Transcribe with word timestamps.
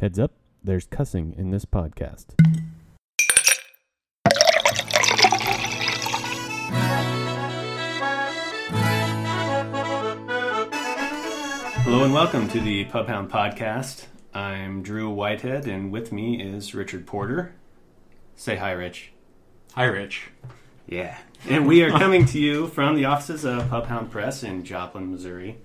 Heads 0.00 0.18
up, 0.18 0.32
there's 0.64 0.86
cussing 0.86 1.34
in 1.36 1.50
this 1.50 1.66
podcast. 1.66 2.28
Hello 11.84 12.04
and 12.04 12.14
welcome 12.14 12.48
to 12.48 12.60
the 12.60 12.86
Pubhound 12.86 13.28
Podcast. 13.28 14.06
I'm 14.32 14.82
Drew 14.82 15.10
Whitehead, 15.10 15.66
and 15.66 15.92
with 15.92 16.12
me 16.12 16.40
is 16.40 16.74
Richard 16.74 17.06
Porter. 17.06 17.54
Say 18.36 18.56
hi, 18.56 18.70
Rich. 18.70 19.12
Hi, 19.74 19.84
Rich. 19.84 20.30
Yeah. 20.86 21.18
And 21.46 21.68
we 21.68 21.82
are 21.82 21.90
coming 21.90 22.24
to 22.24 22.38
you 22.38 22.68
from 22.68 22.96
the 22.96 23.04
offices 23.04 23.44
of 23.44 23.64
Pubhound 23.64 24.08
Press 24.08 24.42
in 24.42 24.64
Joplin, 24.64 25.10
Missouri. 25.10 25.58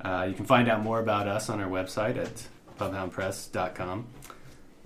Uh, 0.00 0.26
you 0.28 0.34
can 0.34 0.44
find 0.44 0.68
out 0.68 0.82
more 0.82 0.98
about 0.98 1.28
us 1.28 1.48
on 1.48 1.60
our 1.60 1.70
website 1.70 2.16
at 2.16 2.48
pubhoundpress.com. 2.80 4.06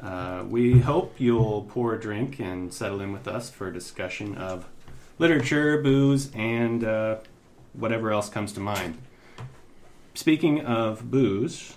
Uh, 0.00 0.44
we 0.48 0.80
hope 0.80 1.14
you'll 1.18 1.62
pour 1.70 1.94
a 1.94 2.00
drink 2.00 2.40
and 2.40 2.74
settle 2.74 3.00
in 3.00 3.12
with 3.12 3.28
us 3.28 3.48
for 3.48 3.68
a 3.68 3.72
discussion 3.72 4.36
of 4.36 4.66
literature, 5.18 5.80
booze, 5.80 6.30
and 6.34 6.82
uh, 6.82 7.16
whatever 7.72 8.10
else 8.10 8.28
comes 8.28 8.52
to 8.52 8.60
mind. 8.60 8.98
Speaking 10.14 10.60
of 10.60 11.10
booze, 11.10 11.76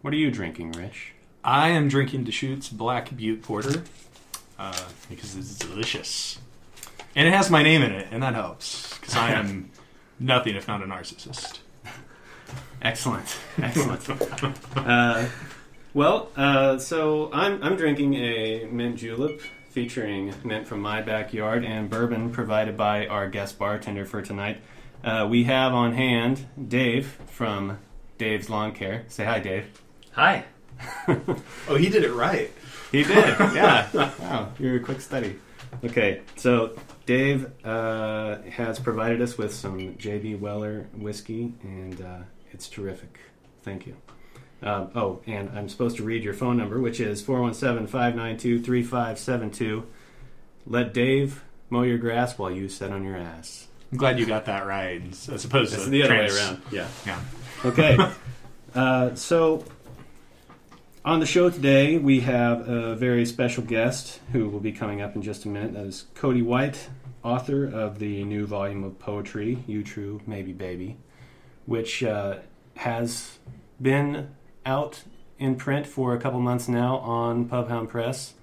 what 0.00 0.14
are 0.14 0.16
you 0.16 0.30
drinking, 0.30 0.72
Rich? 0.72 1.12
I 1.44 1.68
am 1.68 1.88
drinking 1.88 2.24
Deschutes 2.24 2.68
Black 2.70 3.14
Butte 3.14 3.42
Porter 3.42 3.82
uh, 4.58 4.88
because 5.10 5.36
it's 5.36 5.58
delicious. 5.58 6.38
And 7.14 7.28
it 7.28 7.34
has 7.34 7.50
my 7.50 7.62
name 7.62 7.82
in 7.82 7.92
it, 7.92 8.08
and 8.10 8.22
that 8.22 8.34
helps 8.34 8.98
because 8.98 9.16
I 9.16 9.32
am 9.32 9.70
nothing 10.18 10.56
if 10.56 10.66
not 10.66 10.82
a 10.82 10.86
narcissist. 10.86 11.58
Excellent, 12.80 13.38
excellent. 13.60 14.08
uh, 14.76 15.28
well, 15.94 16.30
uh, 16.36 16.78
so 16.78 17.30
I'm 17.32 17.62
I'm 17.62 17.76
drinking 17.76 18.14
a 18.14 18.66
mint 18.70 18.96
julep 18.96 19.40
featuring 19.70 20.34
mint 20.44 20.66
from 20.66 20.80
my 20.80 21.00
backyard 21.00 21.64
and 21.64 21.88
bourbon 21.88 22.30
provided 22.30 22.76
by 22.76 23.06
our 23.06 23.28
guest 23.28 23.58
bartender 23.58 24.04
for 24.04 24.20
tonight. 24.22 24.60
Uh, 25.04 25.26
we 25.28 25.44
have 25.44 25.72
on 25.72 25.94
hand 25.94 26.46
Dave 26.68 27.18
from 27.26 27.78
Dave's 28.18 28.48
Lawn 28.48 28.72
Care. 28.72 29.04
Say 29.08 29.24
hi, 29.24 29.38
Dave. 29.40 29.66
Hi. 30.12 30.44
oh, 31.68 31.76
he 31.76 31.88
did 31.88 32.04
it 32.04 32.12
right. 32.12 32.50
He 32.90 33.02
did. 33.02 33.36
Yeah. 33.54 33.88
wow, 33.92 34.52
you're 34.58 34.76
a 34.76 34.80
quick 34.80 35.00
study. 35.00 35.38
Okay, 35.84 36.20
so 36.36 36.76
Dave 37.06 37.50
uh, 37.64 38.38
has 38.42 38.78
provided 38.78 39.20
us 39.22 39.38
with 39.38 39.54
some 39.54 39.94
JB 39.94 40.38
Weller 40.38 40.86
whiskey, 40.94 41.54
and 41.62 42.00
uh, 42.00 42.18
it's 42.52 42.68
terrific. 42.68 43.18
Thank 43.62 43.86
you. 43.86 43.96
Um, 44.62 44.90
oh, 44.94 45.20
and 45.26 45.50
I'm 45.50 45.68
supposed 45.68 45.96
to 45.96 46.04
read 46.04 46.22
your 46.22 46.34
phone 46.34 46.56
number, 46.56 46.80
which 46.80 47.00
is 47.00 47.20
417 47.20 47.88
592 47.88 48.62
3572. 48.62 49.86
Let 50.66 50.94
Dave 50.94 51.42
mow 51.68 51.82
your 51.82 51.98
grass 51.98 52.38
while 52.38 52.50
you 52.50 52.68
sit 52.68 52.92
on 52.92 53.04
your 53.04 53.16
ass. 53.16 53.66
I'm 53.90 53.98
glad 53.98 54.18
you 54.18 54.26
got 54.26 54.46
that 54.46 54.66
right, 54.66 55.02
as 55.10 55.44
opposed 55.44 55.74
to 55.74 55.90
the 55.90 56.02
other 56.04 56.14
trans- 56.14 56.32
way 56.32 56.38
around. 56.38 56.62
Yeah. 56.70 56.88
Yeah. 57.04 57.20
Okay. 57.64 57.98
uh, 58.74 59.14
so, 59.16 59.64
on 61.04 61.18
the 61.18 61.26
show 61.26 61.50
today, 61.50 61.98
we 61.98 62.20
have 62.20 62.68
a 62.68 62.94
very 62.94 63.26
special 63.26 63.64
guest 63.64 64.20
who 64.30 64.48
will 64.48 64.60
be 64.60 64.72
coming 64.72 65.02
up 65.02 65.16
in 65.16 65.22
just 65.22 65.44
a 65.44 65.48
minute. 65.48 65.74
That 65.74 65.84
is 65.84 66.06
Cody 66.14 66.42
White, 66.42 66.88
author 67.24 67.66
of 67.66 67.98
the 67.98 68.22
new 68.24 68.46
volume 68.46 68.84
of 68.84 68.98
poetry, 68.98 69.58
You 69.66 69.82
True, 69.82 70.20
Maybe 70.26 70.52
Baby, 70.52 70.96
which 71.66 72.02
uh, 72.02 72.38
has 72.76 73.38
been 73.80 74.30
out 74.64 75.02
in 75.38 75.56
print 75.56 75.86
for 75.86 76.14
a 76.14 76.20
couple 76.20 76.38
months 76.40 76.68
now 76.68 76.98
on 76.98 77.48
Pubhound 77.48 77.88
Press, 77.88 78.34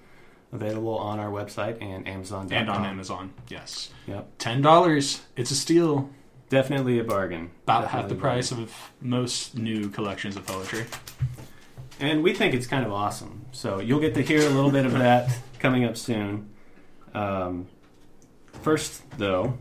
available 0.52 0.96
on 0.98 1.18
our 1.18 1.30
website 1.30 1.80
and 1.80 2.06
Amazon. 2.06 2.48
And 2.52 2.68
on 2.68 2.84
Amazon, 2.84 3.32
yes. 3.48 3.90
Yep. 4.06 4.28
Ten 4.38 4.60
dollars. 4.62 5.22
It's 5.36 5.50
a 5.50 5.54
steal. 5.56 6.10
Definitely 6.48 6.98
a 6.98 7.04
bargain. 7.04 7.50
About 7.62 7.88
half 7.88 8.08
the 8.08 8.16
price 8.16 8.50
of 8.50 8.74
most 9.00 9.56
new 9.56 9.88
collections 9.88 10.36
of 10.36 10.44
poetry. 10.46 10.84
and 12.00 12.24
we 12.24 12.34
think 12.34 12.54
it's 12.54 12.66
kind 12.66 12.84
of 12.84 12.92
awesome. 12.92 13.44
So 13.52 13.78
you'll 13.78 14.00
get 14.00 14.14
to 14.14 14.22
hear 14.22 14.40
a 14.40 14.50
little 14.50 14.70
bit 14.72 14.84
of 14.84 14.92
that 14.92 15.30
coming 15.60 15.84
up 15.84 15.96
soon. 15.96 16.50
Um, 17.14 17.68
first, 18.62 19.02
though, 19.18 19.58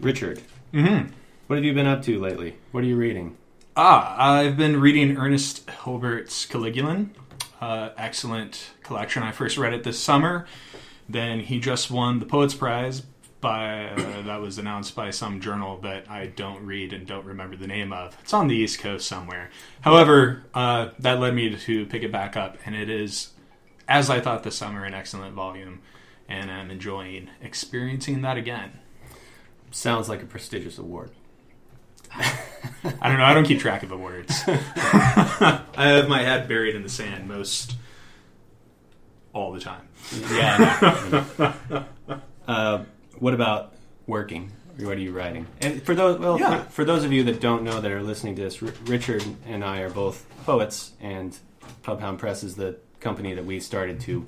Richard, 0.00 0.40
Mm-hmm. 0.72 1.12
What 1.52 1.58
have 1.58 1.66
you 1.66 1.74
been 1.74 1.86
up 1.86 2.00
to 2.00 2.18
lately? 2.18 2.56
What 2.70 2.82
are 2.82 2.86
you 2.86 2.96
reading? 2.96 3.36
Ah, 3.76 4.16
I've 4.18 4.56
been 4.56 4.80
reading 4.80 5.18
Ernest 5.18 5.68
Hilbert's 5.68 6.46
Caligulan. 6.46 7.10
Uh, 7.60 7.90
excellent 7.98 8.70
collection. 8.82 9.22
I 9.22 9.32
first 9.32 9.58
read 9.58 9.74
it 9.74 9.84
this 9.84 9.98
summer. 9.98 10.46
Then 11.10 11.40
he 11.40 11.60
just 11.60 11.90
won 11.90 12.20
the 12.20 12.24
Poets 12.24 12.54
Prize 12.54 13.02
by 13.42 13.90
uh, 13.90 14.22
that 14.22 14.40
was 14.40 14.56
announced 14.56 14.96
by 14.96 15.10
some 15.10 15.42
journal 15.42 15.76
that 15.82 16.10
I 16.10 16.28
don't 16.28 16.64
read 16.64 16.94
and 16.94 17.06
don't 17.06 17.26
remember 17.26 17.54
the 17.54 17.66
name 17.66 17.92
of. 17.92 18.16
It's 18.22 18.32
on 18.32 18.48
the 18.48 18.56
East 18.56 18.78
Coast 18.78 19.06
somewhere. 19.06 19.50
However, 19.82 20.44
uh, 20.54 20.92
that 21.00 21.20
led 21.20 21.34
me 21.34 21.54
to 21.54 21.84
pick 21.84 22.02
it 22.02 22.10
back 22.10 22.34
up, 22.34 22.56
and 22.64 22.74
it 22.74 22.88
is, 22.88 23.32
as 23.86 24.08
I 24.08 24.20
thought 24.20 24.42
this 24.42 24.56
summer, 24.56 24.86
an 24.86 24.94
excellent 24.94 25.34
volume, 25.34 25.82
and 26.30 26.50
I'm 26.50 26.70
enjoying 26.70 27.28
experiencing 27.42 28.22
that 28.22 28.38
again. 28.38 28.78
Sounds 29.70 30.08
like 30.08 30.22
a 30.22 30.26
prestigious 30.26 30.78
award. 30.78 31.10
I 33.04 33.08
don't 33.08 33.18
know. 33.18 33.24
I 33.24 33.34
don't 33.34 33.44
keep 33.44 33.58
track 33.58 33.82
of 33.82 33.88
the 33.88 33.96
words. 33.96 34.42
I 34.46 35.60
have 35.76 36.08
my 36.08 36.22
head 36.22 36.46
buried 36.46 36.76
in 36.76 36.84
the 36.84 36.88
sand 36.88 37.26
most 37.26 37.74
all 39.32 39.50
the 39.52 39.58
time. 39.58 39.88
Yeah. 40.30 41.84
uh, 42.46 42.84
what 43.18 43.34
about 43.34 43.74
working? 44.06 44.52
What 44.78 44.96
are 44.96 45.00
you 45.00 45.10
writing? 45.10 45.48
And 45.60 45.82
for 45.82 45.96
those, 45.96 46.20
well, 46.20 46.38
Yeah. 46.38 46.62
for, 46.62 46.70
for 46.70 46.84
those 46.84 47.02
of 47.02 47.12
you 47.12 47.24
that 47.24 47.40
don't 47.40 47.64
know 47.64 47.80
that 47.80 47.90
are 47.90 48.02
listening 48.04 48.36
to 48.36 48.42
this, 48.42 48.62
R- 48.62 48.72
Richard 48.84 49.24
and 49.46 49.64
I 49.64 49.80
are 49.80 49.90
both 49.90 50.24
poets, 50.46 50.92
and 51.00 51.36
Pubhound 51.82 52.18
Press 52.18 52.44
is 52.44 52.54
the 52.54 52.76
company 53.00 53.34
that 53.34 53.44
we 53.44 53.58
started 53.58 54.00
to 54.02 54.26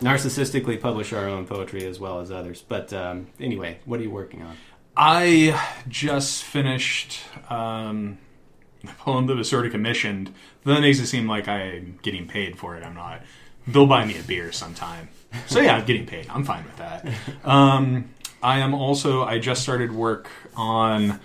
narcissistically 0.00 0.80
publish 0.80 1.12
our 1.12 1.28
own 1.28 1.46
poetry 1.46 1.84
as 1.84 1.98
well 1.98 2.20
as 2.20 2.30
others. 2.30 2.62
But 2.66 2.92
um, 2.92 3.26
anyway, 3.40 3.78
what 3.84 3.98
are 3.98 4.02
you 4.04 4.10
working 4.10 4.42
on? 4.42 4.56
I 4.96 5.60
just 5.88 6.44
finished 6.44 7.20
um, 7.50 8.18
a 8.84 8.92
poem 8.92 9.26
that 9.26 9.36
was 9.36 9.48
sort 9.48 9.66
of 9.66 9.72
commissioned. 9.72 10.32
That 10.64 10.80
makes 10.80 10.98
it 10.98 11.06
seem 11.06 11.26
like 11.28 11.48
I'm 11.48 11.98
getting 12.02 12.26
paid 12.26 12.58
for 12.58 12.76
it. 12.76 12.84
I'm 12.84 12.94
not. 12.94 13.22
They'll 13.66 13.86
buy 13.86 14.04
me 14.04 14.18
a 14.18 14.22
beer 14.22 14.52
sometime. 14.52 15.08
So 15.46 15.60
yeah, 15.60 15.76
I'm 15.76 15.84
getting 15.84 16.06
paid. 16.06 16.28
I'm 16.28 16.44
fine 16.44 16.64
with 16.64 16.76
that. 16.76 17.08
Um, 17.44 18.10
I 18.42 18.58
am 18.58 18.74
also. 18.74 19.24
I 19.24 19.38
just 19.38 19.62
started 19.62 19.92
work 19.92 20.28
on 20.56 21.18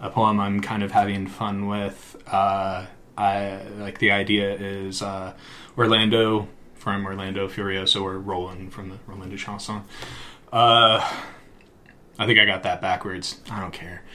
a 0.00 0.08
poem 0.08 0.40
I'm 0.40 0.60
kind 0.60 0.82
of 0.82 0.92
having 0.92 1.26
fun 1.26 1.66
with. 1.66 2.16
Uh, 2.26 2.86
I 3.18 3.62
like 3.78 3.98
the 3.98 4.12
idea 4.12 4.54
is 4.54 5.02
uh, 5.02 5.34
Orlando 5.76 6.48
from 6.74 7.04
Orlando 7.04 7.48
Furioso 7.48 8.02
or 8.02 8.18
Roland 8.18 8.72
from 8.72 8.88
the 8.88 8.96
Roland 9.06 9.30
de 9.30 9.36
Chanson. 9.36 9.82
Uh, 10.52 11.06
I 12.20 12.26
think 12.26 12.38
I 12.38 12.44
got 12.44 12.62
that 12.62 12.80
backwards. 12.80 13.40
I 13.50 13.58
don't 13.60 13.72
care. 13.72 14.02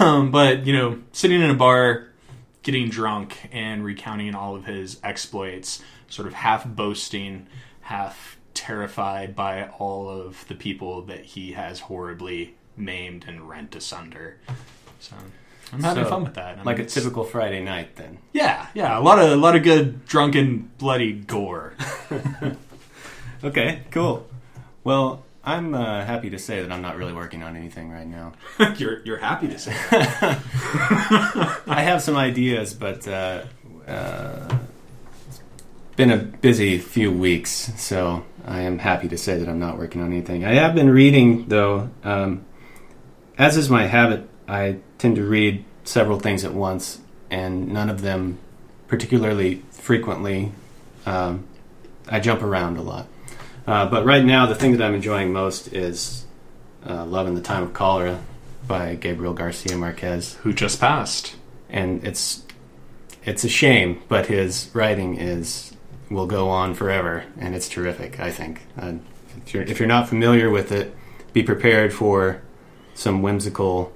Um, 0.00 0.30
but, 0.30 0.66
you 0.66 0.74
know, 0.74 0.98
sitting 1.12 1.40
in 1.40 1.48
a 1.48 1.54
bar, 1.54 2.08
getting 2.62 2.90
drunk, 2.90 3.48
and 3.50 3.82
recounting 3.82 4.34
all 4.34 4.54
of 4.56 4.66
his 4.66 5.00
exploits, 5.02 5.80
sort 6.10 6.28
of 6.28 6.34
half 6.34 6.66
boasting, 6.66 7.46
half 7.82 8.36
terrified 8.52 9.34
by 9.34 9.68
all 9.78 10.10
of 10.10 10.46
the 10.48 10.54
people 10.54 11.00
that 11.02 11.24
he 11.24 11.52
has 11.52 11.80
horribly 11.80 12.56
maimed 12.76 13.24
and 13.26 13.48
rent 13.48 13.74
asunder. 13.74 14.36
So 15.00 15.14
I'm 15.72 15.82
having 15.82 16.04
So, 16.04 16.10
fun 16.10 16.24
with 16.24 16.34
that. 16.34 16.58
I 16.58 16.62
Like 16.62 16.76
mean, 16.76 16.80
a 16.80 16.80
it's- 16.80 16.94
typical 16.94 17.24
Friday 17.24 17.62
night, 17.64 17.96
then. 17.96 18.18
Yeah, 18.34 18.66
yeah. 18.74 18.98
A 18.98 19.00
lot 19.00 19.18
of 19.18 19.30
a 19.30 19.36
lot 19.36 19.56
of 19.56 19.62
good 19.62 20.04
drunken 20.04 20.70
bloody 20.78 21.12
gore. 21.12 21.74
Okay, 23.44 23.82
cool. 23.92 24.26
Well, 24.82 25.22
I'm 25.44 25.74
uh, 25.74 26.04
happy 26.04 26.30
to 26.30 26.38
say 26.38 26.62
that 26.62 26.70
I'm 26.70 26.82
not 26.82 26.96
really 26.96 27.12
working 27.12 27.42
on 27.42 27.56
anything 27.56 27.90
right 27.90 28.06
now. 28.06 28.32
you're 28.76 29.00
you're 29.04 29.18
happy 29.18 29.48
to 29.48 29.58
say 29.58 29.72
that. 29.90 30.42
I 31.66 31.82
have 31.82 32.02
some 32.02 32.16
ideas, 32.16 32.74
but 32.74 33.06
uh, 33.08 33.44
uh, 33.86 34.58
it's 35.28 35.40
been 35.96 36.10
a 36.10 36.18
busy 36.18 36.78
few 36.78 37.10
weeks, 37.10 37.72
so 37.76 38.24
I 38.46 38.60
am 38.60 38.78
happy 38.78 39.08
to 39.08 39.18
say 39.18 39.38
that 39.38 39.48
I'm 39.48 39.60
not 39.60 39.78
working 39.78 40.02
on 40.02 40.12
anything. 40.12 40.44
I 40.44 40.54
have 40.54 40.74
been 40.74 40.90
reading, 40.90 41.46
though. 41.48 41.90
Um, 42.02 42.44
as 43.38 43.56
is 43.56 43.70
my 43.70 43.86
habit, 43.86 44.28
I 44.48 44.78
tend 44.98 45.16
to 45.16 45.24
read 45.24 45.64
several 45.84 46.18
things 46.18 46.44
at 46.44 46.52
once, 46.52 47.00
and 47.30 47.68
none 47.68 47.88
of 47.88 48.02
them 48.02 48.38
particularly 48.88 49.62
frequently. 49.70 50.52
Um, 51.06 51.46
I 52.08 52.20
jump 52.20 52.42
around 52.42 52.76
a 52.76 52.82
lot. 52.82 53.06
Uh, 53.68 53.84
but 53.84 54.06
right 54.06 54.24
now, 54.24 54.46
the 54.46 54.54
thing 54.54 54.72
that 54.72 54.82
I'm 54.82 54.94
enjoying 54.94 55.30
most 55.30 55.74
is 55.74 56.24
uh, 56.88 57.04
Love 57.04 57.26
in 57.26 57.34
the 57.34 57.42
Time 57.42 57.62
of 57.62 57.74
Cholera 57.74 58.18
by 58.66 58.94
Gabriel 58.94 59.34
Garcia 59.34 59.76
Marquez 59.76 60.36
Who 60.36 60.54
just 60.54 60.80
passed? 60.80 61.36
and 61.68 62.02
it's 62.02 62.44
it's 63.26 63.44
a 63.44 63.48
shame, 63.50 64.00
but 64.08 64.24
his 64.24 64.70
writing 64.72 65.18
is 65.18 65.76
will 66.10 66.26
go 66.26 66.48
on 66.48 66.72
forever, 66.72 67.24
and 67.38 67.54
it's 67.54 67.68
terrific. 67.68 68.18
I 68.18 68.30
think. 68.30 68.62
Uh, 68.80 68.94
if 69.44 69.52
you're 69.52 69.64
if 69.64 69.78
you're 69.78 69.86
not 69.86 70.08
familiar 70.08 70.48
with 70.48 70.72
it, 70.72 70.96
be 71.34 71.42
prepared 71.42 71.92
for 71.92 72.40
some 72.94 73.20
whimsical 73.20 73.92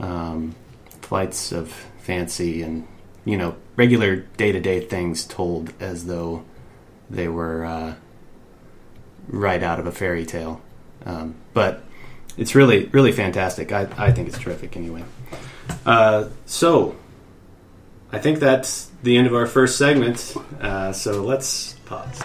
um, 0.00 0.56
flights 1.00 1.52
of 1.52 1.70
fancy 2.00 2.60
and 2.60 2.88
you 3.24 3.36
know 3.36 3.54
regular 3.76 4.16
day 4.16 4.50
to 4.50 4.58
day 4.58 4.80
things 4.80 5.24
told 5.24 5.72
as 5.78 6.06
though 6.06 6.44
they 7.08 7.28
were 7.28 7.64
uh, 7.64 7.94
right 9.30 9.62
out 9.62 9.78
of 9.78 9.86
a 9.86 9.92
fairy 9.92 10.26
tale. 10.26 10.60
Um, 11.06 11.34
but 11.54 11.82
it's 12.36 12.54
really 12.54 12.86
really 12.86 13.12
fantastic. 13.12 13.72
I 13.72 13.88
I 13.96 14.12
think 14.12 14.28
it's 14.28 14.38
terrific 14.38 14.76
anyway. 14.76 15.04
Uh, 15.86 16.28
so 16.46 16.96
I 18.12 18.18
think 18.18 18.40
that's 18.40 18.90
the 19.02 19.16
end 19.16 19.26
of 19.26 19.34
our 19.34 19.46
first 19.46 19.78
segment. 19.78 20.34
Uh, 20.60 20.92
so 20.92 21.22
let's 21.22 21.74
pause. 21.86 22.22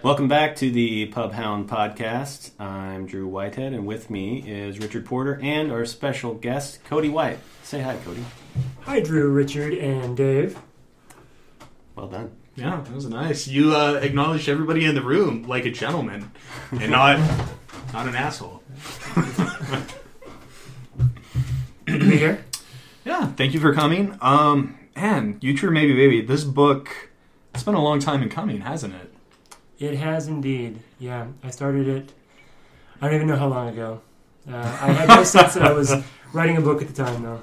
Welcome 0.00 0.28
back 0.28 0.56
to 0.56 0.70
the 0.70 1.10
Pubhound 1.10 1.66
podcast. 1.66 2.52
I'm 2.58 3.06
Drew 3.06 3.26
Whitehead, 3.28 3.74
and 3.74 3.86
with 3.86 4.08
me 4.08 4.38
is 4.48 4.78
Richard 4.78 5.04
Porter 5.04 5.38
and 5.42 5.70
our 5.70 5.84
special 5.84 6.34
guest, 6.34 6.82
Cody 6.84 7.08
White. 7.10 7.38
Say 7.62 7.80
hi, 7.80 7.96
Cody. 8.04 8.24
Hi, 8.82 9.00
Drew, 9.00 9.30
Richard, 9.30 9.74
and 9.74 10.16
Dave. 10.16 10.58
Well 11.94 12.08
done. 12.08 12.32
Yeah, 12.56 12.80
that 12.80 12.92
was 12.92 13.06
nice. 13.06 13.46
You 13.46 13.74
uh, 13.74 14.00
acknowledged 14.02 14.48
everybody 14.48 14.84
in 14.84 14.94
the 14.94 15.02
room 15.02 15.44
like 15.44 15.64
a 15.64 15.70
gentleman, 15.70 16.32
and 16.72 16.90
not 16.90 17.18
not 17.92 18.08
an 18.08 18.16
asshole. 18.16 18.62
Good 21.86 22.00
to 22.00 22.10
be 22.10 22.16
here. 22.16 22.44
Yeah, 23.04 23.26
thank 23.32 23.54
you 23.54 23.60
for 23.60 23.72
coming. 23.72 24.18
Um, 24.20 24.78
man, 24.96 25.38
you 25.40 25.56
true 25.56 25.70
maybe 25.70 25.94
baby. 25.94 26.20
This 26.20 26.44
book, 26.44 27.10
it's 27.54 27.62
been 27.62 27.74
a 27.74 27.82
long 27.82 28.00
time 28.00 28.22
in 28.22 28.28
coming, 28.28 28.60
hasn't 28.62 28.94
it? 28.94 29.14
It 29.78 29.94
has 29.96 30.26
indeed. 30.26 30.80
Yeah, 30.98 31.28
I 31.42 31.50
started 31.50 31.86
it. 31.86 32.12
I 33.00 33.06
don't 33.06 33.14
even 33.14 33.28
know 33.28 33.36
how 33.36 33.48
long 33.48 33.68
ago. 33.68 34.00
Uh, 34.50 34.56
I 34.56 34.92
had 34.92 35.08
no 35.08 35.22
sense 35.22 35.54
that 35.54 35.62
I 35.62 35.72
was 35.72 35.94
writing 36.32 36.56
a 36.56 36.60
book 36.60 36.82
at 36.82 36.88
the 36.88 37.04
time, 37.04 37.22
though. 37.22 37.40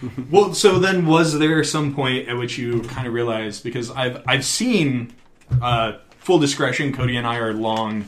Well, 0.30 0.54
so 0.54 0.78
then 0.78 1.06
was 1.06 1.38
there 1.38 1.62
some 1.64 1.94
point 1.94 2.28
at 2.28 2.36
which 2.36 2.58
you 2.58 2.82
kind 2.82 3.06
of 3.06 3.12
realized 3.12 3.64
because 3.64 3.90
I've 3.90 4.22
I've 4.26 4.44
seen 4.44 5.14
uh, 5.60 5.98
full 6.18 6.38
discretion, 6.38 6.92
Cody 6.92 7.16
and 7.16 7.26
I 7.26 7.38
are 7.38 7.52
long 7.52 8.04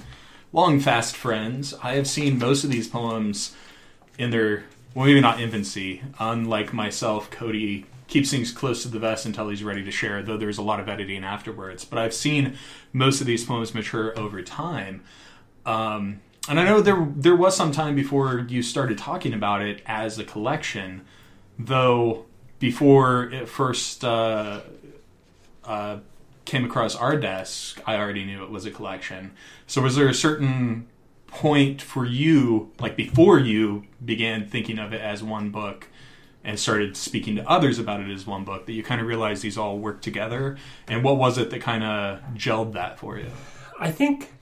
long 0.52 0.80
fast 0.80 1.16
friends. 1.16 1.74
I 1.82 1.94
have 1.94 2.06
seen 2.06 2.38
most 2.38 2.64
of 2.64 2.70
these 2.70 2.88
poems 2.88 3.54
in 4.18 4.30
their 4.30 4.64
well 4.94 5.06
maybe 5.06 5.20
not 5.20 5.40
infancy. 5.40 6.02
Unlike 6.18 6.72
myself, 6.72 7.30
Cody 7.30 7.86
keeps 8.10 8.30
things 8.30 8.50
close 8.52 8.82
to 8.82 8.88
the 8.88 8.98
vest 8.98 9.24
until 9.24 9.48
he's 9.48 9.62
ready 9.62 9.84
to 9.84 9.90
share, 9.90 10.22
though 10.22 10.36
there's 10.36 10.58
a 10.58 10.62
lot 10.62 10.80
of 10.80 10.88
editing 10.88 11.24
afterwards. 11.24 11.84
But 11.84 11.98
I've 12.00 12.14
seen 12.14 12.56
most 12.92 13.20
of 13.20 13.26
these 13.26 13.44
poems 13.44 13.72
mature 13.72 14.18
over 14.18 14.42
time. 14.42 15.02
Um, 15.64 16.20
and 16.48 16.58
I 16.58 16.64
know 16.64 16.80
there 16.80 17.08
there 17.14 17.36
was 17.36 17.56
some 17.56 17.72
time 17.72 17.94
before 17.94 18.46
you 18.48 18.62
started 18.62 18.98
talking 18.98 19.32
about 19.32 19.62
it 19.62 19.82
as 19.86 20.18
a 20.18 20.24
collection, 20.24 21.02
though 21.66 22.26
before 22.58 23.30
it 23.30 23.48
first 23.48 24.04
uh, 24.04 24.60
uh, 25.64 25.98
came 26.44 26.64
across 26.64 26.94
our 26.96 27.16
desk, 27.16 27.80
I 27.86 27.96
already 27.96 28.24
knew 28.24 28.42
it 28.42 28.50
was 28.50 28.66
a 28.66 28.70
collection. 28.70 29.32
So 29.66 29.82
was 29.82 29.96
there 29.96 30.08
a 30.08 30.14
certain 30.14 30.88
point 31.26 31.80
for 31.80 32.04
you, 32.04 32.72
like 32.80 32.96
before 32.96 33.38
you 33.38 33.84
began 34.04 34.48
thinking 34.48 34.78
of 34.78 34.92
it 34.92 35.00
as 35.00 35.22
one 35.22 35.50
book 35.50 35.88
and 36.42 36.58
started 36.58 36.96
speaking 36.96 37.36
to 37.36 37.48
others 37.48 37.78
about 37.78 38.00
it 38.00 38.10
as 38.10 38.26
one 38.26 38.44
book, 38.44 38.66
that 38.66 38.72
you 38.72 38.82
kind 38.82 39.00
of 39.00 39.06
realized 39.06 39.42
these 39.42 39.56
all 39.56 39.78
work 39.78 40.00
together? 40.00 40.56
And 40.88 41.04
what 41.04 41.16
was 41.16 41.38
it 41.38 41.50
that 41.50 41.60
kind 41.60 41.84
of 41.84 42.20
gelled 42.34 42.72
that 42.72 42.98
for 42.98 43.18
you? 43.18 43.30
I 43.78 43.90
think 43.90 44.32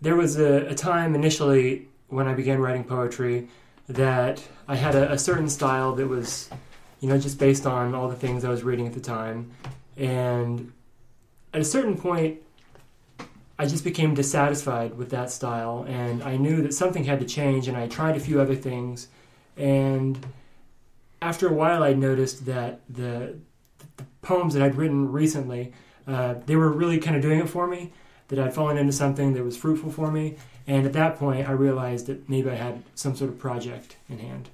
there 0.00 0.16
was 0.16 0.38
a, 0.38 0.66
a 0.66 0.74
time 0.74 1.14
initially 1.14 1.88
when 2.08 2.28
I 2.28 2.34
began 2.34 2.58
writing 2.60 2.84
poetry 2.84 3.48
that 3.88 4.46
I 4.70 4.76
had 4.76 4.94
a, 4.94 5.10
a 5.10 5.18
certain 5.18 5.48
style 5.48 5.96
that 5.96 6.06
was, 6.06 6.48
you 7.00 7.08
know, 7.08 7.18
just 7.18 7.40
based 7.40 7.66
on 7.66 7.92
all 7.92 8.08
the 8.08 8.14
things 8.14 8.44
I 8.44 8.50
was 8.50 8.62
reading 8.62 8.86
at 8.86 8.92
the 8.92 9.00
time. 9.00 9.50
And 9.96 10.72
at 11.52 11.60
a 11.60 11.64
certain 11.64 11.96
point, 11.96 12.38
I 13.58 13.66
just 13.66 13.82
became 13.82 14.14
dissatisfied 14.14 14.96
with 14.96 15.10
that 15.10 15.32
style, 15.32 15.84
and 15.88 16.22
I 16.22 16.36
knew 16.36 16.62
that 16.62 16.72
something 16.72 17.02
had 17.02 17.18
to 17.18 17.26
change. 17.26 17.66
And 17.66 17.76
I 17.76 17.88
tried 17.88 18.16
a 18.16 18.20
few 18.20 18.40
other 18.40 18.54
things, 18.54 19.08
and 19.56 20.24
after 21.20 21.48
a 21.48 21.52
while, 21.52 21.82
I 21.82 21.92
noticed 21.92 22.46
that 22.46 22.80
the, 22.88 23.40
the 23.96 24.04
poems 24.22 24.54
that 24.54 24.62
I'd 24.62 24.76
written 24.76 25.10
recently, 25.10 25.72
uh, 26.06 26.34
they 26.46 26.54
were 26.54 26.70
really 26.70 26.98
kind 26.98 27.16
of 27.16 27.22
doing 27.22 27.40
it 27.40 27.48
for 27.48 27.66
me. 27.66 27.92
That 28.28 28.38
I'd 28.38 28.54
fallen 28.54 28.78
into 28.78 28.92
something 28.92 29.34
that 29.34 29.42
was 29.42 29.56
fruitful 29.56 29.90
for 29.90 30.12
me, 30.12 30.36
and 30.68 30.86
at 30.86 30.92
that 30.92 31.18
point, 31.18 31.48
I 31.48 31.52
realized 31.52 32.06
that 32.06 32.28
maybe 32.28 32.48
I 32.50 32.54
had 32.54 32.84
some 32.94 33.16
sort 33.16 33.30
of 33.30 33.38
project 33.40 33.96
in 34.08 34.20
hand. 34.20 34.48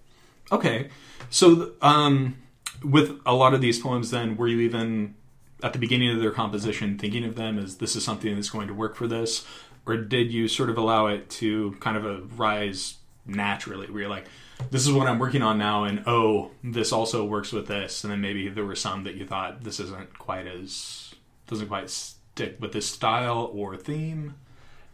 Okay, 0.53 0.91
so 1.31 1.73
um, 1.83 2.37
with 2.85 3.19
a 3.27 3.35
lot 3.35 3.55
of 3.55 3.61
these 3.61 3.79
poems, 3.79 4.11
then 4.11 4.37
were 4.37 4.49
you 4.49 4.61
even 4.61 5.15
at 5.63 5.73
the 5.73 5.79
beginning 5.79 6.11
of 6.11 6.21
their 6.21 6.31
composition 6.31 6.99
thinking 6.99 7.25
of 7.25 7.35
them 7.35 7.59
as 7.59 7.79
this 7.79 7.97
is 7.97 8.05
something 8.05 8.35
that's 8.35 8.51
going 8.51 8.69
to 8.69 8.75
work 8.75 8.95
for 8.95 9.07
this, 9.09 9.45
or 9.87 9.97
did 9.97 10.33
you 10.33 10.49
sort 10.49 10.71
of 10.71 10.79
allow 10.79 11.07
it 11.07 11.29
to 11.31 11.77
kind 11.81 11.97
of 11.97 12.39
rise 12.39 12.97
naturally, 13.25 13.91
where 13.91 14.03
you're 14.03 14.11
like, 14.11 14.27
this 14.71 14.87
is 14.87 14.93
what 14.93 15.07
I'm 15.07 15.19
working 15.19 15.43
on 15.43 15.59
now, 15.59 15.85
and 15.85 16.03
oh, 16.07 16.51
this 16.63 16.93
also 16.93 17.25
works 17.25 17.53
with 17.53 17.67
this, 17.67 18.05
and 18.05 18.13
then 18.13 18.21
maybe 18.21 18.49
there 18.49 18.65
were 18.65 18.77
some 18.77 19.05
that 19.05 19.15
you 19.15 19.27
thought 19.27 19.65
this 19.65 19.81
isn't 19.81 20.19
quite 20.19 20.47
as 20.47 21.15
doesn't 21.47 21.69
quite 21.69 21.91
stick 21.91 22.57
with 22.61 22.73
this 22.73 22.87
style 22.87 23.51
or 23.55 23.77
theme. 23.77 24.35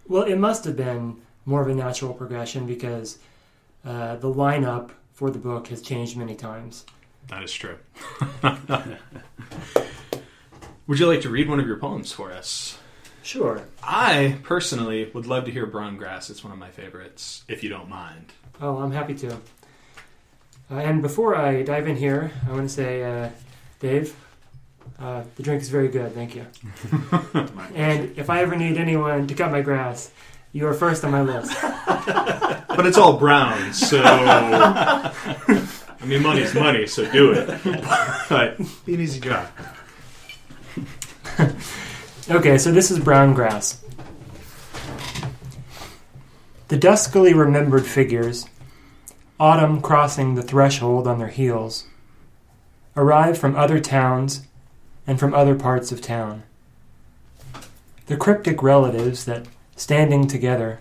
Well, 0.06 0.22
it 0.22 0.36
must 0.36 0.64
have 0.64 0.76
been 0.76 1.20
more 1.44 1.62
of 1.62 1.68
a 1.68 1.74
natural 1.74 2.12
progression 2.12 2.66
because 2.66 3.18
uh, 3.84 4.16
the 4.16 4.32
lineup 4.32 4.90
for 5.12 5.30
the 5.30 5.38
book 5.38 5.68
has 5.68 5.82
changed 5.82 6.16
many 6.16 6.34
times. 6.34 6.84
That 7.28 7.42
is 7.42 7.52
true. 7.52 7.78
Would 10.86 10.98
you 10.98 11.06
like 11.06 11.20
to 11.22 11.30
read 11.30 11.48
one 11.48 11.60
of 11.60 11.66
your 11.66 11.76
poems 11.76 12.12
for 12.12 12.32
us? 12.32 12.78
Sure. 13.22 13.62
I 13.82 14.38
personally 14.42 15.08
would 15.14 15.26
love 15.26 15.44
to 15.44 15.52
hear 15.52 15.64
Brown 15.64 15.96
Grass. 15.96 16.28
It's 16.28 16.42
one 16.42 16.52
of 16.52 16.58
my 16.58 16.70
favorites, 16.70 17.44
if 17.46 17.62
you 17.62 17.70
don't 17.70 17.88
mind. 17.88 18.32
Oh, 18.60 18.78
I'm 18.78 18.90
happy 18.90 19.14
to. 19.14 19.34
Uh, 20.70 20.74
and 20.74 21.00
before 21.02 21.36
I 21.36 21.62
dive 21.62 21.86
in 21.86 21.96
here, 21.96 22.32
I 22.48 22.52
want 22.52 22.68
to 22.68 22.74
say, 22.74 23.04
uh, 23.04 23.30
Dave, 23.78 24.16
uh, 24.98 25.22
the 25.36 25.42
drink 25.42 25.62
is 25.62 25.68
very 25.68 25.88
good. 25.88 26.14
Thank 26.14 26.34
you. 26.34 26.46
and 27.74 28.16
if 28.18 28.28
I 28.28 28.40
ever 28.42 28.56
need 28.56 28.76
anyone 28.76 29.26
to 29.28 29.34
cut 29.34 29.52
my 29.52 29.62
grass, 29.62 30.10
you 30.52 30.64
were 30.64 30.74
first 30.74 31.04
on 31.04 31.10
my 31.12 31.22
list. 31.22 31.56
But 32.74 32.86
it's 32.86 32.96
all 32.96 33.18
brown, 33.18 33.74
so. 33.74 34.00
I 34.02 35.12
mean, 36.06 36.22
money's 36.22 36.54
money, 36.54 36.86
so 36.86 37.10
do 37.12 37.32
it. 37.32 37.46
But 38.30 38.56
be 38.86 38.94
an 38.94 39.00
easy 39.02 39.20
job. 39.20 39.46
Okay, 42.30 42.56
so 42.56 42.70
this 42.70 42.92
is 42.92 43.00
brown 43.00 43.34
grass. 43.34 43.82
The 46.68 46.78
duskily 46.78 47.34
remembered 47.34 47.84
figures, 47.84 48.46
autumn 49.40 49.82
crossing 49.82 50.36
the 50.36 50.42
threshold 50.42 51.08
on 51.08 51.18
their 51.18 51.28
heels, 51.28 51.84
arrive 52.96 53.36
from 53.36 53.56
other 53.56 53.80
towns 53.80 54.46
and 55.04 55.18
from 55.18 55.34
other 55.34 55.56
parts 55.56 55.90
of 55.90 56.00
town. 56.00 56.44
The 58.06 58.16
cryptic 58.16 58.62
relatives 58.62 59.24
that, 59.24 59.46
standing 59.76 60.26
together, 60.26 60.80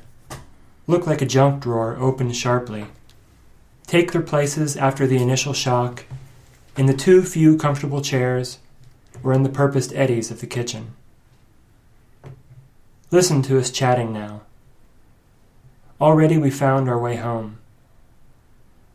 look 0.88 1.07
like 1.07 1.21
a 1.21 1.25
junk 1.25 1.63
drawer 1.63 1.95
opened 1.98 2.36
sharply, 2.36 2.88
take 3.88 4.12
their 4.12 4.21
places 4.21 4.77
after 4.77 5.07
the 5.07 5.21
initial 5.21 5.53
shock 5.53 6.05
in 6.77 6.86
the 6.86 6.93
too 6.93 7.24
few 7.24 7.57
comfortable 7.57 8.01
chairs 8.01 8.60
or 9.24 9.33
in 9.33 9.43
the 9.43 9.50
purposed 9.50 9.93
eddies 9.93 10.31
of 10.31 10.39
the 10.39 10.48
kitchen. 10.48 10.93
Listen 13.12 13.41
to 13.41 13.60
us 13.60 13.69
chatting 13.69 14.13
now. 14.13 14.41
Already 16.00 16.38
we 16.38 16.50
found 16.50 16.89
our 16.89 17.00
way 17.00 17.17
home. 17.17 17.60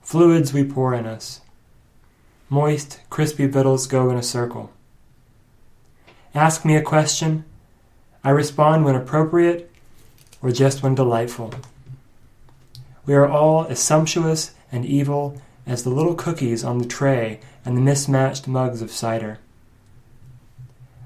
Fluids 0.01 0.53
we 0.53 0.65
pour 0.65 0.95
in 0.95 1.07
us. 1.07 1.41
Moist, 2.49 3.01
crispy 3.11 3.47
victuals 3.47 3.87
go 3.87 4.09
in 4.09 4.17
a 4.17 4.23
circle. 4.23 4.73
Ask 6.35 6.65
me 6.65 6.77
a 6.77 6.83
question. 6.83 7.45
I 8.25 8.31
respond 8.31 8.85
when 8.85 8.95
appropriate 8.95 9.71
or 10.43 10.51
just 10.51 10.83
when 10.83 10.95
delightful. 10.95 11.55
We 13.05 13.15
are 13.15 13.29
all 13.29 13.67
as 13.67 13.79
sumptuous 13.79 14.55
and 14.73 14.85
evil 14.85 15.41
as 15.67 15.83
the 15.83 15.91
little 15.91 16.15
cookies 16.15 16.65
on 16.65 16.79
the 16.79 16.87
tray 16.87 17.41
and 17.65 17.77
the 17.77 17.81
mismatched 17.81 18.47
mugs 18.47 18.83
of 18.83 18.91
cider. 18.91 19.39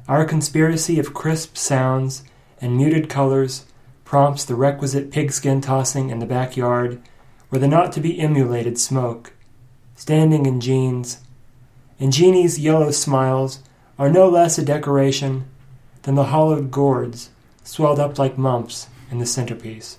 Our 0.09 0.25
conspiracy 0.25 0.99
of 0.99 1.15
crisp 1.15 1.57
sounds 1.57 2.25
and 2.61 2.77
muted 2.77 3.09
colors 3.09 3.65
prompts 4.05 4.45
the 4.45 4.55
requisite 4.55 5.11
pigskin 5.11 5.61
tossing 5.61 6.11
in 6.11 6.19
the 6.19 6.27
backyard 6.27 7.01
where 7.49 7.61
the 7.61 7.69
not 7.69 7.93
to 7.93 8.01
be 8.01 8.21
emulated 8.21 8.79
smoke, 8.79 9.33
standing 9.95 10.47
in 10.47 10.61
jeans, 10.61 11.21
and 11.99 12.13
Jeannie's 12.13 12.59
yellow 12.59 12.91
smiles 12.91 13.61
are 13.99 14.11
no 14.11 14.29
less 14.29 14.59
a 14.59 14.65
decoration 14.65 15.45
than 16.03 16.15
the 16.15 16.25
hollowed 16.25 16.71
gourds 16.71 17.31
swelled 17.63 18.01
up 18.01 18.19
like 18.19 18.39
mumps 18.39 18.89
in 19.11 19.19
the 19.19 19.26
centerpiece. 19.26 19.99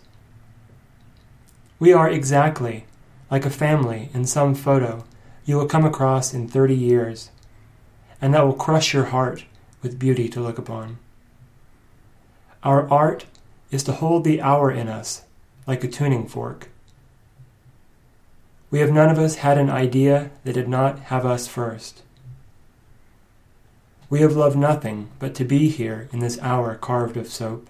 We 1.80 1.94
are 1.94 2.10
exactly 2.10 2.86
like 3.30 3.46
a 3.46 3.50
family 3.50 4.10
in 4.14 4.26
some 4.26 4.56
photo 4.56 5.04
you 5.46 5.58
will 5.58 5.68
come 5.68 5.86
across 5.86 6.34
in 6.34 6.48
30 6.48 6.76
years, 6.76 7.32
and 8.22 8.34
that 8.34 8.46
will 8.46 8.54
crush 8.54 8.94
your 8.94 9.06
heart 9.06 9.46
with 9.82 10.00
beauty 10.00 10.30
to 10.30 10.40
look 10.40 10.58
upon. 10.58 11.00
Our 12.64 12.90
art 12.90 13.26
is 13.72 13.84
to 13.84 13.94
hold 13.94 14.24
the 14.24 14.42
hour 14.42 14.72
in 14.72 14.88
us 14.88 15.24
like 15.66 15.84
a 15.84 15.88
tuning 15.88 16.28
fork. 16.28 16.70
We 18.70 18.80
have 18.80 18.92
none 18.92 19.10
of 19.10 19.18
us 19.18 19.36
had 19.38 19.58
an 19.58 19.70
idea 19.70 20.30
that 20.44 20.54
did 20.54 20.70
not 20.70 21.00
have 21.00 21.26
us 21.26 21.48
first. 21.48 22.04
We 24.10 24.22
have 24.22 24.36
loved 24.36 24.58
nothing 24.58 25.10
but 25.20 25.34
to 25.36 25.44
be 25.44 25.70
here 25.70 26.08
in 26.14 26.20
this 26.20 26.40
hour 26.42 26.76
carved 26.76 27.18
of 27.18 27.28
soap. 27.28 27.70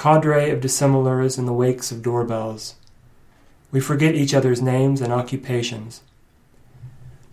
Cadre 0.00 0.48
of 0.48 0.62
dissimilars 0.62 1.36
in 1.36 1.44
the 1.44 1.52
wakes 1.52 1.92
of 1.92 2.00
doorbells. 2.00 2.76
We 3.70 3.80
forget 3.80 4.14
each 4.14 4.32
other's 4.32 4.62
names 4.62 5.02
and 5.02 5.12
occupations. 5.12 6.00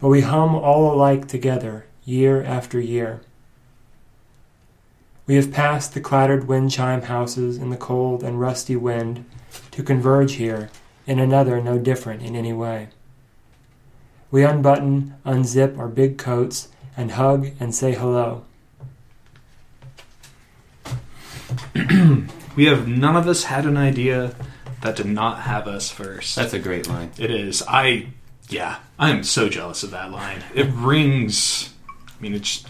But 0.02 0.10
we 0.10 0.20
hum 0.20 0.54
all 0.54 0.94
alike 0.94 1.30
together, 1.30 1.86
year 2.04 2.44
after 2.44 2.78
year. 2.78 3.22
We 5.26 5.36
have 5.36 5.54
passed 5.54 5.94
the 5.94 6.02
clattered 6.02 6.50
wind 6.50 6.72
chime 6.72 7.04
houses 7.04 7.58
in 7.58 7.70
the 7.70 7.78
cold 7.78 8.22
and 8.22 8.38
rusty 8.38 8.76
wind 8.76 9.24
to 9.72 9.82
converge 9.82 10.34
here 10.34 10.70
in 11.06 11.20
another 11.20 11.62
no 11.62 11.80
different 11.80 12.22
in 12.22 12.36
any 12.36 12.52
way. 12.52 12.90
We 14.30 14.44
unbutton, 14.44 15.16
unzip 15.26 15.78
our 15.78 15.88
big 15.88 16.18
coats, 16.18 16.68
and 16.98 17.12
hug 17.12 17.52
and 17.62 17.74
say 17.74 17.94
hello. 17.94 18.44
We 22.58 22.66
have 22.66 22.88
none 22.88 23.16
of 23.16 23.28
us 23.28 23.44
had 23.44 23.68
an 23.68 23.78
idea 23.78 24.36
that 24.82 24.96
did 24.96 25.06
not 25.06 25.42
have 25.42 25.68
us 25.68 25.92
first. 25.92 26.36
That's 26.36 26.54
a 26.54 26.60
great 26.60 26.88
line. 26.88 27.12
It 27.20 27.30
is. 27.30 27.62
I, 27.68 28.08
yeah, 28.50 28.80
I 28.98 29.12
am 29.12 29.24
so 29.24 29.48
jealous 29.48 29.84
of 29.84 29.92
that 29.92 30.10
line. 30.10 30.44
It 30.56 30.68
rings. 30.74 31.72
I 31.88 32.20
mean, 32.20 32.34
it, 32.34 32.64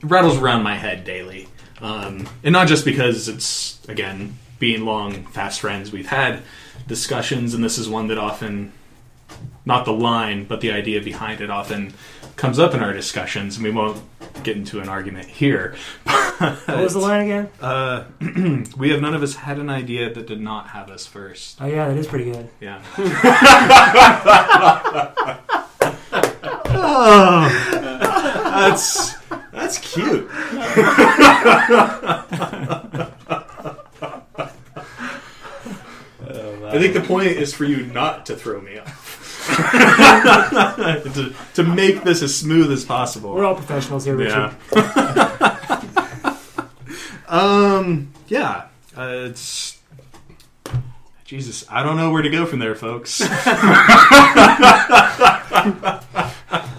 it 0.00 0.04
rattles 0.04 0.38
around 0.38 0.62
my 0.62 0.76
head 0.76 1.02
daily, 1.02 1.48
um, 1.80 2.28
and 2.44 2.52
not 2.52 2.68
just 2.68 2.84
because 2.84 3.28
it's 3.28 3.80
again 3.88 4.38
being 4.60 4.84
long 4.84 5.26
fast 5.26 5.62
friends. 5.62 5.90
We've 5.90 6.06
had 6.06 6.42
discussions, 6.86 7.54
and 7.54 7.64
this 7.64 7.76
is 7.76 7.88
one 7.88 8.06
that 8.08 8.18
often, 8.18 8.72
not 9.64 9.84
the 9.84 9.92
line, 9.92 10.44
but 10.44 10.60
the 10.60 10.70
idea 10.70 11.02
behind 11.02 11.40
it 11.40 11.50
often 11.50 11.92
comes 12.38 12.58
up 12.58 12.72
in 12.72 12.80
our 12.80 12.94
discussions, 12.94 13.56
and 13.56 13.64
we 13.64 13.70
won't 13.70 14.00
get 14.42 14.56
into 14.56 14.80
an 14.80 14.88
argument 14.88 15.28
here. 15.28 15.76
What 16.38 16.68
was 16.68 16.92
the 16.92 17.00
line 17.00 17.22
again? 17.22 17.48
Uh, 17.60 18.04
we 18.76 18.90
have 18.90 19.00
none 19.00 19.12
of 19.12 19.24
us 19.24 19.34
had 19.34 19.58
an 19.58 19.68
idea 19.68 20.14
that 20.14 20.28
did 20.28 20.40
not 20.40 20.68
have 20.68 20.88
us 20.88 21.04
first. 21.04 21.60
Oh, 21.60 21.66
yeah, 21.66 21.88
that 21.88 21.96
is 21.96 22.06
pretty 22.06 22.30
good. 22.30 22.48
Yeah. 22.60 22.80
That's 28.58 29.14
that's 29.52 29.78
cute. 29.78 30.28
I 36.70 36.72
think 36.72 36.94
the 36.94 37.04
point 37.04 37.28
is 37.28 37.54
for 37.54 37.64
you 37.64 37.86
not 37.86 38.26
to 38.26 38.36
throw 38.36 38.60
me 38.60 38.78
off. 38.78 38.97
To, 39.58 41.34
to 41.54 41.62
make 41.62 42.02
this 42.04 42.22
as 42.22 42.36
smooth 42.36 42.70
as 42.72 42.84
possible. 42.84 43.34
We're 43.34 43.44
all 43.44 43.54
professionals 43.54 44.04
here, 44.04 44.16
Richard. 44.16 44.54
Yeah. 44.74 46.36
um. 47.28 48.12
Yeah. 48.28 48.66
Uh, 48.96 49.28
it's. 49.30 49.78
Jesus, 51.24 51.64
I 51.68 51.82
don't 51.82 51.98
know 51.98 52.10
where 52.10 52.22
to 52.22 52.30
go 52.30 52.46
from 52.46 52.58
there, 52.58 52.74
folks. 52.74 53.20
I, 53.24 53.30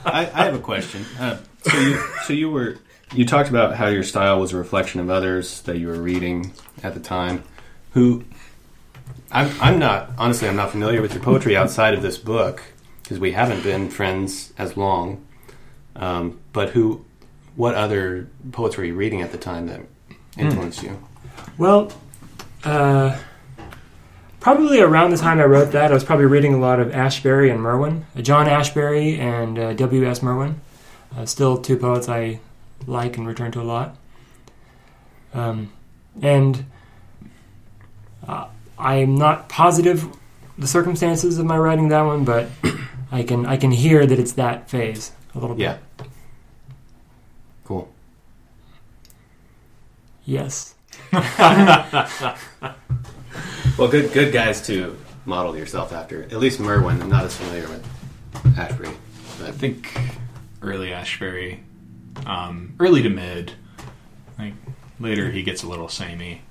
I 0.05 0.45
have 0.45 0.55
a 0.55 0.59
question. 0.59 1.05
Uh, 1.19 1.37
so, 1.61 1.77
you, 1.77 2.03
so 2.23 2.33
you 2.33 2.49
were 2.49 2.79
you 3.13 3.25
talked 3.25 3.49
about 3.49 3.75
how 3.75 3.87
your 3.87 4.03
style 4.03 4.39
was 4.39 4.53
a 4.53 4.57
reflection 4.57 5.01
of 5.01 5.09
others 5.09 5.61
that 5.63 5.77
you 5.77 5.87
were 5.87 6.01
reading 6.01 6.53
at 6.83 6.93
the 6.93 6.99
time. 6.99 7.43
Who 7.91 8.23
I'm, 9.31 9.51
I'm 9.61 9.79
not 9.79 10.11
honestly 10.17 10.47
I'm 10.47 10.55
not 10.55 10.71
familiar 10.71 11.01
with 11.01 11.13
your 11.13 11.23
poetry 11.23 11.55
outside 11.55 11.93
of 11.93 12.01
this 12.01 12.17
book 12.17 12.63
because 13.03 13.19
we 13.19 13.31
haven't 13.31 13.63
been 13.63 13.89
friends 13.89 14.53
as 14.57 14.77
long. 14.77 15.25
Um, 15.95 16.39
but 16.53 16.69
who, 16.69 17.05
what 17.55 17.75
other 17.75 18.27
poets 18.51 18.77
were 18.77 18.85
you 18.85 18.95
reading 18.95 19.21
at 19.21 19.31
the 19.31 19.37
time 19.37 19.67
that 19.67 19.81
influenced 20.37 20.83
you? 20.83 21.01
Well, 21.57 21.91
uh, 22.63 23.17
probably 24.39 24.79
around 24.79 25.11
the 25.11 25.17
time 25.17 25.39
I 25.39 25.45
wrote 25.45 25.71
that, 25.71 25.91
I 25.91 25.93
was 25.93 26.03
probably 26.03 26.25
reading 26.25 26.53
a 26.53 26.59
lot 26.59 26.79
of 26.79 26.89
Ashbery 26.89 27.51
and 27.51 27.61
Merwin, 27.61 28.05
uh, 28.15 28.21
John 28.21 28.45
Ashbery 28.45 29.17
and 29.17 29.59
uh, 29.59 29.73
W.S. 29.73 30.21
Merwin. 30.21 30.61
Uh, 31.15 31.25
still 31.25 31.57
two 31.57 31.75
poets 31.77 32.07
I 32.07 32.39
like 32.85 33.17
and 33.17 33.27
return 33.27 33.51
to 33.53 33.61
a 33.61 33.63
lot. 33.63 33.97
Um, 35.33 35.71
and 36.21 36.65
uh, 38.27 38.47
I'm 38.79 39.15
not 39.15 39.49
positive 39.49 40.07
the 40.57 40.67
circumstances 40.67 41.37
of 41.39 41.45
my 41.45 41.57
writing 41.57 41.89
that 41.89 42.01
one, 42.01 42.23
but 42.23 42.49
I 43.11 43.23
can 43.23 43.45
I 43.45 43.57
can 43.57 43.71
hear 43.71 44.05
that 44.05 44.19
it's 44.19 44.33
that 44.33 44.69
phase 44.69 45.11
a 45.35 45.39
little 45.39 45.55
bit. 45.55 45.63
Yeah. 45.63 45.77
Cool. 47.65 47.91
Yes. 50.25 50.75
Well, 53.79 53.87
good 53.87 54.11
good 54.11 54.33
guys 54.33 54.61
to 54.67 54.97
model 55.23 55.55
yourself 55.55 55.93
after. 55.93 56.23
At 56.23 56.33
least 56.39 56.59
Merwin. 56.59 57.01
I'm 57.01 57.07
not 57.07 57.23
as 57.23 57.37
familiar 57.37 57.65
with 57.69 57.81
Ashbery. 58.57 58.93
But. 59.39 59.47
I 59.47 59.51
think 59.53 59.97
early 60.61 60.89
Ashbery, 60.89 61.59
um, 62.25 62.75
early 62.77 63.01
to 63.03 63.09
mid. 63.09 63.53
Like 64.37 64.51
later, 64.99 65.31
he 65.31 65.43
gets 65.43 65.63
a 65.63 65.69
little 65.69 65.87
samey. 65.87 66.41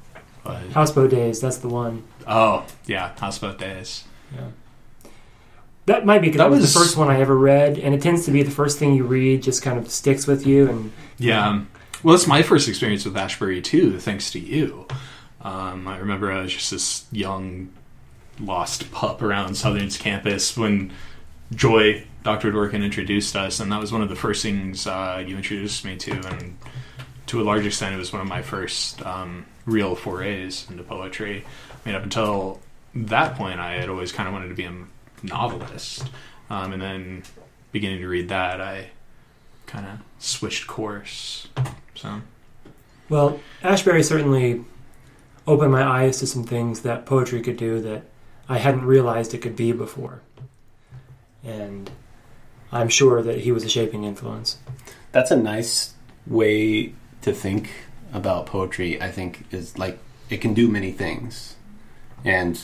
But 0.49 0.63
Houseboat 0.73 1.11
Days. 1.11 1.41
That's 1.41 1.59
the 1.59 1.69
one. 1.69 2.05
oh 2.27 2.65
yeah, 2.87 3.13
houseboat 3.21 3.59
days. 3.59 4.05
Yeah. 4.35 5.11
That 5.87 6.05
might 6.05 6.21
be 6.21 6.29
because 6.29 6.39
That 6.39 6.45
that 6.45 6.51
was 6.51 6.61
was- 6.61 6.73
the 6.75 6.81
first 6.81 6.97
one 6.97 7.09
I 7.09 7.21
ever 7.21 7.37
read, 7.37 7.79
and 7.79 7.95
it 7.95 8.03
tends 8.03 8.25
to 8.27 8.31
be 8.31 8.43
the 8.43 8.51
first 8.51 8.79
thing 8.79 8.95
you 8.95 9.05
read 9.05 9.43
just 9.43 9.63
kind 9.63 9.79
of 9.79 9.91
sticks 9.91 10.27
with 10.27 10.47
you. 10.47 10.69
And 10.69 10.93
Yeah. 11.19 11.47
um, 11.49 11.69
Well, 12.03 12.15
it's 12.15 12.27
my 12.27 12.43
first 12.43 12.69
experience 12.69 13.05
with 13.05 13.15
Ashbery 13.15 13.63
too, 13.63 13.99
thanks 13.99 14.31
to 14.33 14.39
you. 14.39 14.87
Um, 15.43 15.87
I 15.89 15.99
remember 15.99 16.31
I 16.33 16.43
was 16.43 16.53
just 16.55 16.71
this 16.71 17.05
young, 17.13 17.69
lost 18.41 18.91
pup 18.93 19.21
around 19.23 19.55
Southern's 19.57 19.97
campus 19.99 20.57
when 20.57 20.93
Joy, 21.55 22.05
Dr. 22.25 22.53
Dworkin, 22.53 22.83
introduced 22.85 23.35
us, 23.37 23.59
and 23.61 23.71
that 23.73 23.81
was 23.81 23.91
one 23.93 24.01
of 24.03 24.09
the 24.09 24.17
first 24.17 24.43
things 24.43 24.87
uh, 24.87 25.23
you 25.27 25.37
introduced 25.37 25.85
me 25.85 25.97
to, 25.97 26.13
and 26.29 26.57
to 27.29 27.41
a 27.41 27.45
large 27.45 27.65
extent, 27.65 27.95
it 27.95 27.99
was 27.99 28.13
one 28.13 28.21
of 28.21 28.29
my 28.29 28.43
first 28.43 29.05
um, 29.05 29.47
real 29.67 29.95
forays 29.95 30.67
into 30.71 30.83
poetry. 30.83 31.45
I 31.45 31.89
mean, 31.89 31.95
up 31.95 32.03
until 32.03 32.61
that 32.95 33.37
point, 33.37 33.61
I 33.61 33.75
had 33.75 33.89
always 33.89 34.13
kind 34.13 34.29
of 34.29 34.33
wanted 34.33 34.49
to 34.49 34.55
be 34.55 34.65
a 34.65 34.75
novelist, 35.23 36.09
um, 36.51 36.73
and 36.73 36.83
then 36.83 37.23
beginning 37.73 38.01
to 38.01 38.09
read 38.09 38.29
that, 38.31 38.61
I 38.61 38.91
kind 39.67 39.87
of 39.87 39.99
switched 40.19 40.67
course. 40.67 41.49
So 41.95 42.23
well, 43.09 43.41
Ashbery 43.63 44.05
certainly 44.05 44.65
opened 45.47 45.73
my 45.73 45.83
eyes 45.83 46.19
to 46.19 46.27
some 46.27 46.45
things 46.45 46.83
that 46.83 47.07
poetry 47.07 47.41
could 47.41 47.57
do 47.57 47.81
that 47.81 48.03
I 48.49 48.59
hadn't 48.59 48.85
realized 48.85 49.33
it 49.33 49.39
could 49.39 49.57
be 49.57 49.73
before. 49.73 50.21
And 51.43 51.91
I'm 52.71 52.89
sure 52.89 53.23
that 53.23 53.41
he 53.41 53.53
was 53.53 53.65
a 53.65 53.69
shaping 53.69 54.05
influence. 54.05 54.59
That's 55.13 55.31
a 55.31 55.37
nice 55.37 55.95
way 56.27 56.93
to 57.23 57.33
think 57.33 57.71
about 58.13 58.47
poetry. 58.47 59.01
I 59.01 59.11
think 59.11 59.47
is 59.51 59.79
like 59.79 59.99
it 60.31 60.39
can 60.41 60.55
do 60.55 60.69
many 60.69 60.93
things, 60.93 61.57
and 62.25 62.61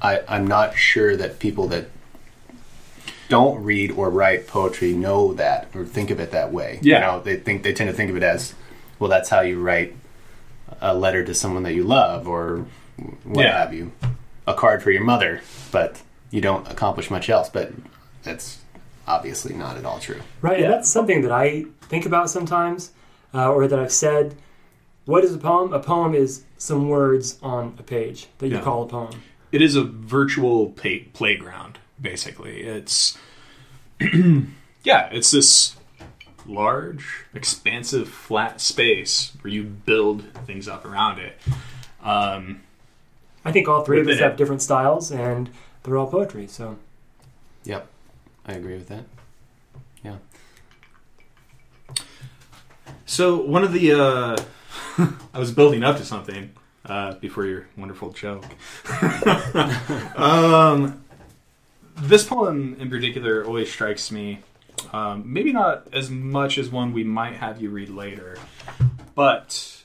I, 0.00 0.20
I'm 0.28 0.46
not 0.46 0.76
sure 0.76 1.16
that 1.16 1.38
people 1.38 1.66
that 1.68 1.88
don't 3.28 3.62
read 3.64 3.90
or 3.92 4.10
write 4.10 4.46
poetry 4.46 4.92
know 4.92 5.32
that 5.34 5.68
or 5.74 5.84
think 5.84 6.10
of 6.10 6.20
it 6.20 6.30
that 6.32 6.52
way. 6.52 6.78
Yeah. 6.82 6.96
you 6.96 7.00
know, 7.00 7.22
they 7.22 7.36
think 7.36 7.62
they 7.62 7.72
tend 7.72 7.88
to 7.88 7.96
think 7.96 8.10
of 8.10 8.16
it 8.16 8.22
as, 8.22 8.54
well, 8.98 9.08
that's 9.08 9.30
how 9.30 9.40
you 9.40 9.58
write 9.58 9.96
a 10.82 10.94
letter 10.94 11.24
to 11.24 11.34
someone 11.34 11.62
that 11.62 11.72
you 11.74 11.82
love 11.82 12.28
or 12.28 12.66
what 13.24 13.44
Yeah. 13.44 13.58
have 13.58 13.72
you, 13.72 13.92
a 14.46 14.52
card 14.52 14.82
for 14.82 14.90
your 14.90 15.02
mother, 15.02 15.40
but 15.70 16.02
you 16.30 16.42
don't 16.42 16.70
accomplish 16.70 17.10
much 17.10 17.30
else. 17.30 17.48
But 17.48 17.72
that's 18.22 18.58
obviously 19.06 19.54
not 19.54 19.78
at 19.78 19.86
all 19.86 19.98
true. 19.98 20.20
Right, 20.42 20.60
and 20.60 20.70
that's 20.70 20.90
something 20.90 21.22
that 21.22 21.32
I 21.32 21.64
think 21.82 22.04
about 22.04 22.28
sometimes, 22.28 22.90
uh, 23.34 23.50
or 23.52 23.66
that 23.68 23.78
I've 23.78 23.92
said. 23.92 24.36
What 25.04 25.24
is 25.24 25.34
a 25.34 25.38
poem? 25.38 25.72
A 25.72 25.80
poem 25.80 26.14
is 26.14 26.44
some 26.58 26.88
words 26.88 27.38
on 27.42 27.74
a 27.78 27.82
page 27.82 28.28
that 28.38 28.48
you 28.48 28.54
Yeah. 28.56 28.62
call 28.62 28.82
a 28.84 28.86
poem. 28.86 29.20
it 29.50 29.60
is 29.60 29.74
a 29.76 29.82
virtual 29.84 30.70
pay- 30.70 31.00
playground. 31.12 31.78
Basically, 32.00 32.62
it's 32.62 33.18
yeah, 34.84 35.08
it's 35.12 35.30
this 35.30 35.76
large, 36.46 37.24
expansive, 37.34 38.08
flat 38.08 38.60
space 38.60 39.32
where 39.42 39.52
you 39.52 39.62
build 39.64 40.24
things 40.46 40.66
up 40.68 40.84
around 40.84 41.18
it. 41.20 41.38
Um, 42.02 42.62
I 43.44 43.52
think 43.52 43.68
all 43.68 43.84
three 43.84 44.00
of 44.00 44.08
us 44.08 44.16
it. 44.16 44.20
have 44.22 44.36
different 44.36 44.62
styles, 44.62 45.10
and 45.12 45.50
they're 45.82 45.96
all 45.96 46.08
poetry. 46.10 46.46
So 46.46 46.78
Yep, 47.64 47.86
I 48.46 48.52
agree 48.54 48.74
with 48.74 48.88
that. 48.88 49.04
So 53.12 53.36
one 53.36 53.62
of 53.62 53.74
the 53.74 53.92
uh, 53.92 54.36
I 55.34 55.38
was 55.38 55.52
building 55.52 55.82
up 55.82 55.98
to 55.98 56.04
something 56.04 56.50
uh, 56.86 57.16
before 57.16 57.44
your 57.44 57.68
wonderful 57.76 58.10
joke. 58.10 58.46
um, 60.16 61.04
this 61.94 62.24
poem 62.24 62.74
in 62.80 62.88
particular 62.88 63.44
always 63.44 63.70
strikes 63.70 64.10
me. 64.10 64.40
Um, 64.94 65.30
maybe 65.30 65.52
not 65.52 65.88
as 65.92 66.08
much 66.08 66.56
as 66.56 66.70
one 66.70 66.94
we 66.94 67.04
might 67.04 67.34
have 67.34 67.60
you 67.60 67.68
read 67.68 67.90
later, 67.90 68.38
but 69.14 69.82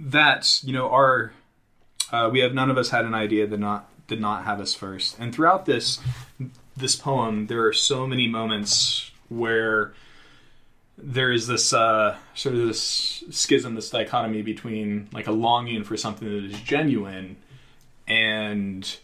that 0.00 0.64
you 0.64 0.72
know 0.72 0.90
our 0.90 1.32
uh, 2.10 2.28
we 2.28 2.40
have 2.40 2.54
none 2.54 2.72
of 2.72 2.76
us 2.76 2.90
had 2.90 3.04
an 3.04 3.14
idea 3.14 3.46
that 3.46 3.58
not 3.58 3.88
did 4.08 4.20
not 4.20 4.42
have 4.42 4.58
us 4.58 4.74
first, 4.74 5.16
and 5.20 5.32
throughout 5.32 5.64
this 5.64 6.00
this 6.76 6.96
poem 6.96 7.46
there 7.46 7.64
are 7.64 7.72
so 7.72 8.04
many 8.04 8.26
moments 8.26 9.12
where 9.28 9.94
there 10.96 11.32
is 11.32 11.46
this 11.46 11.72
uh, 11.72 12.16
sort 12.34 12.54
of 12.54 12.66
this 12.66 13.24
schism, 13.30 13.74
this 13.74 13.90
dichotomy 13.90 14.42
between 14.42 15.08
like 15.12 15.26
a 15.26 15.32
longing 15.32 15.84
for 15.84 15.96
something 15.96 16.28
that 16.28 16.44
is 16.44 16.60
genuine 16.60 17.36
and 18.06 18.98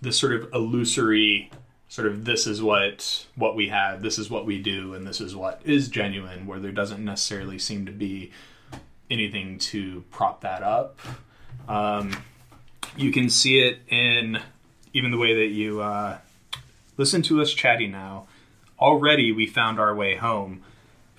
this 0.00 0.18
sort 0.18 0.34
of 0.34 0.52
illusory 0.52 1.50
sort 1.88 2.06
of 2.06 2.24
this 2.24 2.46
is 2.46 2.62
what 2.62 3.26
what 3.34 3.56
we 3.56 3.68
have, 3.68 4.00
this 4.00 4.18
is 4.18 4.30
what 4.30 4.46
we 4.46 4.58
do, 4.58 4.94
and 4.94 5.06
this 5.06 5.20
is 5.20 5.34
what 5.36 5.60
is 5.64 5.88
genuine, 5.88 6.46
where 6.46 6.60
there 6.60 6.72
doesn't 6.72 7.04
necessarily 7.04 7.58
seem 7.58 7.84
to 7.86 7.92
be 7.92 8.30
anything 9.10 9.58
to 9.58 10.04
prop 10.10 10.40
that 10.40 10.62
up. 10.62 10.98
Um, 11.68 12.22
you 12.96 13.12
can 13.12 13.28
see 13.28 13.58
it 13.58 13.80
in 13.88 14.40
even 14.92 15.10
the 15.10 15.18
way 15.18 15.34
that 15.34 15.52
you 15.52 15.80
uh, 15.80 16.18
listen 16.96 17.22
to 17.22 17.42
us 17.42 17.52
chatting 17.52 17.90
now. 17.90 18.26
Already, 18.78 19.32
we 19.32 19.46
found 19.46 19.78
our 19.78 19.94
way 19.94 20.16
home. 20.16 20.62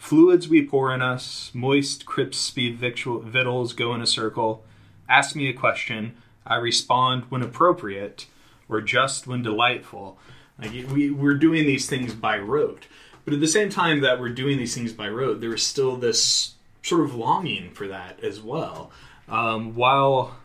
Fluids 0.02 0.50
we 0.50 0.66
pour 0.66 0.92
in 0.92 1.00
us, 1.00 1.52
moist, 1.54 2.08
crispy 2.08 2.74
victual, 2.74 3.20
victuals 3.20 3.72
go 3.72 3.94
in 3.94 4.02
a 4.02 4.08
circle. 4.08 4.64
Ask 5.08 5.36
me 5.36 5.48
a 5.48 5.54
question, 5.54 6.18
I 6.44 6.56
respond 6.56 7.26
when 7.30 7.44
appropriate, 7.44 8.26
or 8.68 8.82
just 8.82 9.28
when 9.28 9.44
delightful. 9.44 10.18
Like 10.58 10.72
we, 10.72 11.12
we're 11.12 11.36
doing 11.36 11.68
these 11.68 11.88
things 11.88 12.16
by 12.16 12.40
rote, 12.40 12.88
but 13.26 13.36
at 13.36 13.42
the 13.42 13.48
same 13.48 13.70
time 13.70 14.02
that 14.02 14.20
we're 14.20 14.30
doing 14.30 14.58
these 14.58 14.74
things 14.74 14.92
by 14.92 15.08
rote, 15.08 15.40
there 15.40 15.54
is 15.54 15.64
still 15.64 15.96
this 15.98 16.56
sort 16.82 17.02
of 17.02 17.14
longing 17.14 17.70
for 17.70 17.88
that 17.88 18.20
as 18.24 18.42
well. 18.42 18.92
Um, 19.30 19.76
while 19.76 20.36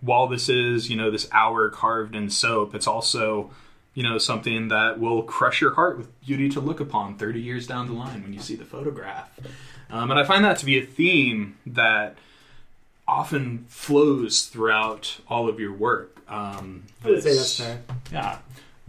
while 0.00 0.28
this 0.28 0.48
is 0.48 0.88
you 0.88 0.96
know 0.96 1.10
this 1.10 1.28
hour 1.32 1.70
carved 1.70 2.14
in 2.14 2.30
soap, 2.30 2.76
it's 2.76 2.86
also 2.86 3.50
you 3.94 4.02
know 4.02 4.18
something 4.18 4.68
that 4.68 4.98
will 5.00 5.22
crush 5.22 5.60
your 5.60 5.74
heart 5.74 5.98
with 5.98 6.20
beauty 6.20 6.48
to 6.50 6.60
look 6.60 6.80
upon 6.80 7.16
30 7.16 7.40
years 7.40 7.66
down 7.66 7.86
the 7.86 7.92
line 7.92 8.22
when 8.22 8.32
you 8.32 8.40
see 8.40 8.54
the 8.56 8.64
photograph. 8.64 9.30
Um, 9.90 10.10
and 10.10 10.20
i 10.20 10.24
find 10.24 10.44
that 10.44 10.58
to 10.58 10.66
be 10.66 10.78
a 10.78 10.86
theme 10.86 11.58
that 11.66 12.16
often 13.08 13.64
flows 13.68 14.42
throughout 14.42 15.18
all 15.28 15.48
of 15.48 15.58
your 15.58 15.72
work. 15.72 16.20
Um, 16.28 16.84
I 17.04 17.10
would 17.10 17.22
say 17.22 17.34
that's 17.34 17.58
fair. 17.58 17.82
yeah 18.12 18.38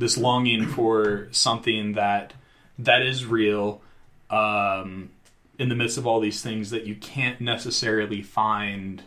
this 0.02 0.18
longing 0.18 0.66
for 0.68 1.28
something 1.32 1.94
that 1.94 2.34
that 2.78 3.04
is 3.04 3.26
real 3.26 3.82
um, 4.30 5.12
in 5.60 5.70
the 5.70 5.76
midst 5.76 5.98
of 5.98 6.08
all 6.08 6.20
these 6.20 6.42
things 6.42 6.72
that 6.72 6.86
you 6.86 6.96
can't 6.96 7.40
necessarily 7.40 8.22
find 8.22 9.04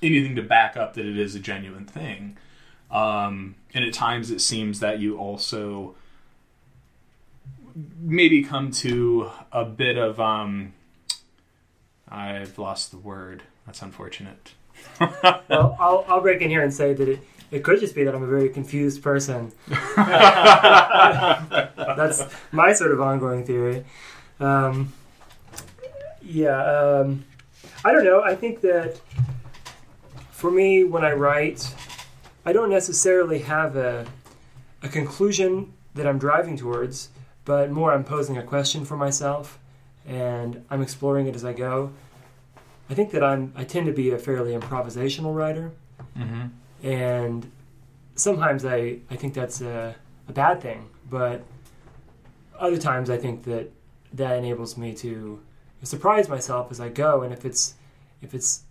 anything 0.00 0.36
to 0.36 0.42
back 0.42 0.76
up 0.76 0.94
that 0.94 1.04
it 1.04 1.18
is 1.18 1.34
a 1.34 1.40
genuine 1.40 1.84
thing 1.84 2.36
um, 2.90 3.56
and 3.74 3.84
at 3.84 3.92
times 3.92 4.30
it 4.30 4.40
seems 4.40 4.80
that 4.80 5.00
you 5.00 5.18
also 5.18 5.94
maybe 8.00 8.42
come 8.42 8.70
to 8.70 9.30
a 9.52 9.64
bit 9.64 9.98
of 9.98 10.18
um, 10.20 10.72
I've 12.08 12.58
lost 12.58 12.90
the 12.90 12.98
word. 12.98 13.42
That's 13.66 13.82
unfortunate. 13.82 14.52
Well, 15.48 15.76
I'll, 15.80 16.04
I'll 16.08 16.20
break 16.20 16.42
in 16.42 16.50
here 16.50 16.62
and 16.62 16.72
say 16.72 16.92
that 16.92 17.08
it, 17.08 17.20
it 17.50 17.64
could 17.64 17.80
just 17.80 17.94
be 17.94 18.04
that 18.04 18.14
I'm 18.14 18.22
a 18.22 18.26
very 18.26 18.48
confused 18.48 19.02
person. 19.02 19.52
That's 19.96 21.42
my 22.52 22.72
sort 22.72 22.92
of 22.92 23.00
ongoing 23.00 23.44
theory. 23.44 23.84
Um, 24.38 24.92
yeah, 26.22 26.62
um, 26.62 27.24
I 27.84 27.92
don't 27.92 28.04
know. 28.04 28.22
I 28.22 28.34
think 28.34 28.60
that 28.62 29.00
for 30.30 30.50
me, 30.50 30.84
when 30.84 31.04
I 31.04 31.12
write, 31.12 31.74
I 32.46 32.52
don't 32.52 32.70
necessarily 32.70 33.40
have 33.40 33.76
a, 33.76 34.06
a 34.82 34.88
conclusion 34.88 35.72
that 35.94 36.06
I'm 36.06 36.18
driving 36.18 36.56
towards, 36.56 37.10
but 37.44 37.70
more 37.70 37.92
I'm 37.92 38.04
posing 38.04 38.38
a 38.38 38.42
question 38.42 38.84
for 38.84 38.96
myself 38.96 39.58
and 40.06 40.64
I'm 40.70 40.80
exploring 40.80 41.26
it 41.26 41.34
as 41.34 41.44
I 41.44 41.52
go. 41.52 41.92
I 42.88 42.94
think 42.94 43.10
that 43.10 43.22
I'm 43.24 43.52
I 43.56 43.64
tend 43.64 43.86
to 43.86 43.92
be 43.92 44.10
a 44.12 44.18
fairly 44.18 44.52
improvisational 44.52 45.34
writer, 45.34 45.72
Mm-hmm. 46.16 46.86
and 46.86 47.50
sometimes 48.14 48.64
I 48.64 48.98
I 49.10 49.16
think 49.16 49.34
that's 49.34 49.60
a, 49.60 49.94
a 50.28 50.32
bad 50.32 50.60
thing, 50.62 50.88
but 51.10 51.42
other 52.58 52.76
times 52.78 53.10
I 53.10 53.18
think 53.18 53.42
that 53.44 53.72
that 54.12 54.36
enables 54.38 54.76
me 54.78 54.94
to 54.94 55.40
surprise 55.82 56.28
myself 56.28 56.70
as 56.70 56.80
I 56.80 56.88
go, 56.90 57.22
and 57.22 57.32
if 57.32 57.44
it's 57.44 57.74
if 58.22 58.34
it's 58.34 58.62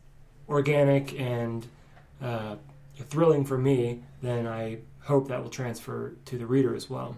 organic 0.47 1.19
and 1.19 1.67
uh, 2.21 2.55
thrilling 3.03 3.45
for 3.45 3.57
me, 3.57 4.03
then 4.21 4.47
I 4.47 4.79
hope 5.01 5.27
that 5.27 5.43
will 5.43 5.49
transfer 5.49 6.13
to 6.25 6.37
the 6.37 6.45
reader 6.45 6.75
as 6.75 6.89
well. 6.89 7.17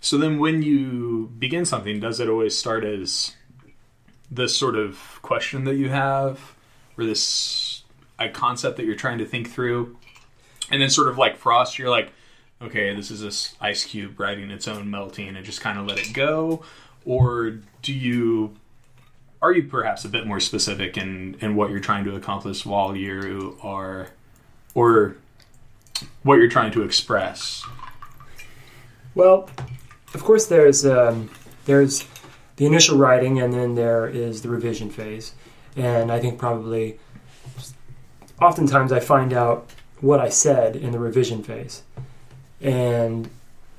So 0.00 0.16
then, 0.16 0.38
when 0.38 0.62
you 0.62 1.30
begin 1.38 1.66
something, 1.66 2.00
does 2.00 2.20
it 2.20 2.28
always 2.28 2.56
start 2.56 2.84
as 2.84 3.36
this 4.30 4.56
sort 4.56 4.76
of 4.76 5.18
question 5.20 5.64
that 5.64 5.74
you 5.74 5.90
have, 5.90 6.54
or 6.96 7.04
this 7.04 7.82
a 8.18 8.28
concept 8.28 8.76
that 8.76 8.86
you're 8.86 8.94
trying 8.94 9.18
to 9.18 9.26
think 9.26 9.50
through, 9.50 9.96
and 10.70 10.80
then 10.80 10.88
sort 10.88 11.08
of 11.08 11.18
like 11.18 11.36
Frost, 11.36 11.78
you're 11.78 11.90
like, 11.90 12.12
okay, 12.62 12.94
this 12.94 13.10
is 13.10 13.20
this 13.20 13.54
ice 13.60 13.84
cube 13.84 14.18
riding 14.18 14.50
its 14.50 14.66
own 14.68 14.90
melting, 14.90 15.36
and 15.36 15.44
just 15.44 15.60
kind 15.60 15.78
of 15.78 15.86
let 15.86 15.98
it 15.98 16.14
go, 16.14 16.62
or 17.04 17.58
do 17.82 17.92
you? 17.92 18.56
Are 19.42 19.52
you 19.52 19.62
perhaps 19.62 20.04
a 20.04 20.08
bit 20.08 20.26
more 20.26 20.40
specific 20.40 20.98
in, 20.98 21.36
in 21.40 21.56
what 21.56 21.70
you're 21.70 21.80
trying 21.80 22.04
to 22.04 22.14
accomplish 22.14 22.66
while 22.66 22.94
you 22.94 23.56
are, 23.62 24.08
or 24.74 25.16
what 26.22 26.34
you're 26.34 26.50
trying 26.50 26.72
to 26.72 26.82
express? 26.82 27.64
Well, 29.14 29.48
of 30.12 30.22
course, 30.22 30.46
there's 30.46 30.84
um, 30.84 31.30
there's 31.64 32.06
the 32.56 32.66
initial 32.66 32.98
writing, 32.98 33.40
and 33.40 33.52
then 33.52 33.74
there 33.76 34.06
is 34.06 34.42
the 34.42 34.50
revision 34.50 34.90
phase. 34.90 35.34
And 35.74 36.12
I 36.12 36.18
think 36.18 36.38
probably, 36.38 36.98
oftentimes, 38.42 38.92
I 38.92 39.00
find 39.00 39.32
out 39.32 39.70
what 40.00 40.20
I 40.20 40.28
said 40.28 40.76
in 40.76 40.92
the 40.92 40.98
revision 40.98 41.42
phase, 41.42 41.82
and 42.60 43.30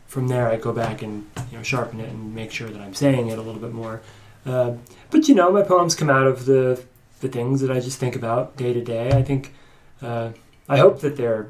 from 0.07 0.27
there 0.27 0.47
I 0.47 0.57
go 0.57 0.73
back 0.73 1.01
and 1.01 1.29
you 1.51 1.57
know 1.57 1.63
sharpen 1.63 1.99
it 1.99 2.09
and 2.09 2.33
make 2.33 2.51
sure 2.51 2.69
that 2.69 2.81
I'm 2.81 2.93
saying 2.93 3.27
it 3.27 3.37
a 3.37 3.41
little 3.41 3.61
bit 3.61 3.73
more. 3.73 4.01
Uh, 4.45 4.73
but 5.09 5.27
you 5.27 5.35
know, 5.35 5.51
my 5.51 5.61
poems 5.61 5.95
come 5.95 6.09
out 6.09 6.27
of 6.27 6.45
the 6.45 6.83
the 7.19 7.27
things 7.27 7.61
that 7.61 7.71
I 7.71 7.79
just 7.79 7.99
think 7.99 8.15
about 8.15 8.57
day 8.57 8.73
to 8.73 8.81
day. 8.81 9.11
I 9.11 9.21
think 9.21 9.53
uh, 10.01 10.31
I 10.67 10.77
hope 10.77 11.01
that 11.01 11.17
they're 11.17 11.49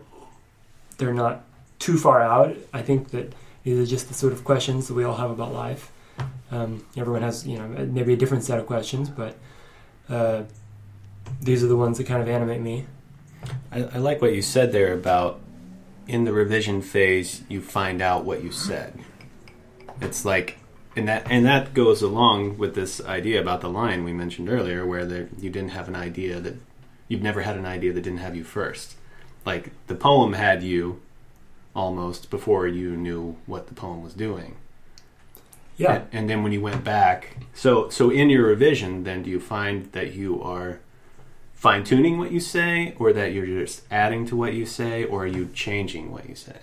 they're 0.97 1.13
not 1.13 1.43
too 1.79 1.97
far 1.97 2.21
out. 2.21 2.55
I 2.73 2.81
think 2.81 3.09
that 3.11 3.33
these 3.63 3.79
are 3.79 3.89
just 3.89 4.07
the 4.07 4.13
sort 4.13 4.33
of 4.33 4.43
questions 4.43 4.87
that 4.87 4.93
we 4.93 5.03
all 5.03 5.15
have 5.15 5.31
about 5.31 5.53
life. 5.53 5.91
Um, 6.51 6.85
everyone 6.97 7.21
has, 7.21 7.47
you 7.47 7.57
know, 7.57 7.67
maybe 7.67 8.13
a 8.13 8.17
different 8.17 8.43
set 8.43 8.59
of 8.59 8.65
questions, 8.65 9.09
but 9.09 9.37
uh, 10.09 10.43
these 11.41 11.63
are 11.63 11.67
the 11.67 11.77
ones 11.77 11.97
that 11.97 12.07
kind 12.07 12.21
of 12.21 12.27
animate 12.27 12.61
me. 12.61 12.85
I, 13.71 13.83
I 13.83 13.97
like 13.97 14.21
what 14.21 14.33
you 14.33 14.41
said 14.41 14.71
there 14.71 14.93
about 14.93 15.39
in 16.07 16.25
the 16.25 16.33
revision 16.33 16.81
phase 16.81 17.43
you 17.47 17.61
find 17.61 18.01
out 18.01 18.25
what 18.25 18.43
you 18.43 18.51
said. 18.51 18.99
It's 20.01 20.25
like 20.25 20.57
and 20.95 21.07
that 21.07 21.27
and 21.29 21.45
that 21.45 21.73
goes 21.73 22.01
along 22.01 22.57
with 22.57 22.75
this 22.75 23.01
idea 23.01 23.39
about 23.39 23.61
the 23.61 23.69
line 23.69 24.03
we 24.03 24.13
mentioned 24.13 24.49
earlier 24.49 24.85
where 24.85 25.05
there, 25.05 25.29
you 25.39 25.49
didn't 25.49 25.71
have 25.71 25.87
an 25.87 25.95
idea 25.95 26.39
that 26.39 26.55
you've 27.07 27.21
never 27.21 27.41
had 27.41 27.57
an 27.57 27.65
idea 27.65 27.93
that 27.93 28.01
didn't 28.01 28.19
have 28.19 28.35
you 28.35 28.43
first. 28.43 28.95
Like 29.45 29.71
the 29.87 29.95
poem 29.95 30.33
had 30.33 30.63
you 30.63 31.01
almost 31.75 32.29
before 32.29 32.67
you 32.67 32.95
knew 32.95 33.37
what 33.45 33.67
the 33.67 33.73
poem 33.73 34.03
was 34.03 34.13
doing. 34.13 34.57
Yeah, 35.77 35.93
And, 35.93 36.07
and 36.11 36.29
then 36.29 36.43
when 36.43 36.51
you 36.51 36.61
went 36.61 36.83
back, 36.83 37.37
so 37.53 37.89
so 37.89 38.09
in 38.09 38.29
your 38.29 38.45
revision, 38.45 39.03
then 39.03 39.23
do 39.23 39.29
you 39.29 39.39
find 39.39 39.91
that 39.93 40.13
you 40.13 40.41
are 40.43 40.79
fine 41.53 41.83
tuning 41.83 42.17
what 42.17 42.31
you 42.31 42.39
say, 42.39 42.95
or 42.99 43.13
that 43.13 43.33
you're 43.33 43.45
just 43.45 43.83
adding 43.89 44.25
to 44.27 44.35
what 44.35 44.53
you 44.53 44.65
say, 44.65 45.03
or 45.03 45.23
are 45.23 45.27
you 45.27 45.49
changing 45.53 46.11
what 46.11 46.27
you 46.27 46.35
say? 46.35 46.57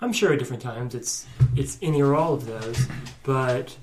I'm 0.00 0.12
sure 0.12 0.32
at 0.32 0.38
different 0.38 0.62
times 0.62 0.94
it's 0.94 1.26
it's 1.56 1.78
any 1.82 2.00
or 2.00 2.14
all 2.14 2.34
of 2.34 2.46
those, 2.46 2.86
but 3.24 3.76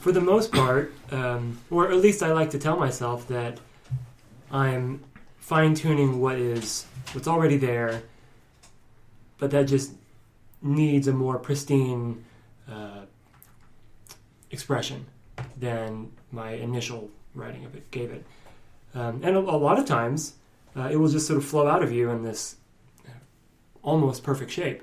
for 0.00 0.12
the 0.12 0.20
most 0.20 0.52
part, 0.52 0.92
um, 1.10 1.58
or 1.70 1.90
at 1.90 1.96
least 1.96 2.22
I 2.22 2.32
like 2.32 2.50
to 2.50 2.58
tell 2.58 2.76
myself 2.76 3.26
that 3.28 3.58
I'm 4.50 5.02
fine 5.38 5.74
tuning 5.74 6.20
what 6.20 6.36
is 6.36 6.84
what's 7.12 7.26
already 7.26 7.56
there, 7.56 8.02
but 9.38 9.50
that 9.52 9.64
just 9.64 9.92
needs 10.60 11.08
a 11.08 11.12
more 11.12 11.38
pristine 11.38 12.24
uh, 12.70 13.06
expression 14.50 15.06
than 15.56 16.12
my 16.32 16.50
initial 16.50 17.10
writing 17.34 17.64
of 17.64 17.74
it 17.74 17.90
gave 17.90 18.10
it. 18.10 18.24
Um, 18.94 19.20
and 19.22 19.36
a, 19.36 19.38
a 19.38 19.56
lot 19.56 19.78
of 19.78 19.86
times, 19.86 20.34
uh, 20.76 20.88
it 20.90 20.96
will 20.96 21.08
just 21.08 21.26
sort 21.26 21.38
of 21.38 21.44
flow 21.44 21.66
out 21.66 21.82
of 21.82 21.92
you 21.92 22.10
in 22.10 22.22
this 22.22 22.56
almost 23.82 24.22
perfect 24.22 24.50
shape 24.50 24.82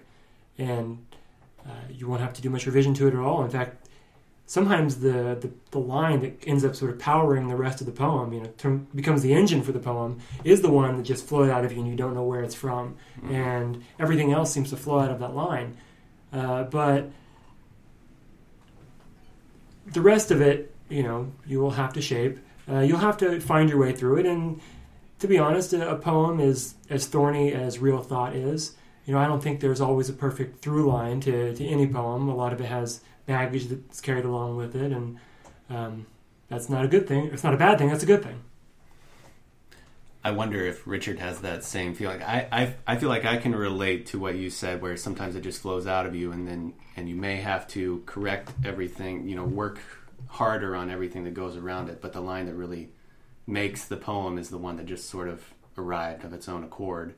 and 0.57 1.05
uh, 1.65 1.71
you 1.89 2.07
won't 2.07 2.21
have 2.21 2.33
to 2.33 2.41
do 2.41 2.49
much 2.49 2.65
revision 2.65 2.93
to 2.95 3.07
it 3.07 3.13
at 3.13 3.19
all. 3.19 3.43
In 3.43 3.49
fact, 3.49 3.87
sometimes 4.45 4.99
the, 4.99 5.37
the, 5.39 5.51
the 5.71 5.79
line 5.79 6.21
that 6.21 6.43
ends 6.45 6.65
up 6.65 6.75
sort 6.75 6.91
of 6.91 6.99
powering 6.99 7.47
the 7.47 7.55
rest 7.55 7.79
of 7.79 7.87
the 7.87 7.93
poem, 7.93 8.33
you 8.33 8.41
know, 8.41 8.49
term, 8.57 8.87
becomes 8.93 9.21
the 9.21 9.33
engine 9.33 9.63
for 9.63 9.71
the 9.71 9.79
poem, 9.79 10.19
is 10.43 10.61
the 10.61 10.69
one 10.69 10.97
that 10.97 11.03
just 11.03 11.25
flows 11.25 11.49
out 11.49 11.63
of 11.63 11.71
you 11.71 11.79
and 11.79 11.87
you 11.87 11.95
don't 11.95 12.13
know 12.13 12.23
where 12.23 12.43
it's 12.43 12.55
from, 12.55 12.95
Mm-hmm. 13.17 13.35
and 13.35 13.83
everything 13.99 14.33
else 14.33 14.51
seems 14.51 14.69
to 14.71 14.77
flow 14.77 14.99
out 14.99 15.09
of 15.11 15.19
that 15.19 15.33
line. 15.33 15.77
Uh, 16.33 16.63
but 16.63 17.09
the 19.91 20.01
rest 20.01 20.31
of 20.31 20.41
it, 20.41 20.73
you 20.89 21.03
know, 21.03 21.31
you 21.45 21.59
will 21.59 21.71
have 21.71 21.93
to 21.93 22.01
shape. 22.01 22.39
Uh, 22.69 22.79
you'll 22.79 22.97
have 22.97 23.17
to 23.17 23.39
find 23.39 23.69
your 23.69 23.79
way 23.79 23.93
through 23.93 24.17
it, 24.17 24.25
and 24.25 24.59
to 25.19 25.27
be 25.27 25.37
honest, 25.37 25.73
a, 25.73 25.91
a 25.91 25.95
poem 25.97 26.39
is 26.39 26.75
as 26.89 27.05
thorny 27.07 27.53
as 27.53 27.79
real 27.79 28.01
thought 28.01 28.35
is 28.35 28.75
you 29.05 29.13
know, 29.13 29.19
I 29.19 29.27
don't 29.27 29.43
think 29.43 29.59
there's 29.59 29.81
always 29.81 30.09
a 30.09 30.13
perfect 30.13 30.61
through 30.61 30.87
line 30.87 31.19
to, 31.21 31.53
to 31.53 31.65
any 31.65 31.87
poem. 31.87 32.29
A 32.29 32.35
lot 32.35 32.53
of 32.53 32.61
it 32.61 32.65
has 32.65 33.01
baggage 33.25 33.67
that's 33.67 34.01
carried 34.01 34.25
along 34.25 34.57
with 34.57 34.75
it, 34.75 34.91
and 34.91 35.19
um, 35.69 36.05
that's 36.49 36.69
not 36.69 36.85
a 36.85 36.87
good 36.87 37.07
thing. 37.07 37.29
It's 37.33 37.43
not 37.43 37.53
a 37.53 37.57
bad 37.57 37.77
thing. 37.77 37.89
That's 37.89 38.03
a 38.03 38.07
good 38.07 38.23
thing. 38.23 38.41
I 40.25 40.31
wonder 40.31 40.65
if 40.65 40.87
Richard 40.87 41.19
has 41.19 41.41
that 41.41 41.65
same 41.65 41.93
feeling. 41.93 42.23
I, 42.23 42.47
I 42.49 42.75
I 42.87 42.95
feel 42.95 43.09
like 43.09 43.25
I 43.25 43.35
can 43.35 43.53
relate 43.53 44.05
to 44.07 44.19
what 44.19 44.35
you 44.35 44.49
said, 44.49 44.81
where 44.81 44.95
sometimes 44.95 45.35
it 45.35 45.41
just 45.41 45.61
flows 45.61 45.85
out 45.85 46.05
of 46.05 46.15
you, 46.15 46.31
and 46.31 46.47
then 46.47 46.73
and 46.95 47.09
you 47.09 47.15
may 47.15 47.37
have 47.37 47.67
to 47.69 48.03
correct 48.05 48.53
everything. 48.63 49.27
You 49.27 49.35
know, 49.35 49.43
work 49.43 49.79
harder 50.27 50.77
on 50.77 50.89
everything 50.89 51.25
that 51.25 51.33
goes 51.33 51.57
around 51.57 51.89
it. 51.89 51.99
But 51.99 52.13
the 52.13 52.21
line 52.21 52.45
that 52.45 52.55
really 52.55 52.89
makes 53.45 53.83
the 53.83 53.97
poem 53.97 54.37
is 54.37 54.49
the 54.49 54.57
one 54.57 54.77
that 54.77 54.85
just 54.85 55.09
sort 55.09 55.27
of 55.27 55.43
arrived 55.77 56.23
of 56.23 56.31
its 56.31 56.47
own 56.47 56.63
accord. 56.63 57.15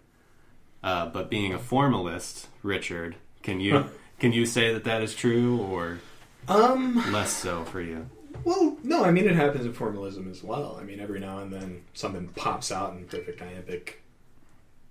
Uh, 0.85 1.07
but 1.07 1.31
being 1.31 1.51
a 1.51 1.57
formalist, 1.57 2.47
Richard, 2.61 3.15
can 3.41 3.59
you 3.59 3.89
can 4.19 4.31
you 4.31 4.45
say 4.45 4.71
that 4.71 4.83
that 4.83 5.01
is 5.01 5.15
true, 5.15 5.57
or 5.59 5.99
Um. 6.47 7.11
less 7.11 7.33
so 7.33 7.65
for 7.65 7.81
you? 7.81 8.07
Well, 8.43 8.77
no. 8.83 9.03
I 9.03 9.09
mean, 9.11 9.25
it 9.27 9.35
happens 9.35 9.65
in 9.65 9.73
formalism 9.73 10.29
as 10.29 10.43
well. 10.43 10.77
I 10.79 10.83
mean, 10.83 10.99
every 10.99 11.19
now 11.19 11.39
and 11.39 11.51
then 11.51 11.81
something 11.95 12.27
pops 12.35 12.71
out 12.71 12.93
in 12.93 13.05
perfect 13.05 13.41
iambic 13.41 14.03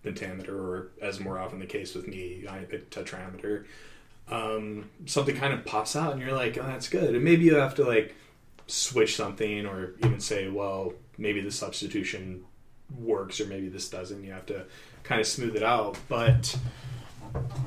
pentameter, 0.03 0.57
or 0.59 0.89
as 1.01 1.21
more 1.21 1.39
often 1.39 1.61
the 1.61 1.67
case 1.67 1.95
with 1.95 2.09
me, 2.09 2.45
iambic 2.49 2.91
tetrameter. 2.91 3.65
Um, 4.29 4.91
something 5.07 5.37
kind 5.37 5.53
of 5.55 5.65
pops 5.65 5.95
out, 5.95 6.13
and 6.13 6.21
you're 6.21 6.33
like, 6.33 6.59
"Oh, 6.59 6.67
that's 6.67 6.89
good." 6.89 7.15
And 7.15 7.23
maybe 7.23 7.45
you 7.45 7.55
have 7.55 7.77
to 7.77 7.85
like 7.85 8.17
switch 8.67 9.15
something, 9.15 9.65
or 9.65 9.93
even 9.99 10.19
say, 10.19 10.49
"Well, 10.49 10.95
maybe 11.19 11.41
the 11.41 11.53
substitution 11.53 12.45
works, 12.99 13.41
or 13.41 13.47
maybe 13.47 13.69
this 13.69 13.89
doesn't." 13.89 14.25
You 14.25 14.33
have 14.33 14.47
to 14.47 14.65
kind 15.03 15.21
of 15.21 15.27
smooth 15.27 15.57
it 15.57 15.63
out. 15.63 15.99
But 16.09 16.57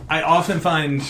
I 0.09 0.21
often 0.21 0.59
find 0.59 1.03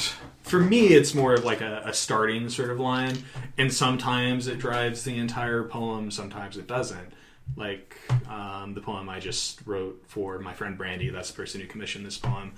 for 0.47 0.59
me 0.59 0.87
it's 0.87 1.13
more 1.13 1.33
of 1.33 1.43
like 1.43 1.61
a, 1.61 1.81
a 1.85 1.93
starting 1.93 2.49
sort 2.49 2.69
of 2.69 2.79
line 2.79 3.17
and 3.57 3.71
sometimes 3.71 4.47
it 4.47 4.57
drives 4.57 5.03
the 5.03 5.17
entire 5.17 5.63
poem 5.63 6.09
sometimes 6.09 6.57
it 6.57 6.67
doesn't 6.67 7.13
like 7.55 7.97
um, 8.29 8.73
the 8.73 8.81
poem 8.81 9.09
i 9.09 9.19
just 9.19 9.59
wrote 9.65 10.01
for 10.07 10.39
my 10.39 10.53
friend 10.53 10.77
brandy 10.77 11.09
that's 11.09 11.31
the 11.31 11.35
person 11.35 11.59
who 11.59 11.67
commissioned 11.67 12.05
this 12.05 12.17
poem 12.17 12.53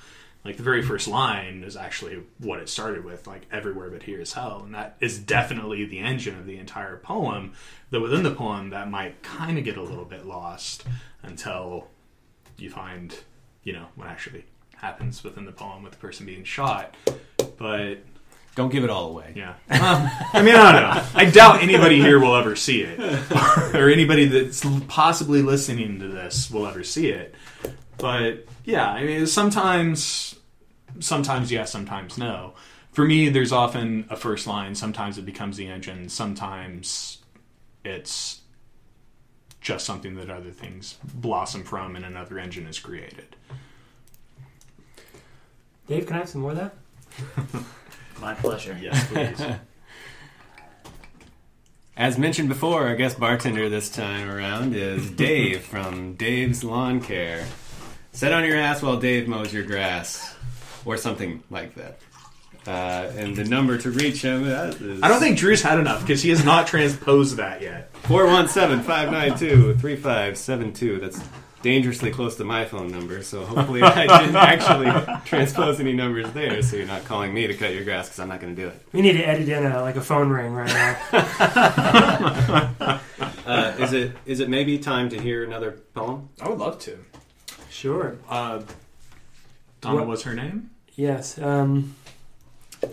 like 0.46 0.56
the 0.56 0.64
very 0.64 0.82
first 0.82 1.08
line 1.08 1.64
is 1.64 1.76
actually 1.76 2.22
what 2.38 2.60
it 2.60 2.70
started 2.70 3.04
with 3.04 3.26
like 3.26 3.42
everywhere 3.52 3.90
but 3.90 4.04
here 4.04 4.22
is 4.22 4.34
hell 4.34 4.62
and 4.64 4.76
that 4.76 4.96
is 5.00 5.18
definitely 5.18 5.84
the 5.86 6.00
engine 6.00 6.38
of 6.38 6.46
the 6.46 6.58
entire 6.58 6.98
poem 6.98 7.54
though 7.90 8.02
within 8.02 8.24
the 8.24 8.32
poem 8.32 8.70
that 8.70 8.90
might 8.90 9.22
kind 9.24 9.58
of 9.58 9.64
get 9.64 9.78
a 9.78 9.84
little 9.84 10.06
bit 10.06 10.26
lost 10.28 10.84
until 11.24 11.88
you 12.58 12.70
find 12.70 13.16
you 13.64 13.74
know 13.74 13.86
what 13.96 14.08
actually 14.08 14.46
happens 14.76 15.24
within 15.24 15.46
the 15.46 15.52
poem 15.52 15.84
with 15.84 15.92
the 15.94 15.98
person 16.00 16.26
being 16.26 16.44
shot 16.44 16.96
but 17.58 17.96
Don't 18.56 18.72
give 18.72 18.84
it 18.84 18.90
all 18.90 19.10
away. 19.12 19.34
yeah. 19.36 19.56
Well, 19.70 20.12
I 20.34 20.42
mean, 20.42 20.56
I 20.56 20.72
don't 20.72 20.82
know. 20.96 21.04
I 21.16 21.26
doubt 21.30 21.62
anybody 21.62 22.00
here 22.02 22.20
will 22.20 22.36
ever 22.36 22.56
see 22.56 22.82
it, 22.82 23.00
or 23.76 23.90
anybody 23.90 24.26
that's 24.26 24.66
possibly 24.88 25.42
listening 25.42 26.00
to 26.00 26.08
this 26.08 26.50
will 26.52 26.66
ever 26.68 26.84
see 26.84 27.10
it. 27.10 27.36
But 27.98 28.46
yeah, 28.66 28.90
I 28.90 29.04
mean, 29.04 29.28
sometimes, 29.28 30.36
sometimes 31.00 31.52
yes, 31.52 31.72
sometimes 31.72 32.18
no. 32.18 32.54
For 32.92 33.06
me, 33.06 33.30
there's 33.30 33.52
often 33.54 34.06
a 34.10 34.16
first 34.18 34.48
line. 34.48 34.74
Sometimes 34.76 35.18
it 35.18 35.26
becomes 35.26 35.56
the 35.58 35.68
engine. 35.68 36.10
Sometimes 36.10 37.20
it's 37.86 38.42
just 39.62 39.86
something 39.86 40.16
that 40.16 40.30
other 40.30 40.52
things 40.52 40.98
blossom 41.14 41.64
from, 41.64 41.96
and 41.96 42.06
another 42.06 42.40
engine 42.40 42.66
is 42.68 42.80
created. 42.80 43.36
Dave, 45.88 46.06
can 46.06 46.16
I 46.16 46.20
have 46.20 46.30
some 46.30 46.42
more 46.42 46.52
of 46.52 46.58
that? 46.58 46.76
My 48.22 48.34
pleasure. 48.34 48.78
Yes, 48.82 49.08
please. 49.08 49.42
As 51.98 52.18
mentioned 52.18 52.48
before, 52.48 52.88
our 52.88 52.96
guest 52.96 53.20
bartender 53.20 53.68
this 53.68 53.90
time 53.90 54.30
around 54.30 54.74
is 54.74 55.10
Dave 55.12 55.64
from 55.66 56.14
Dave's 56.14 56.64
Lawn 56.64 57.02
Care. 57.02 57.46
Sit 58.14 58.32
on 58.32 58.46
your 58.46 58.56
ass 58.56 58.82
while 58.82 58.98
Dave 58.98 59.28
mows 59.28 59.54
your 59.54 59.64
grass, 59.64 60.36
or 60.86 60.96
something 60.96 61.44
like 61.50 61.76
that. 61.76 62.00
Uh, 62.68 63.10
and 63.16 63.36
the 63.36 63.46
number 63.46 63.78
to 63.78 63.90
reach 63.90 64.22
him 64.22 64.46
is 64.46 65.02
I 65.02 65.08
don't 65.08 65.20
think 65.20 65.38
Drew's 65.38 65.62
had 65.62 65.80
enough 65.80 66.02
because 66.02 66.22
he 66.22 66.30
has 66.30 66.44
not 66.46 66.68
transposed 66.68 67.38
that 67.38 67.62
yet. 67.62 67.90
417 68.04 68.84
592 68.86 69.76
3572. 69.80 71.00
That's 71.00 71.20
dangerously 71.62 72.12
close 72.12 72.36
to 72.38 72.44
my 72.44 72.66
phone 72.66 72.90
number, 72.92 73.24
so 73.24 73.44
hopefully 73.44 73.82
I 73.82 74.06
didn't 74.20 74.36
actually 74.36 74.92
transpose 75.26 75.80
any 75.80 75.94
numbers 75.94 76.32
there, 76.32 76.62
so 76.62 76.76
you're 76.76 76.86
not 76.86 77.06
calling 77.06 77.34
me 77.34 77.48
to 77.48 77.54
cut 77.54 77.74
your 77.74 77.84
grass 77.86 78.08
because 78.08 78.20
I'm 78.20 78.30
not 78.30 78.40
going 78.40 78.56
to 78.56 78.62
do 78.62 78.68
it. 78.68 78.82
We 78.94 79.02
need 79.02 79.14
to 79.14 79.24
edit 79.28 79.50
in 79.50 79.66
a, 79.66 79.82
like 79.82 79.96
a 79.96 80.02
phone 80.02 80.30
ring 80.30 80.54
right 80.54 80.68
now. 81.12 83.00
Uh, 83.46 83.74
is 83.80 83.94
it 83.94 84.12
is 84.28 84.40
it 84.42 84.48
maybe 84.48 84.78
time 84.78 85.10
to 85.10 85.20
hear 85.20 85.44
another 85.44 85.72
poem? 85.96 86.30
I 86.40 86.48
would 86.50 86.60
love 86.60 86.78
to. 86.82 87.00
sure. 87.72 88.18
Uh, 88.30 88.62
Donna 89.82 89.96
What- 90.02 90.08
was 90.08 90.22
her 90.24 90.36
name. 90.36 90.70
Yes. 90.96 91.40
Um, 91.40 91.96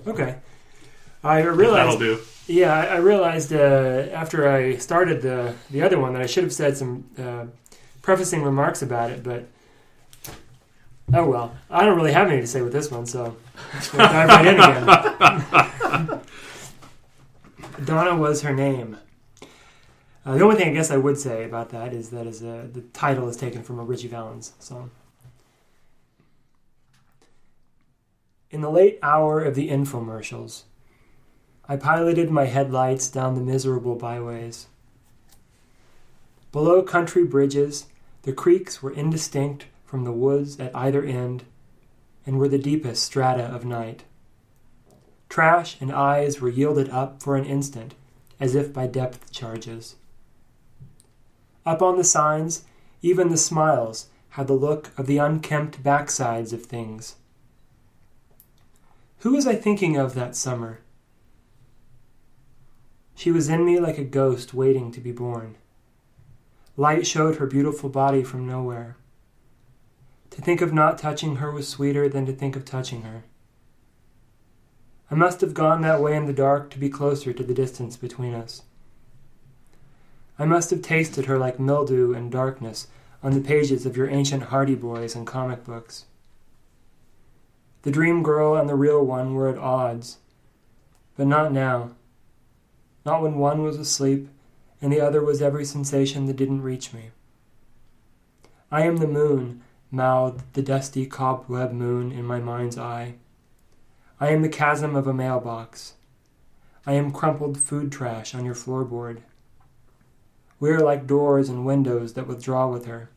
okay. 0.07 0.37
I 1.25 1.39
That'll 1.43 1.55
realized. 1.57 1.99
do. 1.99 2.21
Yeah, 2.47 2.73
I, 2.73 2.85
I 2.87 2.97
realized 2.99 3.53
uh, 3.53 4.07
after 4.13 4.49
I 4.49 4.77
started 4.77 5.23
the 5.23 5.55
the 5.71 5.83
other 5.83 5.99
one 5.99 6.13
that 6.13 6.23
I 6.23 6.27
should 6.27 6.45
have 6.45 6.53
said 6.53 6.77
some 6.77 7.05
uh, 7.19 7.47
prefacing 8.03 8.43
remarks 8.43 8.83
about 8.83 9.11
it, 9.11 9.25
but 9.25 9.47
oh 11.13 11.27
well. 11.29 11.57
I 11.71 11.85
don't 11.85 11.97
really 11.97 12.13
have 12.13 12.29
any 12.31 12.41
to 12.41 12.47
say 12.47 12.63
with 12.63 12.73
this 12.73 12.91
one, 12.91 13.07
so 13.07 13.37
dive 13.93 14.29
right 14.29 14.47
in 14.47 14.61
again. 14.61 16.21
Donna 17.85 18.17
was 18.17 18.43
her 18.43 18.55
name. 18.55 18.97
Uh, 20.25 20.37
the 20.37 20.43
only 20.45 20.57
thing 20.57 20.69
I 20.69 20.73
guess 20.73 20.91
I 20.91 20.97
would 20.97 21.19
say 21.19 21.45
about 21.45 21.71
that 21.71 21.93
is 21.93 22.11
that 22.11 22.27
is 22.27 22.43
uh, 22.43 22.67
the 22.73 22.81
title 22.93 23.29
is 23.29 23.37
taken 23.37 23.63
from 23.63 23.79
a 23.79 23.85
Ritchie 23.85 24.09
Valens 24.09 24.53
song. 24.59 24.91
In 28.51 28.61
the 28.61 28.71
late 28.71 28.99
hour 29.03 29.43
of 29.43 29.55
the 29.55 29.71
infomercials, 29.71 30.63
I 31.69 31.77
piloted 31.77 32.31
my 32.31 32.45
headlights 32.45 33.09
down 33.09 33.35
the 33.35 33.41
miserable 33.41 33.97
byways. 33.97 34.69
Below 36.53 36.83
country 36.83 37.25
bridges, 37.25 37.87
the 38.23 38.33
creeks 38.33 38.83
were 38.83 38.93
indistinct 38.93 39.67
from 39.85 40.05
the 40.05 40.13
woods 40.13 40.61
at 40.61 40.75
either 40.77 41.03
end 41.03 41.45
and 42.25 42.39
were 42.39 42.49
the 42.49 42.59
deepest 42.59 43.03
strata 43.03 43.45
of 43.45 43.65
night. 43.65 44.05
Trash 45.29 45.77
and 45.81 45.93
eyes 45.93 46.41
were 46.41 46.49
yielded 46.49 46.89
up 46.91 47.23
for 47.23 47.37
an 47.37 47.45
instant, 47.45 47.95
as 48.39 48.55
if 48.55 48.73
by 48.73 48.87
depth 48.87 49.33
charges. 49.33 49.97
Up 51.65 51.83
on 51.83 51.97
the 51.97 52.05
signs, 52.05 52.65
even 53.03 53.29
the 53.29 53.37
smiles 53.37 54.07
had 54.31 54.47
the 54.47 54.53
look 54.53 54.93
of 54.97 55.07
the 55.07 55.19
unkempt 55.19 55.83
backsides 55.83 56.53
of 56.53 56.65
things. 56.65 57.17
Who 59.27 59.33
was 59.33 59.45
I 59.45 59.57
thinking 59.57 59.97
of 59.97 60.15
that 60.15 60.37
summer? 60.37 60.83
She 63.17 63.33
was 63.33 63.49
in 63.49 63.67
me 63.67 63.81
like 63.81 63.99
a 63.99 64.05
ghost 64.05 64.55
waiting 64.55 64.93
to 64.93 65.01
be 65.01 65.11
born. 65.11 65.57
Light 66.77 67.09
showed 67.09 67.35
her 67.35 67.47
beautiful 67.49 67.89
body 67.89 68.23
from 68.23 68.47
nowhere. 68.47 68.97
To 70.31 70.41
think 70.41 70.61
of 70.61 70.73
not 70.73 70.97
touching 70.97 71.37
her 71.39 71.51
was 71.51 71.67
sweeter 71.67 72.09
than 72.09 72.25
to 72.27 72.33
think 72.33 72.55
of 72.55 72.65
touching 72.65 73.03
her. 73.03 73.25
I 75.11 75.17
must 75.17 75.41
have 75.41 75.55
gone 75.55 75.81
that 75.81 76.01
way 76.01 76.15
in 76.15 76.27
the 76.27 76.33
dark 76.33 76.71
to 76.71 76.79
be 76.79 76.89
closer 76.89 77.33
to 77.33 77.43
the 77.43 77.53
distance 77.53 77.97
between 77.97 78.33
us. 78.33 78.63
I 80.39 80.45
must 80.45 80.71
have 80.71 80.83
tasted 80.83 81.27
her 81.27 81.37
like 81.37 81.59
mildew 81.59 82.15
and 82.15 82.31
darkness 82.31 82.87
on 83.25 83.33
the 83.33 83.41
pages 83.41 83.87
of 83.87 83.97
your 83.97 84.09
ancient 84.09 84.45
Hardy 84.45 84.77
Boys 84.77 85.17
and 85.17 85.27
comic 85.27 85.65
books. 85.65 86.05
The 87.87 87.93
dream 87.93 88.25
girl 88.25 88.57
and 88.57 88.69
the 88.69 88.75
real 88.75 89.07
one 89.07 89.33
were 89.33 89.49
at 89.49 89.59
odds, 89.59 90.19
but 91.17 91.29
not 91.29 91.53
now. 91.53 91.93
Not 93.05 93.23
when 93.23 93.37
one 93.37 93.63
was 93.63 93.77
asleep 93.77 94.29
and 94.83 94.93
the 94.93 95.01
other 95.01 95.23
was 95.23 95.41
every 95.41 95.65
sensation 95.65 96.27
that 96.27 96.35
didn't 96.35 96.63
reach 96.63 96.93
me. 96.93 97.11
I 98.73 98.83
am 98.83 98.97
the 98.97 99.07
moon, 99.07 99.63
mouthed 99.93 100.53
the 100.55 100.63
dusty 100.63 101.07
cobweb 101.07 101.71
moon 101.71 102.11
in 102.11 102.25
my 102.25 102.41
mind's 102.41 102.77
eye. 102.77 103.15
I 104.19 104.31
am 104.31 104.43
the 104.43 104.49
chasm 104.49 104.97
of 104.97 105.07
a 105.07 105.15
mailbox. 105.15 105.95
I 106.87 106.95
am 106.95 107.13
crumpled 107.13 107.57
food 107.57 107.93
trash 107.93 108.35
on 108.35 108.45
your 108.45 108.57
floorboard. 108.57 109.19
We 110.59 110.71
are 110.71 110.81
like 110.81 111.07
doors 111.07 111.49
and 111.49 111.65
windows 111.65 112.15
that 112.15 112.27
withdraw 112.27 112.69
with 112.69 112.87
her. 112.87 113.11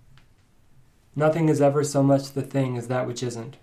Nothing 1.16 1.50
is 1.50 1.60
ever 1.60 1.84
so 1.84 2.04
much 2.04 2.34
the 2.34 2.44
thing 2.44 2.78
as 2.78 2.88
that 2.88 3.08
which 3.08 3.24
isn't. 3.24 3.58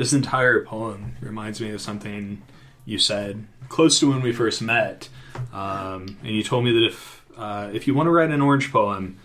This 0.00 0.14
entire 0.14 0.64
poem 0.64 1.16
reminds 1.20 1.60
me 1.60 1.72
of 1.72 1.80
something 1.82 2.40
you 2.86 2.96
said 2.96 3.46
close 3.68 4.00
to 4.00 4.08
when 4.08 4.22
we 4.22 4.32
first 4.32 4.62
met, 4.62 5.10
um, 5.52 6.16
and 6.22 6.30
you 6.30 6.42
told 6.42 6.64
me 6.64 6.72
that 6.72 6.86
if 6.86 7.22
uh, 7.36 7.68
if 7.74 7.86
you 7.86 7.92
want 7.92 8.06
to 8.06 8.10
write 8.10 8.30
an 8.30 8.40
orange 8.40 8.72
poem, 8.72 9.18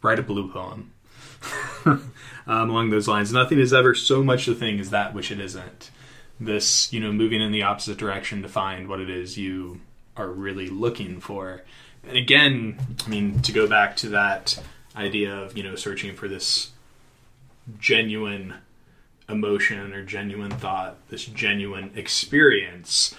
write 0.00 0.20
a 0.20 0.22
blue 0.22 0.48
poem. 0.48 0.92
um, 1.84 2.12
along 2.46 2.90
those 2.90 3.08
lines, 3.08 3.32
nothing 3.32 3.58
is 3.58 3.72
ever 3.72 3.96
so 3.96 4.22
much 4.22 4.46
the 4.46 4.54
thing 4.54 4.78
as 4.78 4.90
that 4.90 5.12
which 5.12 5.32
it 5.32 5.40
isn't. 5.40 5.90
This, 6.38 6.92
you 6.92 7.00
know, 7.00 7.10
moving 7.10 7.40
in 7.40 7.50
the 7.50 7.64
opposite 7.64 7.98
direction 7.98 8.42
to 8.42 8.48
find 8.48 8.86
what 8.86 9.00
it 9.00 9.10
is 9.10 9.36
you 9.36 9.80
are 10.16 10.28
really 10.30 10.68
looking 10.68 11.18
for. 11.18 11.62
And 12.06 12.16
again, 12.16 12.78
I 13.04 13.08
mean, 13.08 13.42
to 13.42 13.50
go 13.50 13.66
back 13.66 13.96
to 13.96 14.08
that 14.10 14.62
idea 14.94 15.34
of 15.34 15.56
you 15.56 15.64
know 15.64 15.74
searching 15.74 16.14
for 16.14 16.28
this 16.28 16.70
genuine 17.80 18.54
emotion 19.32 19.92
or 19.92 20.04
genuine 20.04 20.52
thought, 20.52 20.96
this 21.08 21.24
genuine 21.24 21.90
experience, 21.96 23.14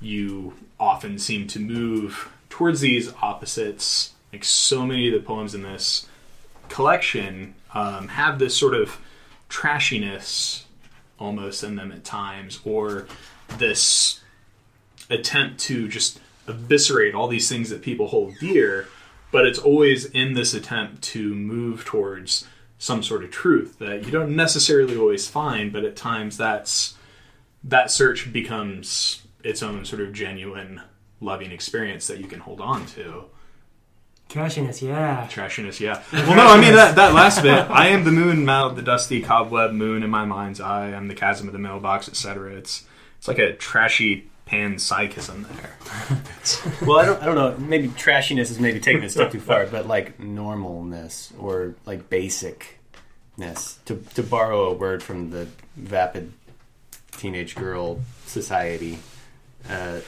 you 0.00 0.54
often 0.78 1.18
seem 1.18 1.46
to 1.46 1.58
move 1.58 2.28
towards 2.50 2.80
these 2.80 3.12
opposites. 3.22 4.12
Like 4.32 4.44
so 4.44 4.84
many 4.84 5.08
of 5.08 5.14
the 5.14 5.26
poems 5.26 5.54
in 5.54 5.62
this 5.62 6.06
collection 6.68 7.54
um, 7.72 8.08
have 8.08 8.38
this 8.38 8.56
sort 8.56 8.74
of 8.74 8.98
trashiness 9.48 10.64
almost 11.18 11.62
in 11.62 11.76
them 11.76 11.92
at 11.92 12.04
times, 12.04 12.60
or 12.64 13.06
this 13.58 14.20
attempt 15.08 15.60
to 15.60 15.88
just 15.88 16.20
eviscerate 16.48 17.14
all 17.14 17.28
these 17.28 17.48
things 17.48 17.70
that 17.70 17.82
people 17.82 18.08
hold 18.08 18.34
dear, 18.40 18.88
but 19.30 19.46
it's 19.46 19.58
always 19.58 20.04
in 20.06 20.34
this 20.34 20.54
attempt 20.54 21.02
to 21.02 21.34
move 21.34 21.84
towards 21.84 22.46
some 22.84 23.02
sort 23.02 23.24
of 23.24 23.30
truth 23.30 23.78
that 23.78 24.04
you 24.04 24.12
don't 24.12 24.36
necessarily 24.36 24.94
always 24.94 25.26
find, 25.26 25.72
but 25.72 25.86
at 25.86 25.96
times 25.96 26.36
that's 26.36 26.94
that 27.62 27.90
search 27.90 28.30
becomes 28.30 29.22
its 29.42 29.62
own 29.62 29.86
sort 29.86 30.02
of 30.02 30.12
genuine 30.12 30.82
loving 31.18 31.50
experience 31.50 32.06
that 32.08 32.18
you 32.18 32.26
can 32.26 32.40
hold 32.40 32.60
on 32.60 32.84
to. 32.84 33.24
Trashiness, 34.28 34.82
yeah. 34.82 35.26
Trashiness, 35.30 35.80
yeah. 35.80 36.02
Well, 36.12 36.36
no, 36.36 36.46
I 36.46 36.60
mean 36.60 36.74
that 36.74 36.94
that 36.96 37.14
last 37.14 37.42
bit. 37.42 37.70
I 37.70 37.88
am 37.88 38.04
the 38.04 38.12
moon, 38.12 38.44
mouth, 38.44 38.76
the 38.76 38.82
dusty 38.82 39.22
cobweb 39.22 39.72
moon 39.72 40.02
in 40.02 40.10
my 40.10 40.26
mind's 40.26 40.60
eye. 40.60 40.92
I'm 40.92 41.08
the 41.08 41.14
chasm 41.14 41.46
of 41.46 41.54
the 41.54 41.58
mailbox, 41.58 42.06
etc. 42.06 42.52
It's 42.52 42.84
it's 43.16 43.26
like 43.26 43.38
a 43.38 43.54
trashy 43.54 44.30
panpsychism 44.46 45.46
there. 45.48 45.76
well, 46.86 46.98
I 46.98 47.06
don't, 47.06 47.22
I 47.22 47.26
don't 47.26 47.34
know. 47.34 47.56
Maybe 47.58 47.88
trashiness 47.88 48.50
is 48.50 48.58
maybe 48.58 48.80
taking 48.80 49.02
a 49.04 49.08
step 49.08 49.32
too 49.32 49.40
far, 49.40 49.66
but 49.66 49.86
like 49.86 50.18
normalness 50.18 51.32
or 51.38 51.74
like 51.86 52.10
basicness. 52.10 53.82
To 53.86 53.96
to 54.14 54.22
borrow 54.22 54.70
a 54.70 54.74
word 54.74 55.02
from 55.02 55.30
the 55.30 55.48
vapid 55.76 56.32
teenage 57.12 57.54
girl 57.54 58.00
society, 58.26 58.98
uh, 59.68 60.00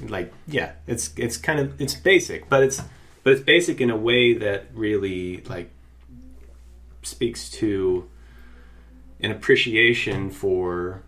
like 0.00 0.32
yeah, 0.46 0.72
it's 0.86 1.12
it's 1.16 1.36
kind 1.36 1.60
of 1.60 1.80
it's 1.80 1.94
basic, 1.94 2.48
but 2.48 2.62
it's 2.62 2.82
but 3.22 3.32
it's 3.32 3.42
basic 3.42 3.80
in 3.80 3.90
a 3.90 3.96
way 3.96 4.34
that 4.34 4.66
really 4.74 5.42
like 5.42 5.70
speaks 7.02 7.50
to 7.50 8.08
an 9.20 9.30
appreciation 9.30 10.30
for 10.30 11.02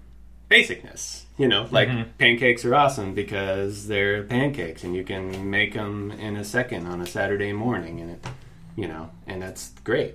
basicness. 0.50 1.24
You 1.38 1.48
know, 1.48 1.68
like 1.70 1.88
Mhm. 1.88 2.06
pancakes 2.18 2.64
are 2.64 2.74
awesome 2.74 3.14
because 3.14 3.88
they're 3.88 4.22
pancakes, 4.22 4.84
and 4.84 4.94
you 4.94 5.04
can 5.04 5.50
make 5.50 5.74
them 5.74 6.10
in 6.10 6.36
a 6.36 6.44
second 6.44 6.86
on 6.86 7.00
a 7.00 7.06
Saturday 7.06 7.52
morning, 7.52 8.00
and 8.00 8.10
it, 8.12 8.26
you 8.74 8.88
know, 8.88 9.10
and 9.26 9.42
that's 9.42 9.72
great. 9.84 10.14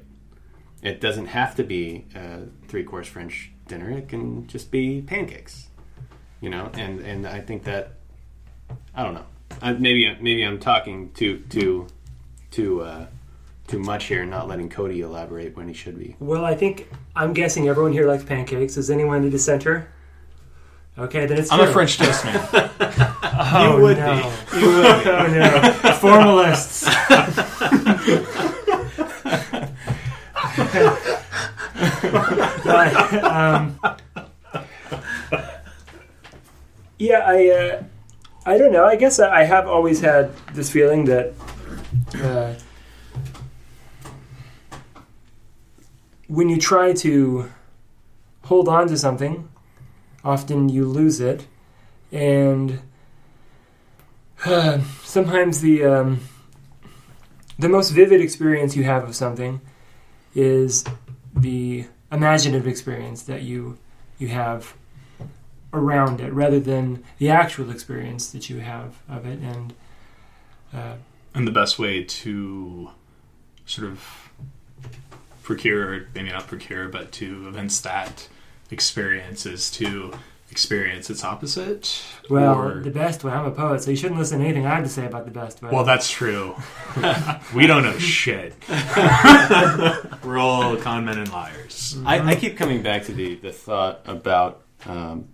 It 0.82 1.00
doesn't 1.00 1.28
have 1.28 1.56
to 1.56 1.64
be 1.64 2.06
a 2.16 2.48
three-course 2.68 3.08
French 3.08 3.52
dinner; 3.68 3.92
it 3.92 4.08
can 4.08 4.48
just 4.48 4.72
be 4.72 5.02
pancakes. 5.02 5.68
You 6.42 6.50
know, 6.50 6.72
and 6.74 7.00
and 7.02 7.28
I 7.28 7.40
think 7.42 7.64
that 7.66 7.94
I 8.96 9.04
don't 9.04 9.14
know. 9.14 9.26
I, 9.62 9.74
maybe 9.74 10.10
maybe 10.20 10.42
I'm 10.44 10.60
talking 10.60 11.12
too 11.14 11.44
too 11.50 11.86
too 12.50 12.82
uh, 12.82 13.06
too 13.68 13.78
much 13.80 14.06
here, 14.06 14.22
and 14.24 14.32
not 14.32 14.48
letting 14.48 14.70
Cody 14.70 15.02
elaborate 15.02 15.56
when 15.56 15.68
he 15.68 15.74
should 15.76 16.00
be. 16.00 16.16
Well, 16.20 16.46
I 16.46 16.56
think 16.56 16.90
I'm 17.16 17.34
guessing 17.34 17.68
everyone 17.70 17.94
here 17.94 18.08
likes 18.08 18.24
pancakes. 18.24 18.76
Is 18.76 18.90
anyone 18.90 19.24
a 19.24 19.30
dissenter? 19.30 19.88
Okay, 21.02 21.26
then 21.26 21.40
it's 21.40 21.52
I'm 21.52 21.62
a. 21.62 21.72
French 21.74 21.98
toast 21.98 22.24
man. 22.26 22.50
Oh, 23.54 23.76
You 23.78 23.84
would 23.84 23.98
no. 23.98 24.32
be. 24.52 24.60
You 24.60 24.66
would 24.68 25.04
be. 25.04 25.10
oh 25.10 25.28
no, 25.28 25.72
formalists. 26.00 26.88
But, 32.64 33.24
um, 33.24 33.80
yeah, 36.98 37.20
I, 37.26 37.50
uh, 37.50 37.84
I 38.46 38.58
don't 38.58 38.72
know. 38.72 38.86
I 38.86 38.96
guess 38.96 39.20
I 39.20 39.44
have 39.44 39.68
always 39.68 40.00
had 40.02 40.36
this 40.54 40.72
feeling 40.72 41.06
that 41.06 41.34
uh, 42.16 42.54
when 46.28 46.50
you 46.50 46.58
try 46.58 46.94
to 46.94 47.50
hold 48.44 48.68
on 48.68 48.88
to 48.88 48.98
something, 48.98 49.48
often 50.24 50.70
you 50.70 50.86
lose 50.86 51.20
it, 51.20 51.48
and 52.12 52.80
sometimes 55.04 55.62
the 55.62 55.84
um, 55.84 56.22
the 57.60 57.70
most 57.70 57.92
vivid 57.92 58.22
experience 58.22 58.76
you 58.76 58.84
have 58.84 59.04
of 59.04 59.16
something 59.16 59.62
is 60.34 60.84
the 61.36 61.86
imaginative 62.12 62.68
experience 62.68 63.24
that 63.24 63.44
you 63.44 63.78
you 64.18 64.28
have 64.30 64.74
around 65.74 66.20
it, 66.20 66.34
rather 66.34 66.60
than 66.60 67.04
the 67.18 67.30
actual 67.30 67.72
experience 67.72 68.32
that 68.32 68.50
you 68.50 68.60
have 68.60 68.96
of 69.08 69.26
it. 69.26 69.40
And 69.40 69.74
uh, 70.74 70.96
and 71.34 71.48
the 71.48 71.52
best 71.52 71.80
way 71.80 72.04
to 72.04 72.90
sort 73.66 73.88
of 73.88 74.32
procure, 75.44 75.94
or 75.94 76.08
maybe 76.14 76.30
not 76.30 76.48
procure, 76.48 76.88
but 76.90 77.12
to 77.14 77.48
evince 77.48 77.80
that 77.82 78.28
experience 78.72 79.46
is 79.46 79.70
to 79.72 80.14
experience 80.50 81.10
its 81.10 81.24
opposite. 81.24 82.04
well, 82.30 82.60
or- 82.60 82.82
the 82.82 82.92
best 82.92 83.24
way. 83.24 83.32
I'm 83.32 83.46
a 83.46 83.52
poet, 83.52 83.82
so 83.82 83.92
you 83.92 83.98
shouldn't 83.98 84.20
listen 84.20 84.40
to 84.40 84.46
anything 84.46 84.66
I 84.66 84.76
have 84.76 84.84
to 84.84 84.90
say 84.90 85.06
about 85.06 85.26
the 85.26 85.32
best 85.32 85.62
way. 85.62 85.70
well, 85.72 85.86
that's 85.86 86.10
true. 86.12 86.56
we 87.56 87.68
don't 87.68 87.84
know 87.84 87.98
shit. 87.98 88.54
We're 90.24 90.38
all 90.38 90.76
con 90.78 91.06
men 91.06 91.18
and 91.18 91.32
liars. 91.32 91.98
I, 92.06 92.20
I 92.20 92.36
keep 92.36 92.58
coming 92.58 92.82
back 92.84 93.06
to 93.06 93.14
the, 93.14 93.36
the 93.36 93.52
thought 93.54 94.02
about 94.06 94.64
um, 94.86 95.30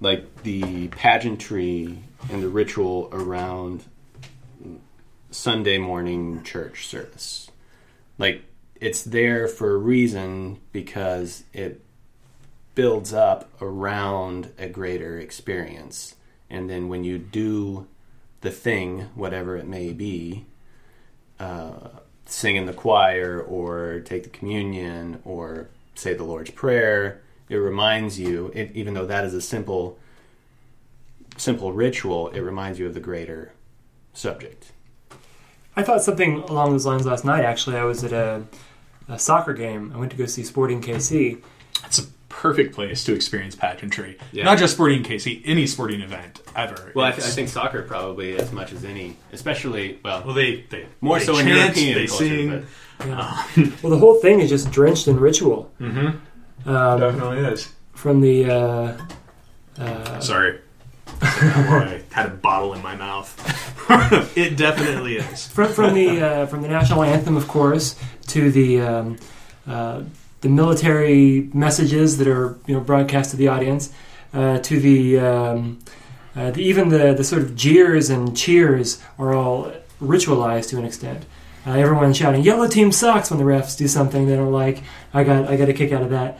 like 0.00 0.42
the 0.44 0.88
pageantry 0.88 1.98
and 2.30 2.42
the 2.42 2.48
ritual 2.48 3.10
around 3.12 3.84
Sunday 5.30 5.78
morning 5.78 6.42
church 6.42 6.86
service. 6.86 7.50
Like 8.18 8.44
it's 8.80 9.02
there 9.02 9.46
for 9.46 9.74
a 9.74 9.78
reason 9.78 10.58
because 10.72 11.44
it 11.52 11.82
builds 12.74 13.12
up 13.12 13.48
around 13.60 14.52
a 14.58 14.68
greater 14.68 15.18
experience. 15.18 16.14
And 16.48 16.68
then 16.68 16.88
when 16.88 17.04
you 17.04 17.18
do 17.18 17.86
the 18.40 18.50
thing, 18.50 19.08
whatever 19.14 19.56
it 19.56 19.66
may 19.66 19.92
be, 19.92 20.46
uh, 21.38 21.88
sing 22.26 22.56
in 22.56 22.66
the 22.66 22.72
choir 22.72 23.40
or 23.40 24.00
take 24.00 24.22
the 24.22 24.28
communion 24.28 25.20
or 25.24 25.68
say 25.94 26.14
the 26.14 26.24
Lord's 26.24 26.50
Prayer, 26.50 27.22
it 27.48 27.56
reminds 27.56 28.18
you, 28.18 28.50
it, 28.54 28.70
even 28.74 28.94
though 28.94 29.06
that 29.06 29.24
is 29.24 29.34
a 29.34 29.40
simple 29.40 29.98
simple 31.36 31.72
ritual, 31.72 32.28
it 32.28 32.40
reminds 32.40 32.78
you 32.78 32.86
of 32.86 32.94
the 32.94 33.00
greater 33.00 33.52
subject. 34.12 34.72
I 35.76 35.82
thought 35.82 36.02
something 36.02 36.38
along 36.42 36.72
those 36.72 36.86
lines 36.86 37.06
last 37.06 37.24
night. 37.24 37.44
Actually, 37.44 37.76
I 37.76 37.84
was 37.84 38.04
at 38.04 38.12
a, 38.12 38.42
a 39.08 39.18
soccer 39.18 39.54
game. 39.54 39.92
I 39.94 39.98
went 39.98 40.10
to 40.10 40.16
go 40.18 40.26
see 40.26 40.42
Sporting 40.42 40.82
KC. 40.82 41.42
A 41.84 42.02
perfect 42.30 42.74
place 42.74 43.04
to 43.04 43.12
experience 43.14 43.54
pageantry. 43.54 44.16
Yeah. 44.32 44.44
Not 44.44 44.56
just 44.56 44.72
sporting 44.72 45.02
KC, 45.02 45.42
any 45.44 45.66
sporting 45.66 46.00
event 46.00 46.40
ever. 46.56 46.92
Well, 46.94 47.04
I, 47.04 47.10
th- 47.12 47.22
I 47.26 47.30
think 47.30 47.50
soccer 47.50 47.82
probably 47.82 48.38
as 48.38 48.50
much 48.52 48.72
as 48.72 48.84
any, 48.84 49.16
especially 49.32 49.98
well, 50.02 50.22
Well, 50.24 50.34
they 50.34 50.62
they 50.70 50.86
more 51.02 51.18
they 51.18 51.24
so 51.26 51.36
in 51.38 51.46
European 51.46 51.94
they 51.98 52.06
culture. 52.06 52.24
sing. 52.24 52.50
but- 52.50 53.06
Yeah. 53.06 53.44
well, 53.82 53.90
the 53.90 53.98
whole 53.98 54.14
thing 54.20 54.40
is 54.40 54.48
just 54.48 54.70
drenched 54.70 55.06
in 55.08 55.18
ritual. 55.20 55.70
Mm-hmm. 55.80 56.68
Um, 56.68 57.00
Definitely 57.00 57.38
is. 57.52 57.68
from 57.94 58.20
the 58.20 58.44
uh, 58.50 58.96
uh, 59.78 60.20
Sorry. 60.20 60.58
I 61.22 62.02
had 62.12 62.26
a 62.26 62.30
bottle 62.30 62.72
in 62.74 62.82
my 62.82 62.94
mouth. 62.96 63.34
it 64.36 64.56
definitely 64.56 65.16
is. 65.16 65.46
from, 65.48 65.72
from 65.72 65.94
the 65.94 66.20
uh, 66.20 66.46
from 66.46 66.62
the 66.62 66.68
national 66.68 67.02
anthem, 67.02 67.36
of 67.36 67.46
course, 67.48 67.96
to 68.28 68.50
the 68.50 68.80
um, 68.80 69.18
uh, 69.66 70.02
the 70.40 70.48
military 70.48 71.50
messages 71.52 72.18
that 72.18 72.28
are 72.28 72.58
you 72.66 72.74
know 72.74 72.80
broadcast 72.80 73.30
to 73.32 73.36
the 73.36 73.48
audience, 73.48 73.92
uh, 74.32 74.58
to 74.58 74.80
the, 74.80 75.18
um, 75.18 75.78
uh, 76.34 76.50
the 76.50 76.62
even 76.62 76.88
the 76.88 77.14
the 77.14 77.24
sort 77.24 77.42
of 77.42 77.54
jeers 77.54 78.10
and 78.10 78.36
cheers 78.36 79.02
are 79.18 79.34
all 79.34 79.72
ritualized 80.00 80.68
to 80.70 80.78
an 80.78 80.84
extent. 80.84 81.24
Uh, 81.66 81.72
everyone 81.72 82.12
shouting 82.12 82.42
"Yellow 82.42 82.68
team 82.68 82.90
sucks" 82.92 83.30
when 83.30 83.38
the 83.38 83.44
refs 83.44 83.76
do 83.76 83.86
something 83.86 84.26
they 84.26 84.36
don't 84.36 84.52
like. 84.52 84.82
I 85.12 85.24
got 85.24 85.48
I 85.48 85.56
got 85.56 85.68
a 85.68 85.72
kick 85.74 85.92
out 85.92 86.02
of 86.02 86.10
that. 86.10 86.38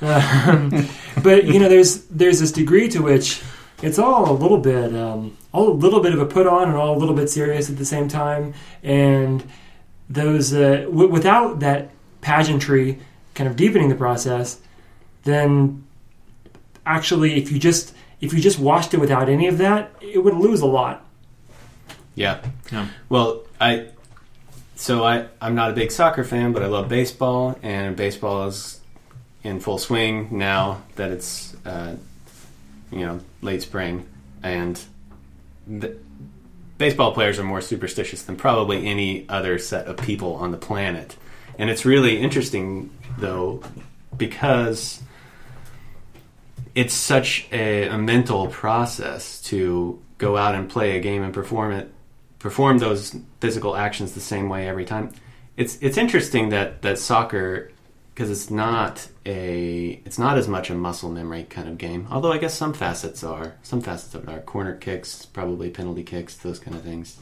Um, 0.00 0.88
but 1.22 1.44
you 1.44 1.58
know, 1.58 1.68
there's 1.68 2.04
there's 2.06 2.40
this 2.40 2.52
degree 2.52 2.88
to 2.88 3.00
which 3.00 3.42
it's 3.82 3.98
all 3.98 4.30
a 4.30 4.32
little 4.32 4.58
bit 4.58 4.94
um, 4.94 5.36
all 5.52 5.70
a 5.70 5.74
little 5.74 6.00
bit 6.00 6.14
of 6.14 6.20
a 6.20 6.26
put 6.26 6.46
on 6.46 6.68
and 6.68 6.76
all 6.76 6.96
a 6.96 6.98
little 6.98 7.14
bit 7.14 7.28
serious 7.28 7.68
at 7.68 7.76
the 7.76 7.84
same 7.84 8.08
time 8.08 8.54
and 8.82 9.44
those 10.08 10.54
uh, 10.54 10.82
w- 10.86 11.10
without 11.10 11.60
that 11.60 11.90
pageantry 12.20 12.98
kind 13.34 13.48
of 13.48 13.56
deepening 13.56 13.88
the 13.88 13.94
process 13.94 14.60
then 15.24 15.84
actually 16.86 17.36
if 17.36 17.50
you 17.50 17.58
just 17.58 17.94
if 18.20 18.32
you 18.32 18.40
just 18.40 18.58
watched 18.58 18.94
it 18.94 18.98
without 18.98 19.28
any 19.28 19.46
of 19.48 19.58
that 19.58 19.90
it 20.00 20.22
would 20.22 20.34
lose 20.34 20.60
a 20.60 20.66
lot 20.66 21.04
Yeah. 22.14 22.40
Yeah. 22.70 22.88
Well, 23.08 23.42
I 23.60 23.88
so 24.76 25.04
I 25.04 25.26
I'm 25.40 25.54
not 25.54 25.70
a 25.70 25.72
big 25.72 25.90
soccer 25.90 26.24
fan, 26.24 26.52
but 26.52 26.62
I 26.62 26.66
love 26.66 26.88
baseball, 26.88 27.58
and 27.62 27.96
baseball 27.96 28.48
is 28.48 28.80
in 29.42 29.60
full 29.60 29.78
swing 29.78 30.28
now 30.38 30.82
that 30.96 31.10
it's 31.10 31.54
uh, 31.64 31.96
you 32.90 33.00
know 33.00 33.20
late 33.42 33.62
spring, 33.62 34.06
and 34.42 34.82
the, 35.66 35.96
baseball 36.78 37.12
players 37.12 37.38
are 37.38 37.44
more 37.44 37.60
superstitious 37.60 38.22
than 38.22 38.36
probably 38.36 38.86
any 38.86 39.28
other 39.28 39.58
set 39.58 39.86
of 39.86 39.96
people 39.98 40.34
on 40.34 40.50
the 40.50 40.58
planet, 40.58 41.16
and 41.58 41.70
it's 41.70 41.84
really 41.84 42.20
interesting 42.20 42.90
though 43.18 43.62
because 44.16 45.02
it's 46.74 46.94
such 46.94 47.46
a, 47.52 47.88
a 47.88 47.98
mental 47.98 48.48
process 48.48 49.40
to 49.42 50.02
go 50.18 50.36
out 50.36 50.54
and 50.54 50.68
play 50.68 50.96
a 50.96 51.00
game 51.00 51.22
and 51.22 51.32
perform 51.32 51.72
it 51.72 51.92
perform 52.38 52.76
those 52.76 53.16
physical 53.40 53.74
actions 53.74 54.12
the 54.12 54.20
same 54.20 54.50
way 54.50 54.68
every 54.68 54.84
time. 54.84 55.10
It's 55.56 55.78
it's 55.80 55.96
interesting 55.96 56.50
that 56.50 56.82
that 56.82 56.98
soccer 56.98 57.70
because 58.14 58.30
it's 58.30 58.50
not 58.50 59.08
a 59.24 60.00
it's 60.04 60.18
not 60.18 60.36
as 60.36 60.46
much 60.46 60.68
a 60.68 60.74
muscle 60.74 61.10
memory 61.10 61.44
kind 61.44 61.68
of 61.68 61.78
game. 61.78 62.06
Although 62.10 62.32
I 62.32 62.38
guess 62.38 62.54
some 62.54 62.74
facets 62.74 63.24
are. 63.24 63.54
Some 63.62 63.80
facets 63.80 64.14
of 64.14 64.24
it 64.24 64.28
are 64.28 64.40
corner 64.40 64.76
kicks, 64.76 65.24
probably 65.24 65.70
penalty 65.70 66.02
kicks, 66.02 66.36
those 66.36 66.58
kind 66.58 66.76
of 66.76 66.82
things. 66.82 67.18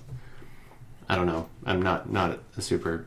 I 1.09 1.14
don't 1.14 1.26
know. 1.26 1.48
I'm 1.64 1.81
not 1.81 2.11
not 2.11 2.40
a 2.57 2.62
super 2.62 3.07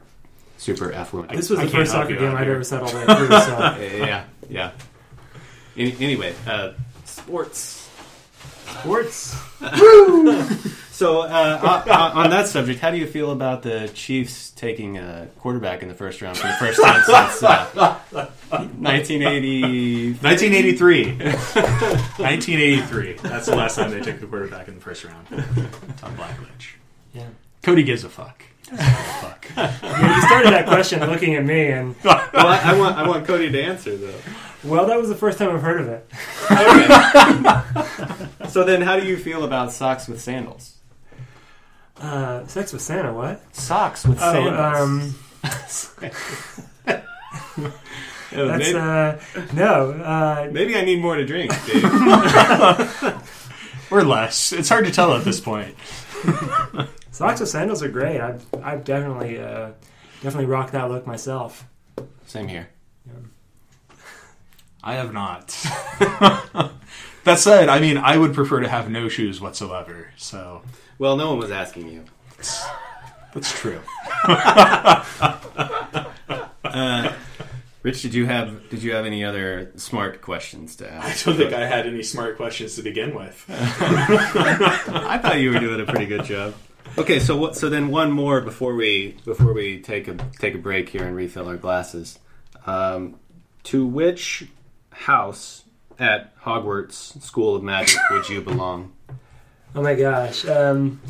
super 0.57 0.91
affluent. 0.93 1.31
this 1.31 1.49
was 1.49 1.59
I 1.59 1.65
the 1.65 1.71
can't 1.71 1.81
first 1.81 1.91
soccer 1.91 2.15
game 2.15 2.35
i'd 2.35 2.47
ever 2.47 2.63
said 2.63 2.81
all 2.81 2.91
that 2.91 3.17
through 3.17 3.27
so 3.27 3.57
yeah, 4.05 4.25
yeah. 4.49 4.71
Any, 5.77 5.95
anyway, 5.99 6.33
uh, 6.47 6.71
sports. 7.03 7.89
sports 8.79 9.35
So, 10.95 11.23
uh, 11.23 11.83
on, 11.91 12.11
on 12.17 12.29
that 12.29 12.47
subject, 12.47 12.79
how 12.79 12.89
do 12.89 12.95
you 12.97 13.05
feel 13.05 13.31
about 13.31 13.63
the 13.63 13.91
Chiefs 13.93 14.51
taking 14.51 14.97
a 14.97 15.27
quarterback 15.39 15.81
in 15.83 15.89
the 15.89 15.93
first 15.93 16.21
round 16.21 16.37
for 16.37 16.47
the 16.47 16.53
first 16.53 16.81
time 16.81 17.01
since 17.03 17.43
uh, 17.43 17.99
1980? 18.79 20.13
1983. 20.13 21.05
1983. 21.17 23.13
That's 23.29 23.45
the 23.47 23.57
last 23.57 23.75
time 23.75 23.91
they 23.91 23.99
took 23.99 24.21
the 24.21 24.25
quarterback 24.25 24.69
in 24.69 24.75
the 24.75 24.79
first 24.81 25.03
round. 25.03 25.27
Tom 25.97 26.15
Blackledge. 26.15 26.75
yeah 27.13 27.27
Cody 27.61 27.83
gives 27.83 28.05
a 28.05 28.09
fuck. 28.09 28.43
He 28.69 28.75
doesn't 28.77 28.93
fuck. 29.21 29.47
Yeah, 29.55 30.15
you 30.15 30.21
started 30.23 30.53
that 30.53 30.65
question 30.67 30.99
looking 31.01 31.35
at 31.35 31.43
me 31.45 31.67
and 31.71 31.95
Well, 32.03 32.17
I, 32.33 32.61
I 32.65 32.77
want 32.79 32.97
I 32.97 33.07
want 33.07 33.25
Cody 33.25 33.49
to 33.51 33.61
answer 33.63 33.95
though. 33.95 34.13
well 34.63 34.85
that 34.87 34.97
was 34.99 35.07
the 35.09 35.15
first 35.15 35.37
time 35.37 35.55
i've 35.55 35.61
heard 35.61 35.79
of 35.81 35.87
it 35.87 36.05
So 38.49 38.63
then, 38.63 38.81
how 38.81 38.99
do 38.99 39.05
you 39.05 39.17
feel 39.17 39.43
about 39.43 39.71
socks 39.71 40.07
with 40.07 40.19
sandals? 40.21 40.73
uh, 42.01 42.45
sex 42.47 42.73
with 42.73 42.81
santa 42.81 43.13
what 43.13 43.39
Socks 43.55 44.05
with 44.05 44.17
oh 44.21 44.33
sandals. 44.33 44.79
um 44.81 45.15
Oh, 48.37 48.47
That's 48.47 48.73
maybe, 48.73 48.77
uh, 48.77 49.15
no. 49.53 49.91
Uh, 49.91 50.49
maybe 50.51 50.75
I 50.75 50.83
need 50.83 50.99
more 51.01 51.15
to 51.15 51.25
drink, 51.25 51.51
Dave. 51.65 51.85
Or 53.91 54.03
less. 54.03 54.51
It's 54.51 54.67
hard 54.67 54.83
to 54.85 54.91
tell 54.91 55.13
at 55.15 55.23
this 55.23 55.39
point. 55.39 55.73
Socks 57.15 57.39
with 57.39 57.47
sandals 57.47 57.81
are 57.81 57.87
great. 57.87 58.19
I've 58.19 58.45
I've 58.61 58.83
definitely 58.83 59.39
uh, 59.39 59.69
definitely 60.21 60.47
rocked 60.47 60.73
that 60.73 60.89
look 60.89 61.07
myself. 61.07 61.65
Same 62.25 62.49
here. 62.49 62.67
I 64.83 64.95
have 64.95 65.13
not. 65.13 65.47
that 67.23 67.39
said, 67.39 67.69
I 67.69 67.79
mean, 67.79 67.97
I 67.97 68.17
would 68.17 68.33
prefer 68.33 68.59
to 68.59 68.67
have 68.67 68.89
no 68.89 69.07
shoes 69.07 69.39
whatsoever. 69.41 70.09
So 70.17 70.61
Well, 70.99 71.15
no 71.15 71.29
one 71.29 71.39
was 71.39 71.51
asking 71.51 71.87
you. 71.89 72.03
that's 73.33 73.57
true. 73.59 73.79
Rich, 77.81 78.01
did 78.01 78.13
you 78.13 78.25
have 78.25 78.69
did 78.69 78.83
you 78.83 78.93
have 78.93 79.05
any 79.05 79.23
other 79.23 79.71
smart 79.77 80.21
questions 80.21 80.75
to 80.77 80.91
ask? 80.91 81.25
I 81.27 81.31
don't 81.31 81.39
think 81.39 81.53
I 81.53 81.65
had 81.65 81.87
any 81.87 82.03
smart 82.03 82.35
questions 82.35 82.75
to 82.75 82.81
begin 82.81 83.15
with. 83.15 83.45
I 83.49 85.17
thought 85.21 85.39
you 85.39 85.53
were 85.53 85.59
doing 85.59 85.79
a 85.79 85.85
pretty 85.85 86.07
good 86.07 86.25
job. 86.25 86.55
Okay, 86.97 87.19
so 87.19 87.35
what? 87.35 87.55
So 87.55 87.69
then 87.69 87.89
one 87.89 88.11
more 88.11 88.41
before 88.41 88.75
we 88.75 89.17
before 89.25 89.53
we 89.53 89.81
take 89.81 90.07
a 90.07 90.15
take 90.39 90.55
a 90.55 90.57
break 90.57 90.89
here 90.89 91.03
and 91.03 91.15
refill 91.15 91.47
our 91.47 91.57
glasses. 91.57 92.19
Um, 92.65 93.19
to 93.63 93.85
which 93.85 94.47
house 94.91 95.63
at 95.99 96.37
Hogwarts 96.39 97.21
School 97.21 97.55
of 97.55 97.63
Magic 97.63 97.99
would 98.11 98.29
you 98.29 98.41
belong? 98.41 98.93
Oh 99.73 99.81
my 99.81 99.95
gosh. 99.95 100.45
Um, 100.45 101.01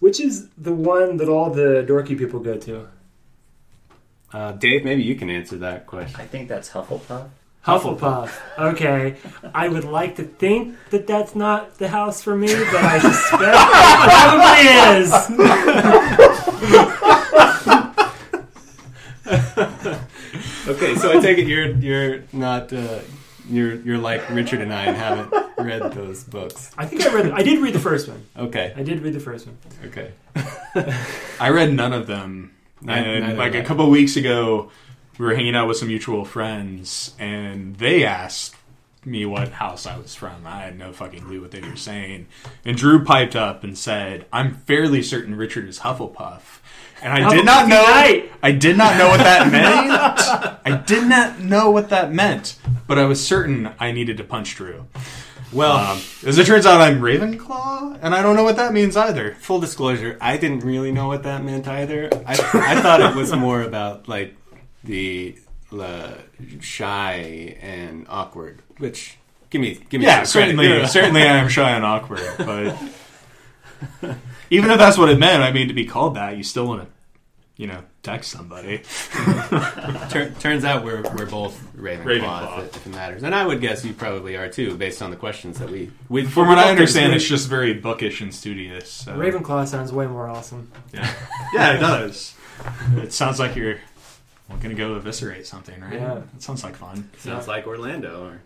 which 0.00 0.20
is 0.20 0.48
the 0.58 0.72
one 0.72 1.16
that 1.18 1.28
all 1.28 1.50
the 1.50 1.84
dorky 1.88 2.16
people 2.16 2.40
go 2.40 2.56
to? 2.58 2.88
Uh, 4.32 4.52
Dave, 4.52 4.84
maybe 4.84 5.02
you 5.02 5.14
can 5.14 5.28
answer 5.28 5.56
that 5.58 5.86
question. 5.86 6.20
I 6.20 6.26
think 6.26 6.48
that's 6.48 6.70
Hufflepuff. 6.70 7.28
Hufflepuff. 7.64 8.30
Okay. 8.58 9.16
I 9.54 9.68
would 9.68 9.84
like 9.84 10.16
to 10.16 10.24
think 10.24 10.76
that 10.90 11.06
that's 11.06 11.34
not 11.36 11.78
the 11.78 11.88
house 11.88 12.20
for 12.22 12.34
me, 12.36 12.48
but 12.52 12.74
I 12.84 12.98
suspect 12.98 13.42
it 13.42 13.54
probably 14.18 14.66
is. 14.98 16.32
Okay, 20.68 20.94
so 20.96 21.10
I 21.16 21.20
take 21.20 21.38
it 21.38 21.46
you're 21.46 21.68
you're 21.76 22.22
not 22.32 22.72
uh, 22.72 23.00
you're 23.48 23.74
you're 23.82 23.98
like 23.98 24.28
Richard 24.30 24.60
and 24.60 24.72
I 24.72 24.84
and 24.86 24.96
haven't 24.96 25.32
read 25.58 25.92
those 25.92 26.24
books. 26.24 26.70
I 26.78 26.86
think 26.86 27.02
I 27.06 27.12
read. 27.12 27.30
I 27.32 27.42
did 27.42 27.58
read 27.60 27.74
the 27.74 27.80
first 27.80 28.08
one. 28.08 28.24
Okay, 28.36 28.72
I 28.76 28.82
did 28.82 29.00
read 29.02 29.12
the 29.14 29.20
first 29.20 29.46
one. 29.46 29.56
okay. 29.86 30.12
I 31.40 31.50
read 31.50 31.72
none 31.72 31.92
of 31.92 32.06
them. 32.06 32.52
Neither- 32.80 33.08
and 33.10 33.38
like 33.38 33.54
a 33.54 33.62
couple 33.62 33.88
weeks 33.90 34.16
ago, 34.16 34.70
we 35.22 35.28
were 35.28 35.36
hanging 35.36 35.54
out 35.54 35.68
with 35.68 35.76
some 35.76 35.86
mutual 35.86 36.24
friends, 36.24 37.14
and 37.16 37.76
they 37.76 38.04
asked 38.04 38.56
me 39.04 39.24
what 39.24 39.50
house 39.50 39.86
I 39.86 39.96
was 39.96 40.16
from. 40.16 40.44
I 40.44 40.62
had 40.62 40.76
no 40.76 40.92
fucking 40.92 41.22
clue 41.22 41.40
what 41.40 41.52
they 41.52 41.60
were 41.60 41.76
saying. 41.76 42.26
And 42.64 42.76
Drew 42.76 43.04
piped 43.04 43.36
up 43.36 43.62
and 43.62 43.78
said, 43.78 44.26
"I'm 44.32 44.56
fairly 44.56 45.00
certain 45.00 45.36
Richard 45.36 45.68
is 45.68 45.78
Hufflepuff." 45.80 46.58
And 47.00 47.12
I 47.12 47.32
did 47.32 47.44
not 47.44 47.68
know. 47.68 47.82
Unite! 47.82 48.32
I 48.42 48.50
did 48.50 48.76
not 48.76 48.96
know 48.98 49.08
what 49.10 49.18
that 49.18 49.52
meant. 49.52 49.92
I 50.66 50.82
did 50.84 51.06
not 51.06 51.38
know 51.38 51.70
what 51.70 51.90
that 51.90 52.12
meant, 52.12 52.58
but 52.88 52.98
I 52.98 53.04
was 53.04 53.24
certain 53.24 53.70
I 53.78 53.92
needed 53.92 54.16
to 54.16 54.24
punch 54.24 54.56
Drew. 54.56 54.86
Well, 55.52 55.76
Um, 55.76 56.00
as 56.26 56.36
it 56.38 56.46
turns 56.48 56.66
out, 56.66 56.80
I'm 56.80 57.00
Ravenclaw, 57.00 58.00
and 58.02 58.12
I 58.12 58.22
don't 58.22 58.34
know 58.34 58.42
what 58.44 58.56
that 58.56 58.72
means 58.72 58.96
either. 58.96 59.36
full 59.38 59.60
disclosure, 59.60 60.18
I 60.20 60.36
didn't 60.36 60.64
really 60.64 60.90
know 60.90 61.06
what 61.06 61.22
that 61.22 61.44
meant 61.44 61.68
either. 61.68 62.08
I, 62.26 62.32
I 62.32 62.80
thought 62.80 63.00
it 63.00 63.14
was 63.14 63.32
more 63.36 63.62
about 63.62 64.08
like 64.08 64.34
the 64.84 65.36
uh, 65.72 66.14
shy 66.60 67.56
and 67.60 68.06
awkward, 68.08 68.62
which 68.78 69.16
give 69.50 69.60
me 69.60 69.80
give 69.88 70.00
me 70.00 70.06
Yeah, 70.06 70.24
some 70.24 70.42
certainly, 70.42 70.68
Yeah. 70.68 70.86
certainly, 70.86 71.22
I 71.22 71.36
am 71.38 71.48
shy 71.48 71.70
and 71.70 71.84
awkward. 71.84 72.20
But 72.38 72.76
even 74.50 74.70
if 74.70 74.78
that's 74.78 74.98
what 74.98 75.08
it 75.08 75.18
meant, 75.18 75.42
I 75.42 75.52
mean, 75.52 75.68
to 75.68 75.74
be 75.74 75.86
called 75.86 76.16
that, 76.16 76.36
you 76.36 76.42
still 76.42 76.66
want 76.66 76.82
to, 76.82 76.88
you 77.56 77.66
know, 77.66 77.82
text 78.02 78.30
somebody. 78.30 78.78
Tur- 80.10 80.32
turns 80.40 80.64
out 80.64 80.84
we're 80.84 81.02
we're 81.16 81.26
both 81.26 81.58
Ravenclaw, 81.76 82.04
Ravenclaw. 82.04 82.58
If, 82.58 82.64
it, 82.64 82.76
if 82.76 82.86
it 82.86 82.90
matters, 82.90 83.22
and 83.22 83.34
I 83.34 83.46
would 83.46 83.60
guess 83.60 83.84
you 83.84 83.94
probably 83.94 84.36
are 84.36 84.48
too, 84.48 84.76
based 84.76 85.00
on 85.02 85.10
the 85.10 85.16
questions 85.16 85.58
that 85.58 85.70
we. 85.70 85.90
we 86.08 86.24
From 86.26 86.48
what 86.48 86.58
I 86.58 86.70
understand, 86.70 87.14
it's 87.14 87.22
it's 87.24 87.30
just 87.30 87.48
very 87.48 87.74
bookish 87.74 88.20
and 88.20 88.34
studious. 88.34 88.90
So. 88.90 89.14
Ravenclaw 89.16 89.66
sounds 89.66 89.92
way 89.92 90.06
more 90.06 90.28
awesome. 90.28 90.70
Yeah, 90.92 91.10
yeah, 91.54 91.76
it 91.76 91.80
does. 91.80 92.34
It 92.96 93.12
sounds 93.12 93.38
like 93.40 93.56
you're 93.56 93.78
well, 94.52 94.60
going 94.62 94.74
to 94.76 94.80
go 94.80 94.94
eviscerate 94.94 95.46
something, 95.46 95.80
right? 95.80 95.94
Yeah. 95.94 96.18
It 96.36 96.42
sounds 96.42 96.62
like 96.64 96.76
fun. 96.76 97.08
Sounds 97.18 97.48
like 97.48 97.66
Orlando 97.66 98.38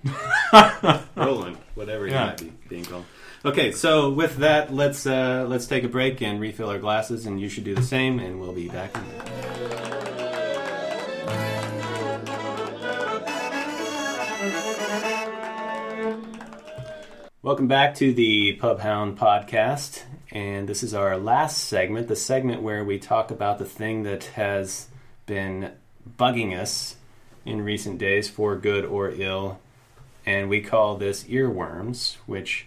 or 0.53 1.03
Roland, 1.17 1.57
whatever 1.75 2.07
he 2.07 2.13
Yeah. 2.13 2.27
might 2.27 2.39
be 2.39 2.53
being 2.69 2.85
called. 2.85 3.05
Okay, 3.45 3.71
so 3.73 4.11
with 4.11 4.37
that, 4.39 4.73
let's 4.75 5.07
uh, 5.07 5.45
let's 5.49 5.67
take 5.67 5.85
a 5.85 5.89
break 5.89 6.21
and 6.21 6.41
refill 6.41 6.69
our 6.69 6.79
glasses, 6.79 7.27
and 7.27 7.41
you 7.41 7.49
should 7.49 7.65
do 7.65 7.75
the 7.75 7.83
same, 7.83 8.19
and 8.19 8.41
we'll 8.41 8.53
be 8.53 8.69
back. 8.69 8.91
In. 8.97 10.47
Welcome 17.43 17.69
back 17.69 17.95
to 17.97 18.13
the 18.13 18.59
Pubhound 18.61 19.17
podcast, 19.17 20.03
and 20.33 20.69
this 20.69 20.83
is 20.83 20.93
our 20.95 21.17
last 21.17 21.65
segment, 21.65 22.09
the 22.09 22.17
segment 22.17 22.63
where 22.63 22.85
we 22.85 22.99
talk 22.99 23.31
about 23.31 23.59
the 23.59 23.65
thing 23.65 24.03
that 24.03 24.25
has 24.25 24.89
been 25.27 25.71
bugging 26.19 26.59
us 26.59 26.97
in 27.45 27.63
recent 27.63 27.99
days 27.99 28.29
for 28.29 28.57
good 28.57 28.85
or 28.85 29.11
ill, 29.11 29.61
and 30.25 30.49
we 30.49 30.61
call 30.61 30.97
this 30.97 31.25
earworms, 31.25 32.17
which 32.27 32.67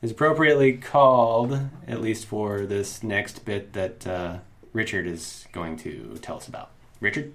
is 0.00 0.10
appropriately 0.10 0.74
called, 0.74 1.58
at 1.86 2.00
least 2.00 2.26
for 2.26 2.66
this 2.66 3.02
next 3.02 3.44
bit 3.44 3.72
that 3.74 4.06
uh, 4.06 4.38
Richard 4.72 5.06
is 5.06 5.46
going 5.52 5.76
to 5.78 6.18
tell 6.20 6.36
us 6.36 6.48
about. 6.48 6.70
Richard? 7.00 7.34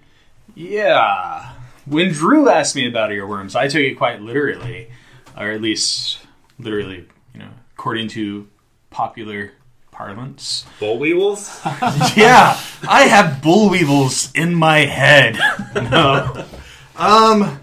Yeah. 0.55 1.53
When 1.85 2.11
Drew 2.11 2.49
asked 2.49 2.75
me 2.75 2.87
about 2.87 3.11
earworms, 3.11 3.55
I 3.55 3.67
took 3.67 3.81
it 3.81 3.95
quite 3.95 4.21
literally, 4.21 4.89
or 5.37 5.51
at 5.51 5.61
least 5.61 6.19
literally, 6.57 7.07
you 7.33 7.39
know, 7.39 7.49
according 7.73 8.09
to 8.09 8.47
popular 8.89 9.51
parlance. 9.99 10.65
Boll 10.79 10.97
weevils? 10.97 11.59
yeah, 12.15 12.57
I 12.87 13.03
have 13.09 13.41
boll 13.43 13.69
weevils 13.69 14.31
in 14.33 14.55
my 14.55 14.79
head. 14.85 15.37
no. 15.75 16.45
Um, 16.95 17.59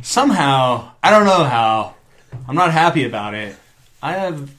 somehow, 0.00 0.92
I 1.02 1.10
don't 1.10 1.26
know 1.26 1.42
how. 1.42 1.96
I'm 2.46 2.54
not 2.54 2.70
happy 2.70 3.04
about 3.04 3.34
it. 3.34 3.56
I 4.00 4.12
have 4.12 4.52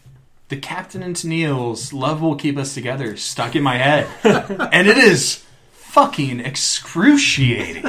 the 0.49 0.57
Captain 0.57 1.01
and 1.01 1.15
Tennille's 1.15 1.93
Love 1.93 2.21
Will 2.21 2.35
Keep 2.35 2.57
Us 2.57 2.73
Together 2.73 3.15
stuck 3.15 3.55
in 3.55 3.63
my 3.63 3.77
head. 3.77 4.09
and 4.73 4.89
it 4.89 4.97
is 4.97 5.45
fucking 5.71 6.41
excruciating. 6.41 7.85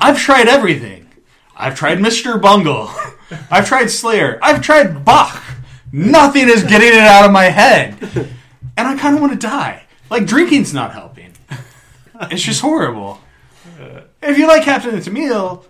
I've 0.00 0.18
tried 0.18 0.48
everything. 0.48 1.08
I've 1.56 1.76
tried 1.76 1.98
Mr. 1.98 2.40
Bungle. 2.42 2.90
I've 3.48 3.68
tried 3.68 3.90
Slayer. 3.90 4.40
I've 4.42 4.60
tried 4.60 5.04
Bach. 5.04 5.40
Nothing 5.92 6.48
is 6.48 6.62
getting 6.64 6.88
it 6.88 6.94
out 7.00 7.24
of 7.24 7.32
my 7.32 7.44
head. 7.44 7.96
And 8.76 8.86
I 8.86 8.96
kind 8.96 9.14
of 9.14 9.20
want 9.20 9.32
to 9.32 9.38
die. 9.38 9.84
Like, 10.10 10.26
drinking's 10.26 10.72
not 10.72 10.92
helping. 10.92 11.32
It's 12.30 12.42
just 12.42 12.60
horrible. 12.60 13.20
If 14.22 14.38
you 14.38 14.46
like 14.48 14.64
Captain 14.64 14.94
and 14.94 15.02
Tennille, 15.02 15.64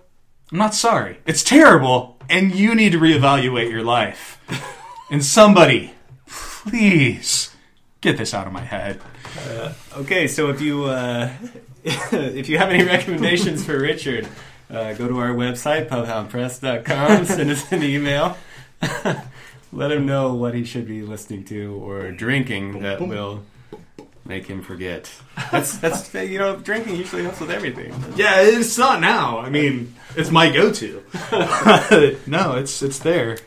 I'm 0.50 0.58
not 0.58 0.74
sorry. 0.74 1.18
It's 1.26 1.42
terrible, 1.42 2.16
and 2.30 2.54
you 2.54 2.74
need 2.74 2.92
to 2.92 2.98
reevaluate 2.98 3.70
your 3.70 3.82
life. 3.82 4.40
And 5.10 5.24
somebody, 5.24 5.92
please, 6.26 7.54
get 8.00 8.16
this 8.16 8.32
out 8.32 8.46
of 8.46 8.52
my 8.52 8.62
head. 8.62 9.00
Okay, 9.96 10.26
so 10.26 10.48
if 10.48 10.60
you 10.60 10.84
uh, 10.84 11.30
if 11.84 12.48
you 12.48 12.58
have 12.58 12.70
any 12.70 12.84
recommendations 12.84 13.64
for 13.64 13.78
Richard, 13.78 14.26
uh, 14.70 14.94
go 14.94 15.08
to 15.08 15.18
our 15.18 15.30
website 15.30 15.88
pubhoundpress.com. 15.88 17.24
Send 17.26 17.50
us 17.50 17.70
an 17.72 17.82
email. 17.82 18.36
Let 19.72 19.92
him 19.92 20.06
know 20.06 20.34
what 20.34 20.54
he 20.54 20.64
should 20.64 20.86
be 20.86 21.02
listening 21.02 21.44
to 21.46 21.74
or 21.82 22.10
drinking 22.10 22.80
that 22.80 23.00
will 23.00 23.44
make 24.24 24.46
him 24.46 24.62
forget. 24.62 25.10
That's 25.52 25.76
that's 25.78 26.12
you 26.14 26.38
know 26.38 26.56
drinking 26.56 26.96
usually 26.96 27.22
helps 27.22 27.40
with 27.40 27.50
everything. 27.50 27.92
Yeah, 28.16 28.40
it's 28.42 28.78
not 28.78 29.00
now. 29.00 29.38
I 29.38 29.50
mean, 29.50 29.94
it's 30.16 30.30
my 30.30 30.50
go-to. 30.50 31.02
no, 32.26 32.56
it's 32.56 32.82
it's 32.82 32.98
there 33.00 33.38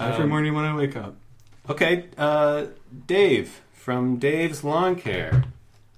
every 0.00 0.24
Um, 0.24 0.28
morning 0.30 0.54
when 0.54 0.64
I 0.64 0.74
wake 0.74 0.96
up. 0.96 1.16
Okay, 1.68 2.06
uh, 2.16 2.66
Dave 3.06 3.60
from 3.74 4.16
Dave's 4.18 4.64
Lawn 4.64 4.96
Care. 4.96 5.44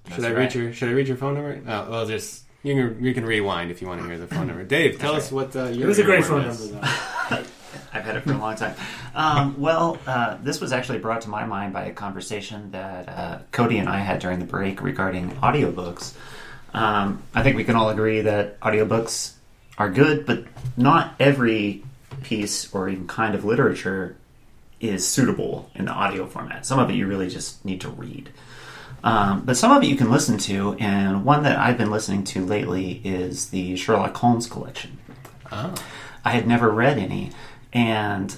Should 0.07 0.23
That's 0.23 0.23
I 0.25 0.29
read 0.31 0.37
right. 0.37 0.55
your 0.55 0.73
Should 0.73 0.89
I 0.89 0.93
read 0.93 1.07
your 1.07 1.17
phone 1.17 1.35
number? 1.35 1.61
Oh, 1.65 1.89
well, 1.91 2.05
just 2.05 2.43
you 2.63 2.73
can 2.75 3.03
you 3.03 3.13
can 3.13 3.25
rewind 3.25 3.71
if 3.71 3.81
you 3.81 3.87
want 3.87 4.01
to 4.01 4.07
hear 4.07 4.17
the 4.17 4.27
phone 4.27 4.47
number. 4.47 4.63
Dave, 4.65 4.99
tell 4.99 5.13
That's 5.13 5.27
us 5.27 5.31
what 5.31 5.55
uh, 5.55 5.65
your 5.69 5.85
It 5.85 5.87
was 5.87 5.99
a 5.99 6.03
great 6.03 6.25
phone 6.25 6.43
is. 6.43 6.71
number, 6.71 6.87
though. 7.29 7.43
I've 7.93 8.03
had 8.03 8.15
it 8.15 8.23
for 8.23 8.33
a 8.33 8.37
long 8.37 8.55
time. 8.55 8.75
Um, 9.15 9.59
well, 9.59 9.97
uh, 10.07 10.37
this 10.41 10.61
was 10.61 10.71
actually 10.71 10.99
brought 10.99 11.21
to 11.21 11.29
my 11.29 11.45
mind 11.45 11.73
by 11.73 11.85
a 11.85 11.93
conversation 11.93 12.71
that 12.71 13.09
uh, 13.09 13.39
Cody 13.51 13.77
and 13.77 13.89
I 13.89 13.99
had 13.99 14.19
during 14.19 14.39
the 14.39 14.45
break 14.45 14.81
regarding 14.81 15.31
audiobooks. 15.37 16.13
Um, 16.73 17.23
I 17.33 17.43
think 17.43 17.57
we 17.57 17.63
can 17.63 17.75
all 17.75 17.89
agree 17.89 18.21
that 18.21 18.59
audiobooks 18.61 19.33
are 19.77 19.89
good, 19.89 20.25
but 20.25 20.45
not 20.77 21.15
every 21.19 21.83
piece 22.23 22.73
or 22.73 22.89
even 22.89 23.07
kind 23.07 23.35
of 23.35 23.43
literature 23.43 24.15
is 24.79 25.07
suitable 25.07 25.69
in 25.75 25.85
the 25.85 25.91
audio 25.91 26.25
format. 26.25 26.65
Some 26.65 26.79
of 26.79 26.89
it 26.89 26.93
you 26.93 27.07
really 27.07 27.29
just 27.29 27.63
need 27.63 27.81
to 27.81 27.89
read. 27.89 28.29
Um, 29.03 29.43
but 29.45 29.57
some 29.57 29.71
of 29.71 29.81
it 29.83 29.87
you 29.87 29.95
can 29.95 30.11
listen 30.11 30.37
to, 30.39 30.73
and 30.73 31.25
one 31.25 31.43
that 31.43 31.57
I've 31.57 31.77
been 31.77 31.89
listening 31.89 32.23
to 32.25 32.45
lately 32.45 33.01
is 33.03 33.49
the 33.49 33.75
Sherlock 33.75 34.15
Holmes 34.15 34.47
collection. 34.47 34.99
Oh. 35.51 35.73
I 36.23 36.31
had 36.31 36.47
never 36.47 36.69
read 36.69 36.99
any, 36.99 37.31
and 37.73 38.35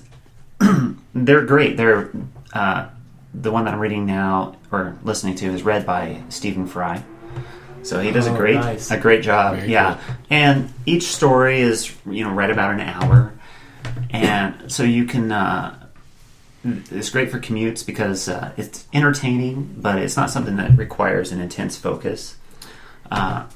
they're 1.13 1.45
great. 1.45 1.77
They're 1.77 2.11
uh, 2.53 2.89
the 3.33 3.51
one 3.51 3.65
that 3.65 3.73
I'm 3.73 3.79
reading 3.79 4.05
now 4.05 4.55
or 4.71 4.95
listening 5.03 5.35
to 5.35 5.47
is 5.47 5.63
read 5.63 5.85
by 5.85 6.21
Stephen 6.29 6.67
Fry. 6.67 7.03
So 7.81 7.99
he 7.99 8.11
does 8.11 8.27
a 8.27 8.31
Oh, 8.31 8.37
great 8.37 8.55
nice. 8.55 8.91
a 8.91 8.97
great 8.97 9.23
job. 9.23 9.57
Very 9.57 9.71
yeah, 9.71 9.99
and 10.29 10.71
each 10.85 11.03
story 11.03 11.59
is 11.59 11.93
you 12.09 12.23
know 12.23 12.31
read 12.33 12.49
about 12.49 12.73
an 12.73 12.79
hour, 12.79 13.33
and 14.09 14.71
so 14.71 14.83
you 14.83 15.05
can. 15.05 15.31
Uh, 15.31 15.79
it's 16.91 17.09
great 17.09 17.29
for 17.29 17.39
commutes 17.39 17.85
because 17.85 18.29
uh, 18.29 18.53
it's 18.55 18.87
entertaining, 18.93 19.75
but 19.79 19.99
it's 19.99 20.15
not 20.15 20.29
something 20.29 20.55
that 20.55 20.77
requires 20.77 21.33
an 21.33 21.41
intense 21.41 21.75
focus. 21.75 22.37
Uh, 23.11 23.47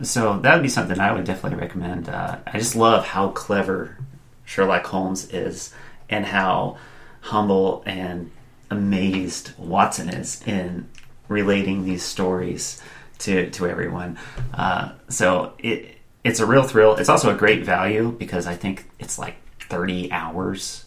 so 0.00 0.38
that 0.38 0.54
would 0.54 0.62
be 0.62 0.68
something 0.70 0.98
I 0.98 1.12
would 1.12 1.24
definitely 1.24 1.58
recommend. 1.58 2.08
Uh, 2.08 2.38
I 2.46 2.58
just 2.58 2.74
love 2.74 3.04
how 3.04 3.28
clever 3.28 3.98
Sherlock 4.46 4.86
Holmes 4.86 5.28
is 5.30 5.74
and 6.08 6.24
how 6.24 6.78
humble 7.20 7.82
and 7.84 8.30
amazed 8.70 9.52
Watson 9.58 10.08
is 10.08 10.42
in 10.46 10.88
relating 11.28 11.84
these 11.84 12.02
stories 12.02 12.80
to 13.18 13.50
to 13.50 13.68
everyone. 13.68 14.18
Uh, 14.54 14.92
so 15.08 15.52
it 15.58 15.98
it's 16.24 16.40
a 16.40 16.46
real 16.46 16.62
thrill. 16.62 16.96
It's 16.96 17.10
also 17.10 17.30
a 17.34 17.36
great 17.36 17.64
value 17.64 18.12
because 18.12 18.46
I 18.46 18.54
think 18.54 18.88
it's 18.98 19.18
like 19.18 19.36
thirty 19.60 20.10
hours 20.10 20.86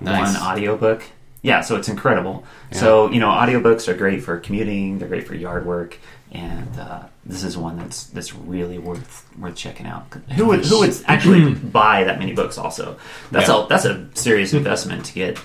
Nice. 0.00 0.34
one 0.34 0.42
audiobook. 0.42 1.02
Yeah, 1.42 1.60
so 1.60 1.76
it's 1.76 1.88
incredible. 1.88 2.44
So, 2.72 3.10
you 3.10 3.20
know, 3.20 3.28
audiobooks 3.28 3.86
are 3.86 3.94
great 3.94 4.22
for 4.22 4.38
commuting, 4.38 4.98
they're 4.98 5.08
great 5.08 5.26
for 5.26 5.34
yard 5.34 5.64
work, 5.64 5.98
and 6.32 6.78
uh, 6.78 7.02
this 7.24 7.42
is 7.42 7.56
one 7.56 7.78
that's 7.78 8.04
that's 8.06 8.34
really 8.34 8.78
worth 8.78 9.26
worth 9.38 9.54
checking 9.56 9.86
out. 9.86 10.06
Who 10.36 10.46
would 10.46 10.64
who 10.64 10.80
would 10.80 10.94
actually 11.06 11.54
buy 11.54 12.04
that 12.04 12.18
many 12.18 12.32
books 12.34 12.58
also? 12.58 12.98
That's 13.30 13.48
Yeah. 13.48 13.64
a 13.64 13.68
that's 13.68 13.84
a 13.84 14.08
serious 14.14 14.52
investment 14.52 15.04
to 15.06 15.12
get 15.14 15.38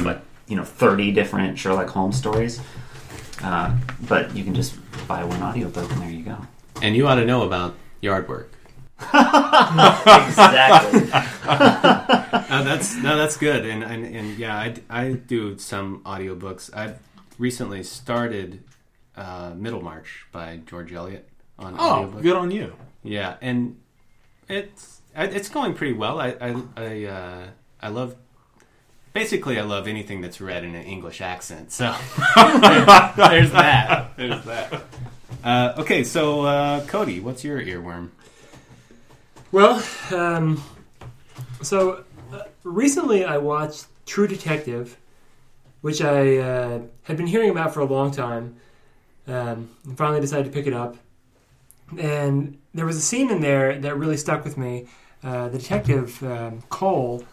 like, 0.00 0.20
you 0.48 0.56
know, 0.56 0.64
30 0.64 1.12
different 1.12 1.58
Sherlock 1.58 1.88
Holmes 1.88 2.16
stories. 2.16 2.60
Uh, 3.42 3.76
but 4.08 4.34
you 4.36 4.44
can 4.44 4.54
just 4.54 4.74
buy 5.08 5.24
one 5.24 5.42
audiobook 5.42 5.90
and 5.92 6.02
there 6.02 6.10
you 6.10 6.24
go. 6.24 6.36
And 6.82 6.94
you 6.96 7.06
ought 7.08 7.16
to 7.16 7.24
know 7.24 7.42
about 7.42 7.74
yard 8.00 8.28
work. 8.28 8.52
exactly. 9.00 11.10
Uh, 12.50 12.64
that's 12.64 12.96
no, 12.96 13.16
that's 13.16 13.36
good. 13.36 13.64
And 13.64 13.82
and, 13.84 14.04
and 14.04 14.36
yeah, 14.38 14.56
I, 14.56 14.74
I 14.90 15.12
do 15.12 15.56
some 15.58 16.00
audiobooks. 16.04 16.68
I've 16.74 16.98
recently 17.38 17.82
started 17.84 18.62
uh, 19.16 19.52
Middlemarch 19.56 20.26
by 20.32 20.60
George 20.66 20.92
Eliot 20.92 21.28
on 21.58 21.74
Oh, 21.78 21.90
audiobook. 22.04 22.22
good 22.22 22.36
on 22.36 22.50
you. 22.50 22.74
Yeah, 23.02 23.36
and 23.40 23.76
it's 24.48 25.00
it's 25.14 25.48
going 25.48 25.74
pretty 25.74 25.94
well. 25.94 26.20
I 26.20 26.28
I 26.40 26.62
I, 26.76 27.04
uh, 27.04 27.46
I 27.80 27.88
love. 27.88 28.16
Basically, 29.12 29.58
I 29.58 29.62
love 29.62 29.88
anything 29.88 30.20
that's 30.20 30.40
read 30.40 30.62
in 30.62 30.74
an 30.76 30.84
English 30.84 31.20
accent. 31.20 31.72
So 31.72 31.86
there's 32.36 33.50
that. 33.50 34.10
There's 34.16 34.44
that. 34.44 34.82
Uh, 35.42 35.74
okay, 35.78 36.04
so 36.04 36.42
uh, 36.42 36.86
Cody, 36.86 37.18
what's 37.18 37.42
your 37.42 37.60
earworm? 37.60 38.10
Well, 39.52 39.82
um, 40.12 40.62
so 41.62 42.04
uh, 42.32 42.42
recently 42.62 43.24
I 43.24 43.38
watched 43.38 43.86
True 44.06 44.28
Detective, 44.28 44.96
which 45.80 46.00
I 46.02 46.36
uh, 46.38 46.80
had 47.02 47.16
been 47.16 47.26
hearing 47.26 47.50
about 47.50 47.74
for 47.74 47.80
a 47.80 47.84
long 47.86 48.12
time, 48.12 48.56
um, 49.30 49.70
and 49.84 49.96
finally 49.96 50.20
decided 50.20 50.44
to 50.46 50.50
pick 50.50 50.66
it 50.66 50.74
up. 50.74 50.96
And 51.98 52.58
there 52.74 52.86
was 52.86 52.96
a 52.96 53.00
scene 53.00 53.30
in 53.30 53.40
there 53.40 53.78
that 53.78 53.96
really 53.96 54.16
stuck 54.16 54.44
with 54.44 54.56
me. 54.56 54.86
Uh, 55.22 55.48
the 55.48 55.58
detective 55.58 56.22
um, 56.22 56.62
Cole, 56.68 57.24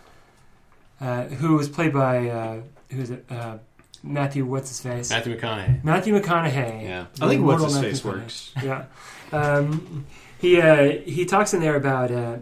uh, 1.00 1.24
who 1.26 1.56
was 1.56 1.70
played 1.70 1.94
by 1.94 2.30
uh, 2.30 2.62
who 2.92 3.02
is 3.02 3.12
it? 3.12 3.26
Uh, 3.30 3.58
Matthew, 4.04 4.46
what's 4.46 4.70
his 4.70 4.82
face? 4.82 5.10
Matthew 5.10 5.38
McConaughey. 5.38 5.84
Matthew 5.84 6.20
McConaughey. 6.20 6.84
Yeah. 6.84 7.06
I 7.22 7.28
think 7.30 7.44
what's 7.44 7.64
his 7.64 7.74
Matthew 7.76 7.90
face 7.90 8.04
works. 8.04 8.52
Yeah. 8.64 8.86
Um, 9.32 10.06
he 10.40 10.62
uh, 10.62 11.00
he 11.06 11.26
talks 11.26 11.54
in 11.54 11.62
there 11.62 11.76
about 11.76 12.12
uh, 12.12 12.38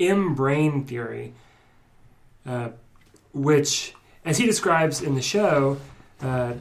M 0.00 0.34
brane 0.34 0.84
theory, 0.84 1.34
uh, 2.46 2.70
which, 3.32 3.94
as 4.24 4.38
he 4.38 4.46
describes 4.46 5.02
in 5.02 5.14
the 5.14 5.22
show, 5.22 5.78
uh, 6.22 6.54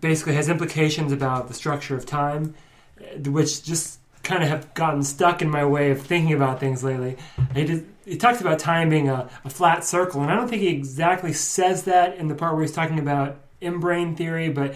basically 0.00 0.34
has 0.34 0.48
implications 0.48 1.12
about 1.12 1.48
the 1.48 1.54
structure 1.54 1.96
of 1.96 2.06
time, 2.06 2.54
uh, 3.00 3.30
which 3.30 3.62
just 3.62 4.00
kind 4.22 4.42
of 4.42 4.48
have 4.48 4.72
gotten 4.74 5.02
stuck 5.02 5.42
in 5.42 5.50
my 5.50 5.64
way 5.64 5.90
of 5.90 6.00
thinking 6.00 6.32
about 6.32 6.58
things 6.58 6.82
lately. 6.82 7.16
He, 7.54 7.64
did, 7.64 7.86
he 8.04 8.16
talks 8.16 8.40
about 8.40 8.58
time 8.58 8.88
being 8.88 9.08
a, 9.08 9.28
a 9.44 9.50
flat 9.50 9.84
circle, 9.84 10.22
and 10.22 10.30
I 10.30 10.36
don't 10.36 10.48
think 10.48 10.62
he 10.62 10.68
exactly 10.68 11.32
says 11.32 11.84
that 11.84 12.16
in 12.16 12.28
the 12.28 12.34
part 12.34 12.54
where 12.54 12.62
he's 12.62 12.72
talking 12.72 12.98
about 12.98 13.36
M 13.60 13.80
brane 13.80 14.16
theory, 14.16 14.48
but 14.48 14.74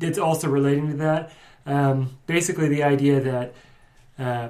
it's 0.00 0.18
also 0.18 0.48
relating 0.48 0.90
to 0.90 0.96
that. 0.96 1.32
Um, 1.66 2.16
basically, 2.26 2.68
the 2.68 2.82
idea 2.82 3.20
that 3.20 3.54
uh, 4.18 4.48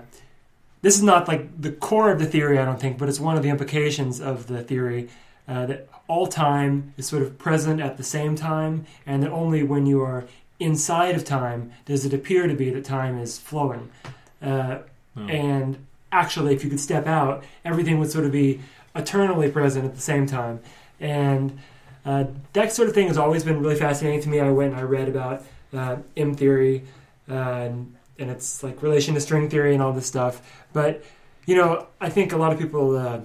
this 0.82 0.96
is 0.96 1.02
not 1.02 1.26
like 1.26 1.60
the 1.60 1.72
core 1.72 2.12
of 2.12 2.18
the 2.18 2.26
theory, 2.26 2.58
I 2.58 2.64
don't 2.64 2.80
think, 2.80 2.98
but 2.98 3.08
it's 3.08 3.18
one 3.18 3.36
of 3.36 3.42
the 3.42 3.48
implications 3.48 4.20
of 4.20 4.46
the 4.46 4.62
theory 4.62 5.08
uh, 5.48 5.66
that 5.66 5.88
all 6.08 6.26
time 6.26 6.94
is 6.96 7.06
sort 7.06 7.22
of 7.22 7.38
present 7.38 7.80
at 7.80 7.96
the 7.96 8.02
same 8.02 8.34
time, 8.34 8.86
and 9.04 9.22
that 9.22 9.30
only 9.30 9.62
when 9.62 9.86
you 9.86 10.00
are 10.02 10.24
inside 10.58 11.14
of 11.14 11.24
time 11.24 11.72
does 11.84 12.04
it 12.04 12.14
appear 12.14 12.46
to 12.46 12.54
be 12.54 12.70
that 12.70 12.84
time 12.84 13.18
is 13.18 13.38
flowing. 13.38 13.90
Uh, 14.40 14.78
Oh. 15.16 15.22
And 15.26 15.78
actually, 16.12 16.54
if 16.54 16.62
you 16.62 16.70
could 16.70 16.80
step 16.80 17.06
out, 17.06 17.44
everything 17.64 17.98
would 17.98 18.10
sort 18.10 18.24
of 18.24 18.32
be 18.32 18.60
eternally 18.94 19.50
present 19.50 19.84
at 19.84 19.94
the 19.94 20.00
same 20.00 20.26
time. 20.26 20.60
And 21.00 21.58
uh, 22.04 22.24
that 22.52 22.72
sort 22.72 22.88
of 22.88 22.94
thing 22.94 23.08
has 23.08 23.18
always 23.18 23.44
been 23.44 23.60
really 23.60 23.76
fascinating 23.76 24.20
to 24.22 24.28
me. 24.28 24.40
I 24.40 24.50
went 24.50 24.72
and 24.72 24.80
I 24.80 24.84
read 24.84 25.08
about 25.08 25.44
uh, 25.72 25.96
M 26.16 26.34
theory 26.34 26.84
uh, 27.28 27.32
and, 27.34 27.94
and 28.18 28.30
its 28.30 28.62
like 28.62 28.82
relation 28.82 29.14
to 29.14 29.20
string 29.20 29.48
theory 29.50 29.74
and 29.74 29.82
all 29.82 29.92
this 29.92 30.06
stuff. 30.06 30.64
But 30.72 31.02
you 31.46 31.56
know, 31.56 31.86
I 32.00 32.08
think 32.08 32.32
a 32.32 32.36
lot 32.36 32.52
of 32.52 32.58
people 32.58 32.96
uh, 32.96 33.20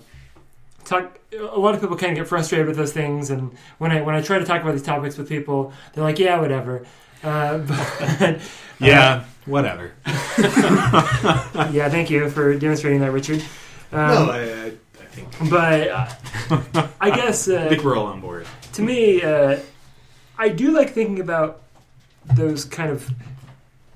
talk. 0.85 1.19
A 1.33 1.59
lot 1.59 1.75
of 1.75 1.81
people 1.81 1.95
kind 1.97 2.11
of 2.11 2.17
get 2.17 2.27
frustrated 2.27 2.67
with 2.67 2.77
those 2.77 2.93
things, 2.93 3.29
and 3.29 3.55
when 3.77 3.91
I 3.91 4.01
when 4.01 4.15
I 4.15 4.21
try 4.21 4.39
to 4.39 4.45
talk 4.45 4.61
about 4.61 4.73
these 4.73 4.83
topics 4.83 5.17
with 5.17 5.29
people, 5.29 5.73
they're 5.93 6.03
like, 6.03 6.19
"Yeah, 6.19 6.39
whatever." 6.39 6.85
Uh, 7.23 7.57
but, 8.19 8.41
Yeah, 8.79 9.25
whatever. 9.45 9.91
yeah, 10.07 11.89
thank 11.89 12.09
you 12.09 12.29
for 12.29 12.55
demonstrating 12.55 12.99
that, 13.01 13.11
Richard. 13.11 13.43
Um, 13.91 14.09
no, 14.09 14.31
I, 14.31 14.39
I, 14.39 14.65
I 14.67 15.05
think 15.05 15.49
but 15.49 15.87
uh, 15.89 16.87
I 16.99 17.11
guess 17.11 17.47
I 17.49 17.55
uh, 17.55 17.69
think 17.69 17.83
we're 17.83 17.97
all 17.97 18.07
on 18.07 18.21
board. 18.21 18.47
to 18.73 18.81
me, 18.81 19.21
uh, 19.21 19.59
I 20.37 20.49
do 20.49 20.71
like 20.71 20.91
thinking 20.91 21.19
about 21.19 21.61
those 22.33 22.65
kind 22.65 22.91
of 22.91 23.09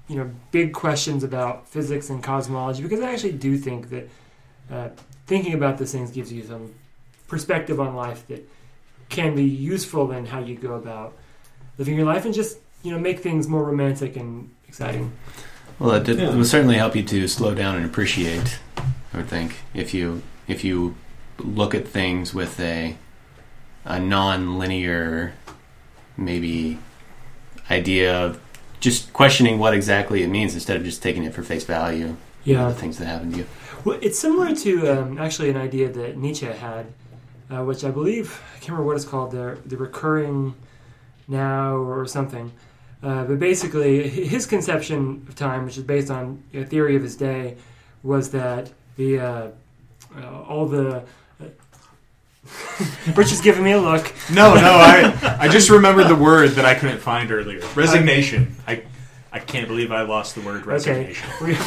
you 0.07 0.17
know 0.17 0.29
big 0.51 0.73
questions 0.73 1.23
about 1.23 1.67
physics 1.67 2.09
and 2.09 2.23
cosmology 2.23 2.83
because 2.83 2.99
I 2.99 3.11
actually 3.11 3.33
do 3.33 3.57
think 3.57 3.89
that 3.89 4.09
uh, 4.71 4.89
thinking 5.27 5.53
about 5.53 5.77
these 5.77 5.91
things 5.91 6.11
gives 6.11 6.31
you 6.31 6.43
some 6.43 6.73
perspective 7.27 7.79
on 7.79 7.95
life 7.95 8.27
that 8.27 8.47
can 9.09 9.35
be 9.35 9.43
useful 9.43 10.11
in 10.11 10.25
how 10.27 10.39
you 10.39 10.55
go 10.55 10.73
about 10.73 11.13
living 11.77 11.95
your 11.95 12.05
life 12.05 12.25
and 12.25 12.33
just 12.33 12.57
you 12.83 12.91
know 12.91 12.99
make 12.99 13.19
things 13.19 13.47
more 13.47 13.63
romantic 13.63 14.15
and 14.15 14.49
exciting. 14.67 15.11
Well, 15.79 15.95
it, 15.95 16.03
did, 16.05 16.19
Yeah. 16.19 16.29
it 16.29 16.35
will 16.35 16.45
certainly 16.45 16.75
help 16.75 16.95
you 16.95 17.03
to 17.03 17.27
slow 17.27 17.53
down 17.53 17.75
and 17.75 17.85
appreciate. 17.85 18.59
I 19.13 19.17
would 19.17 19.27
think 19.27 19.55
if 19.73 19.93
you 19.93 20.21
if 20.47 20.63
you 20.63 20.95
look 21.39 21.75
at 21.75 21.87
things 21.87 22.33
with 22.33 22.59
a 22.59 22.95
a 23.83 23.99
non-linear 23.99 25.33
maybe 26.17 26.79
idea 27.69 28.15
of 28.25 28.39
just 28.79 29.11
questioning 29.13 29.57
what 29.59 29.73
exactly 29.73 30.23
it 30.23 30.27
means 30.27 30.53
instead 30.53 30.77
of 30.77 30.83
just 30.83 31.01
taking 31.01 31.23
it 31.23 31.33
for 31.33 31.43
face 31.43 31.63
value. 31.65 32.15
Yeah. 32.45 32.69
the 32.69 32.75
things 32.75 32.97
that 32.99 33.05
happen 33.05 33.31
to 33.31 33.37
you. 33.39 33.47
Well, 33.83 33.99
it's 34.01 34.17
similar 34.17 34.55
to 34.55 34.87
um, 34.87 35.17
actually 35.19 35.49
an 35.49 35.57
idea 35.57 35.89
that 35.89 36.17
Nietzsche 36.17 36.45
had, 36.45 36.85
uh, 37.51 37.63
which 37.63 37.83
I 37.83 37.91
believe 37.91 38.41
I 38.55 38.59
can't 38.59 38.69
remember 38.69 38.87
what 38.87 38.95
it's 38.95 39.05
called, 39.05 39.31
the 39.31 39.57
the 39.65 39.77
recurring 39.77 40.55
now 41.27 41.75
or 41.75 42.05
something. 42.07 42.51
Uh, 43.03 43.23
but 43.25 43.37
basically, 43.39 44.07
his 44.09 44.45
conception 44.45 45.25
of 45.27 45.35
time, 45.35 45.65
which 45.65 45.77
is 45.77 45.83
based 45.83 46.09
on 46.09 46.41
a 46.53 46.63
theory 46.63 46.95
of 46.95 47.03
his 47.03 47.15
day, 47.15 47.57
was 48.01 48.31
that 48.31 48.71
the 48.95 49.19
uh, 49.19 49.47
uh, 50.17 50.41
all 50.47 50.65
the 50.65 51.03
uh, 51.41 51.45
Rich 53.15 53.31
is 53.31 53.41
giving 53.41 53.63
me 53.63 53.71
a 53.71 53.81
look. 53.81 54.11
No, 54.31 54.55
no, 54.55 54.73
I 54.73 55.37
I 55.39 55.47
just 55.47 55.69
remembered 55.69 56.07
the 56.07 56.15
word 56.15 56.51
that 56.51 56.65
I 56.65 56.73
couldn't 56.75 56.99
find 56.99 57.31
earlier. 57.31 57.61
Resignation. 57.75 58.55
I 58.67 58.83
I 59.35 59.39
can't 59.39 59.67
believe 59.67 59.91
I 59.91 60.03
lost 60.03 60.33
the 60.35 60.39
word 60.41 60.61
Okay, 60.61 60.69
resignation. 60.71 61.29
were 61.41 61.49
you 61.49 61.57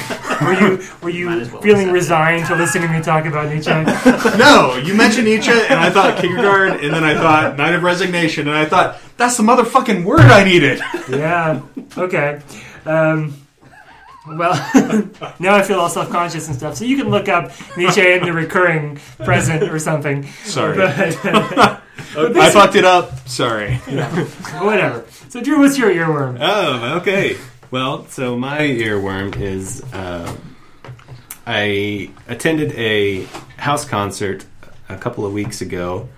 were 0.40 0.54
you, 0.54 0.88
were 1.02 1.10
you 1.10 1.26
well 1.52 1.60
feeling 1.60 1.90
resigned 1.92 2.46
to 2.46 2.54
listening 2.56 2.88
to 2.88 2.94
me 2.94 3.02
talk 3.02 3.26
about 3.26 3.52
Nietzsche? 3.52 3.70
No, 4.38 4.76
you 4.82 4.94
mentioned 4.94 5.26
Nietzsche, 5.26 5.50
and 5.52 5.78
I 5.78 5.90
thought 5.90 6.18
Kierkegaard, 6.18 6.82
and 6.82 6.94
then 6.94 7.04
I 7.04 7.12
thought 7.14 7.58
Knight 7.58 7.74
of 7.74 7.82
Resignation, 7.82 8.48
and 8.48 8.56
I 8.56 8.64
thought 8.64 8.98
that's 9.18 9.36
the 9.36 9.42
motherfucking 9.42 10.02
word 10.04 10.22
I 10.22 10.44
needed. 10.44 10.80
Yeah. 11.10 11.60
Okay. 11.96 12.40
Um, 12.86 13.34
well, 14.26 14.52
now 15.38 15.54
I 15.54 15.62
feel 15.62 15.78
all 15.80 15.88
self-conscious 15.90 16.46
and 16.48 16.56
stuff. 16.56 16.76
So 16.76 16.84
you 16.86 16.96
can 16.96 17.10
look 17.10 17.28
up 17.28 17.50
Nietzsche 17.76 18.00
in 18.12 18.24
the 18.24 18.32
recurring 18.32 18.98
present 19.24 19.62
or 19.64 19.78
something. 19.78 20.26
Sorry, 20.44 20.76
But, 20.76 21.82
I 22.16 22.50
fucked 22.50 22.76
it 22.76 22.84
up. 22.86 23.28
Sorry. 23.28 23.74
whatever. 24.60 25.04
So 25.28 25.42
Drew, 25.42 25.58
what's 25.60 25.76
your 25.76 25.90
earworm? 25.90 26.38
Oh, 26.40 26.96
okay. 27.00 27.36
Well, 27.70 28.06
so 28.06 28.34
my 28.34 28.60
earworm 28.60 29.38
is 29.38 29.82
uh, 29.92 30.34
I 31.46 32.10
attended 32.26 32.72
a 32.72 33.24
house 33.58 33.84
concert 33.84 34.46
a 34.88 34.96
couple 34.96 35.26
of 35.26 35.34
weeks 35.34 35.60
ago 35.60 36.08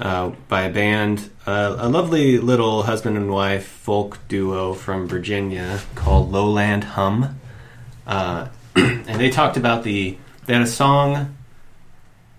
uh, 0.00 0.30
by 0.48 0.62
a 0.62 0.72
band, 0.72 1.30
uh, 1.46 1.76
a 1.78 1.88
lovely 1.88 2.38
little 2.38 2.82
husband 2.82 3.16
and 3.16 3.30
wife 3.30 3.64
folk 3.64 4.18
duo 4.26 4.74
from 4.74 5.06
Virginia 5.06 5.78
called 5.94 6.32
Lowland 6.32 6.82
Hum. 6.82 7.38
Uh, 8.04 8.48
and 8.74 9.20
they 9.20 9.30
talked 9.30 9.56
about 9.56 9.84
the, 9.84 10.18
they 10.46 10.54
had 10.54 10.62
a 10.62 10.66
song, 10.66 11.36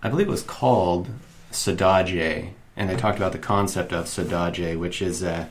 I 0.04 0.10
believe 0.10 0.28
it 0.28 0.32
was 0.32 0.44
called 0.44 1.08
Saudade, 1.54 2.50
and 2.76 2.90
they 2.90 2.98
talked 2.98 3.18
about 3.18 3.32
the 3.32 3.40
concept 3.40 3.94
of 3.94 4.08
saudade, 4.08 4.78
which 4.78 5.02
is 5.02 5.24
a, 5.24 5.50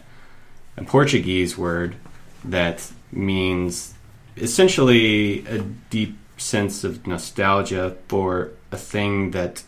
a 0.77 0.85
Portuguese 0.85 1.57
word 1.57 1.97
that 2.45 2.91
means 3.13 3.95
essentially 4.37 5.47
a 5.47 5.59
deep 5.91 6.17
sense 6.37 6.85
of 6.85 7.07
nostalgia 7.07 7.97
for 8.07 8.51
a 8.71 8.77
thing 8.77 9.33
that 9.33 9.65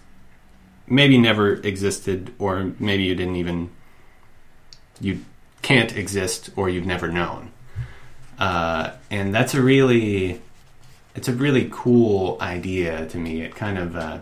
maybe 0.86 1.18
never 1.18 1.54
existed 1.54 2.32
or 2.38 2.72
maybe 2.78 3.04
you 3.04 3.14
didn't 3.14 3.36
even 3.36 3.70
you 5.00 5.24
can't 5.62 5.96
exist 5.96 6.50
or 6.56 6.68
you've 6.68 6.86
never 6.86 7.08
known. 7.08 7.50
Uh, 8.38 8.92
and 9.10 9.34
that's 9.34 9.54
a 9.54 9.60
really 9.60 10.40
it's 11.14 11.28
a 11.28 11.32
really 11.32 11.68
cool 11.72 12.38
idea 12.40 13.06
to 13.06 13.18
me. 13.18 13.42
It 13.42 13.54
kind 13.54 13.78
of 13.78 13.96
uh, 13.96 14.18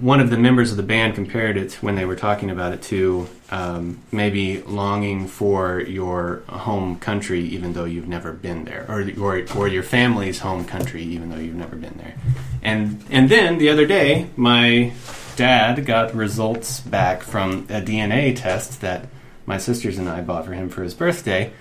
one 0.00 0.20
of 0.20 0.30
the 0.30 0.38
members 0.38 0.70
of 0.70 0.76
the 0.76 0.82
band 0.82 1.14
compared 1.14 1.56
it 1.56 1.74
when 1.74 1.94
they 1.94 2.04
were 2.04 2.16
talking 2.16 2.50
about 2.50 2.72
it 2.72 2.82
to 2.82 3.28
um, 3.50 4.00
maybe 4.12 4.60
longing 4.62 5.26
for 5.26 5.80
your 5.80 6.42
home 6.48 6.98
country 6.98 7.40
even 7.40 7.72
though 7.72 7.84
you've 7.86 8.08
never 8.08 8.32
been 8.32 8.64
there, 8.64 8.84
or 8.88 9.08
or 9.18 9.44
or 9.56 9.68
your 9.68 9.82
family's 9.82 10.40
home 10.40 10.64
country 10.64 11.02
even 11.02 11.30
though 11.30 11.38
you've 11.38 11.54
never 11.54 11.76
been 11.76 11.96
there. 11.98 12.14
And 12.62 13.02
and 13.10 13.28
then 13.28 13.58
the 13.58 13.68
other 13.70 13.86
day, 13.86 14.28
my 14.36 14.92
dad 15.36 15.86
got 15.86 16.14
results 16.14 16.80
back 16.80 17.22
from 17.22 17.66
a 17.70 17.80
DNA 17.80 18.34
test 18.36 18.80
that 18.80 19.06
my 19.46 19.56
sisters 19.56 19.98
and 19.98 20.08
I 20.08 20.20
bought 20.20 20.44
for 20.44 20.52
him 20.52 20.68
for 20.68 20.82
his 20.82 20.94
birthday. 20.94 21.52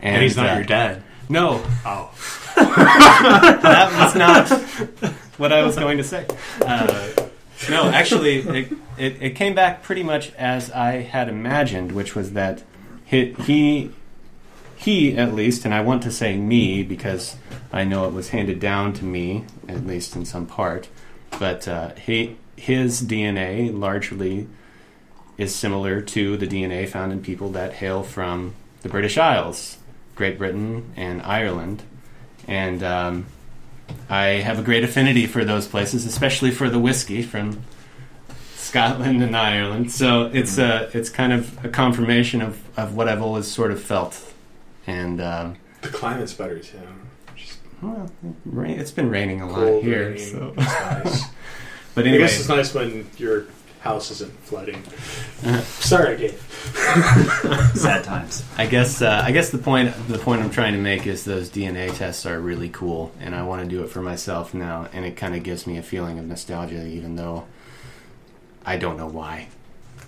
And, 0.00 0.16
And 0.16 0.22
he's 0.22 0.36
not 0.36 0.50
uh, 0.50 0.54
your 0.54 0.64
dad. 0.64 1.02
No, 1.28 1.62
Oh. 1.84 2.10
that 2.56 3.90
was 3.98 4.14
not 4.14 4.48
what 5.38 5.52
I 5.52 5.62
was 5.64 5.76
going 5.76 5.98
to 5.98 6.04
say. 6.04 6.26
Uh, 6.60 7.10
no, 7.68 7.88
actually, 7.88 8.38
it, 8.38 8.72
it, 8.98 9.22
it 9.22 9.30
came 9.30 9.54
back 9.54 9.82
pretty 9.82 10.02
much 10.02 10.32
as 10.34 10.70
I 10.70 11.02
had 11.02 11.28
imagined, 11.28 11.92
which 11.92 12.14
was 12.14 12.32
that 12.32 12.62
he, 13.04 13.32
he, 13.32 13.90
he, 14.76 15.16
at 15.16 15.34
least, 15.34 15.64
and 15.64 15.74
I 15.74 15.80
want 15.80 16.02
to 16.04 16.10
say 16.10 16.36
me 16.36 16.82
because 16.82 17.36
I 17.72 17.84
know 17.84 18.06
it 18.06 18.12
was 18.12 18.30
handed 18.30 18.60
down 18.60 18.92
to 18.94 19.04
me, 19.04 19.44
at 19.68 19.86
least 19.86 20.16
in 20.16 20.24
some 20.24 20.46
part, 20.46 20.88
but 21.38 21.66
uh, 21.66 21.94
he, 21.94 22.36
his 22.56 23.02
DNA 23.02 23.76
largely 23.76 24.48
is 25.36 25.54
similar 25.54 26.00
to 26.00 26.36
the 26.36 26.46
DNA 26.46 26.88
found 26.88 27.12
in 27.12 27.20
people 27.20 27.50
that 27.50 27.74
hail 27.74 28.02
from 28.02 28.54
the 28.82 28.88
British 28.88 29.18
Isles, 29.18 29.78
Great 30.14 30.38
Britain, 30.38 30.92
and 30.96 31.20
Ireland. 31.22 31.82
And 32.46 32.82
um, 32.82 33.26
I 34.08 34.24
have 34.42 34.58
a 34.58 34.62
great 34.62 34.84
affinity 34.84 35.26
for 35.26 35.44
those 35.44 35.66
places, 35.66 36.06
especially 36.06 36.50
for 36.50 36.68
the 36.68 36.78
whiskey 36.78 37.22
from 37.22 37.62
Scotland 38.54 39.22
and 39.22 39.36
Ireland. 39.36 39.92
So 39.92 40.30
it's 40.32 40.58
a 40.58 40.90
it's 40.92 41.08
kind 41.10 41.32
of 41.32 41.64
a 41.64 41.68
confirmation 41.68 42.42
of, 42.42 42.60
of 42.78 42.94
what 42.96 43.08
I've 43.08 43.22
always 43.22 43.46
sort 43.46 43.70
of 43.70 43.82
felt. 43.82 44.32
And 44.86 45.20
um, 45.20 45.56
The 45.82 45.88
climate's 45.88 46.34
better 46.34 46.58
too. 46.58 46.78
Just 47.36 47.58
well, 47.82 48.10
it's 48.56 48.90
been 48.90 49.10
raining 49.10 49.40
a 49.40 49.50
lot 49.50 49.82
here. 49.82 50.16
So. 50.18 50.54
it's 50.56 50.80
nice. 50.80 51.24
But 51.94 52.06
I 52.06 52.08
anyway, 52.08 52.24
guess 52.24 52.40
it's 52.40 52.48
nice 52.48 52.74
when 52.74 53.08
your 53.18 53.46
house 53.84 54.10
isn't 54.10 54.32
flooding. 54.40 54.82
Sorry, 55.62 56.16
Dave. 56.16 56.40
Sad 57.74 58.02
times. 58.02 58.42
I 58.56 58.64
guess 58.66 59.02
uh, 59.02 59.22
I 59.22 59.30
guess 59.30 59.50
the 59.50 59.58
point 59.58 59.94
the 60.08 60.18
point 60.18 60.42
I'm 60.42 60.50
trying 60.50 60.72
to 60.72 60.78
make 60.78 61.06
is 61.06 61.24
those 61.24 61.50
DNA 61.50 61.94
tests 61.94 62.24
are 62.24 62.40
really 62.40 62.70
cool, 62.70 63.12
and 63.20 63.34
I 63.34 63.42
want 63.42 63.62
to 63.62 63.68
do 63.68 63.84
it 63.84 63.90
for 63.90 64.00
myself 64.00 64.54
now, 64.54 64.88
and 64.94 65.04
it 65.04 65.16
kind 65.16 65.36
of 65.36 65.42
gives 65.42 65.66
me 65.66 65.76
a 65.76 65.82
feeling 65.82 66.18
of 66.18 66.24
nostalgia, 66.24 66.86
even 66.86 67.16
though 67.16 67.44
I 68.64 68.78
don't 68.78 68.96
know 68.96 69.06
why. 69.06 69.48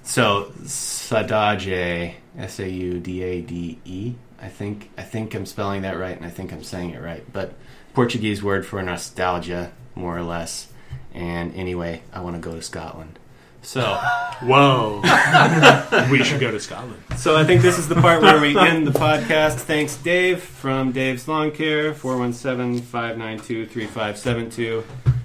So 0.05 0.53
Saudade, 0.63 2.15
S 2.39 2.59
A 2.59 2.69
U 2.71 2.99
D 2.99 3.23
A 3.23 3.43
D 3.43 3.79
E. 3.85 4.15
I 4.41 4.49
think 4.49 4.89
I 4.97 5.03
think 5.03 5.35
I'm 5.35 5.45
spelling 5.45 5.83
that 5.83 5.99
right, 5.99 6.17
and 6.17 6.25
I 6.25 6.31
think 6.31 6.51
I'm 6.51 6.65
saying 6.65 6.91
it 6.91 7.03
right. 7.03 7.25
But 7.31 7.53
Portuguese 7.93 8.43
word 8.43 8.65
for 8.65 8.81
nostalgia, 8.83 9.73
more 9.95 10.17
or 10.17 10.23
less. 10.23 10.69
And 11.13 11.55
anyway, 11.55 12.03
I 12.13 12.21
want 12.21 12.37
to 12.37 12.41
go 12.41 12.55
to 12.55 12.63
Scotland. 12.63 13.19
So. 13.67 13.83
Whoa. 14.43 15.01
we 16.11 16.23
should 16.23 16.39
go 16.41 16.51
to 16.53 16.61
Scotland. 16.61 17.03
So 17.17 17.37
I 17.37 17.45
think 17.45 17.63
this 17.63 17.79
is 17.79 17.89
the 17.89 17.95
part 17.97 18.23
where 18.23 18.41
we 18.41 18.57
end 18.57 18.87
the 18.87 18.93
podcast. 18.93 19.55
Thanks, 19.57 19.97
Dave 19.97 20.41
from 20.43 20.93
Dave's 20.93 21.27
Lawn 21.27 21.51
Care, 21.51 21.93
417-592-3572. 21.95 24.85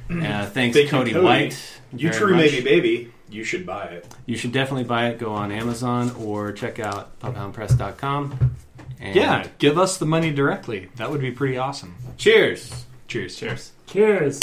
Uh, 0.09 0.45
thanks, 0.47 0.75
Thank 0.75 0.89
Cody, 0.89 1.11
Cody. 1.11 1.23
White. 1.23 1.79
You 1.93 2.09
true 2.11 2.35
much. 2.35 2.51
baby 2.51 2.63
baby. 2.63 3.13
You 3.29 3.43
should 3.43 3.65
buy 3.65 3.85
it. 3.85 4.07
You 4.25 4.35
should 4.37 4.51
definitely 4.51 4.83
buy 4.85 5.09
it. 5.09 5.19
Go 5.19 5.31
on 5.33 5.51
Amazon 5.51 6.11
or 6.19 6.51
check 6.51 6.79
out 6.79 7.17
pubhoundpress.com. 7.19 8.55
And 8.99 9.15
Yeah, 9.15 9.47
give 9.57 9.77
us 9.77 9.97
the 9.97 10.05
money 10.05 10.31
directly. 10.31 10.89
That 10.95 11.11
would 11.11 11.21
be 11.21 11.31
pretty 11.31 11.57
awesome. 11.57 11.95
Cheers. 12.17 12.85
Cheers. 13.07 13.35
Cheers. 13.37 13.71
Cheers. 13.87 14.39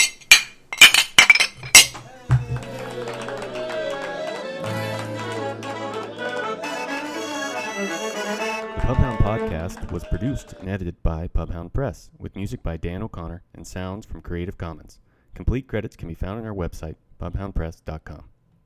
Podcast 9.69 9.93
was 9.93 10.05
produced 10.05 10.55
and 10.61 10.69
edited 10.69 11.03
by 11.03 11.29
Pubhound 11.29 11.75
Press, 11.75 12.11
with 12.19 12.37
music 12.37 12.63
by 12.63 12.79
Dan 12.79 13.03
O'Connor 13.03 13.43
and 13.55 13.67
sounds 13.67 14.07
from 14.07 14.23
Creative 14.23 14.57
Commons. 14.57 14.99
Complete 15.35 15.69
credits 15.69 15.95
can 15.95 16.09
be 16.09 16.15
found 16.15 16.41
on 16.41 16.47
our 16.47 16.55
website, 16.55 16.95
pubhoundpress.com. 17.21 18.25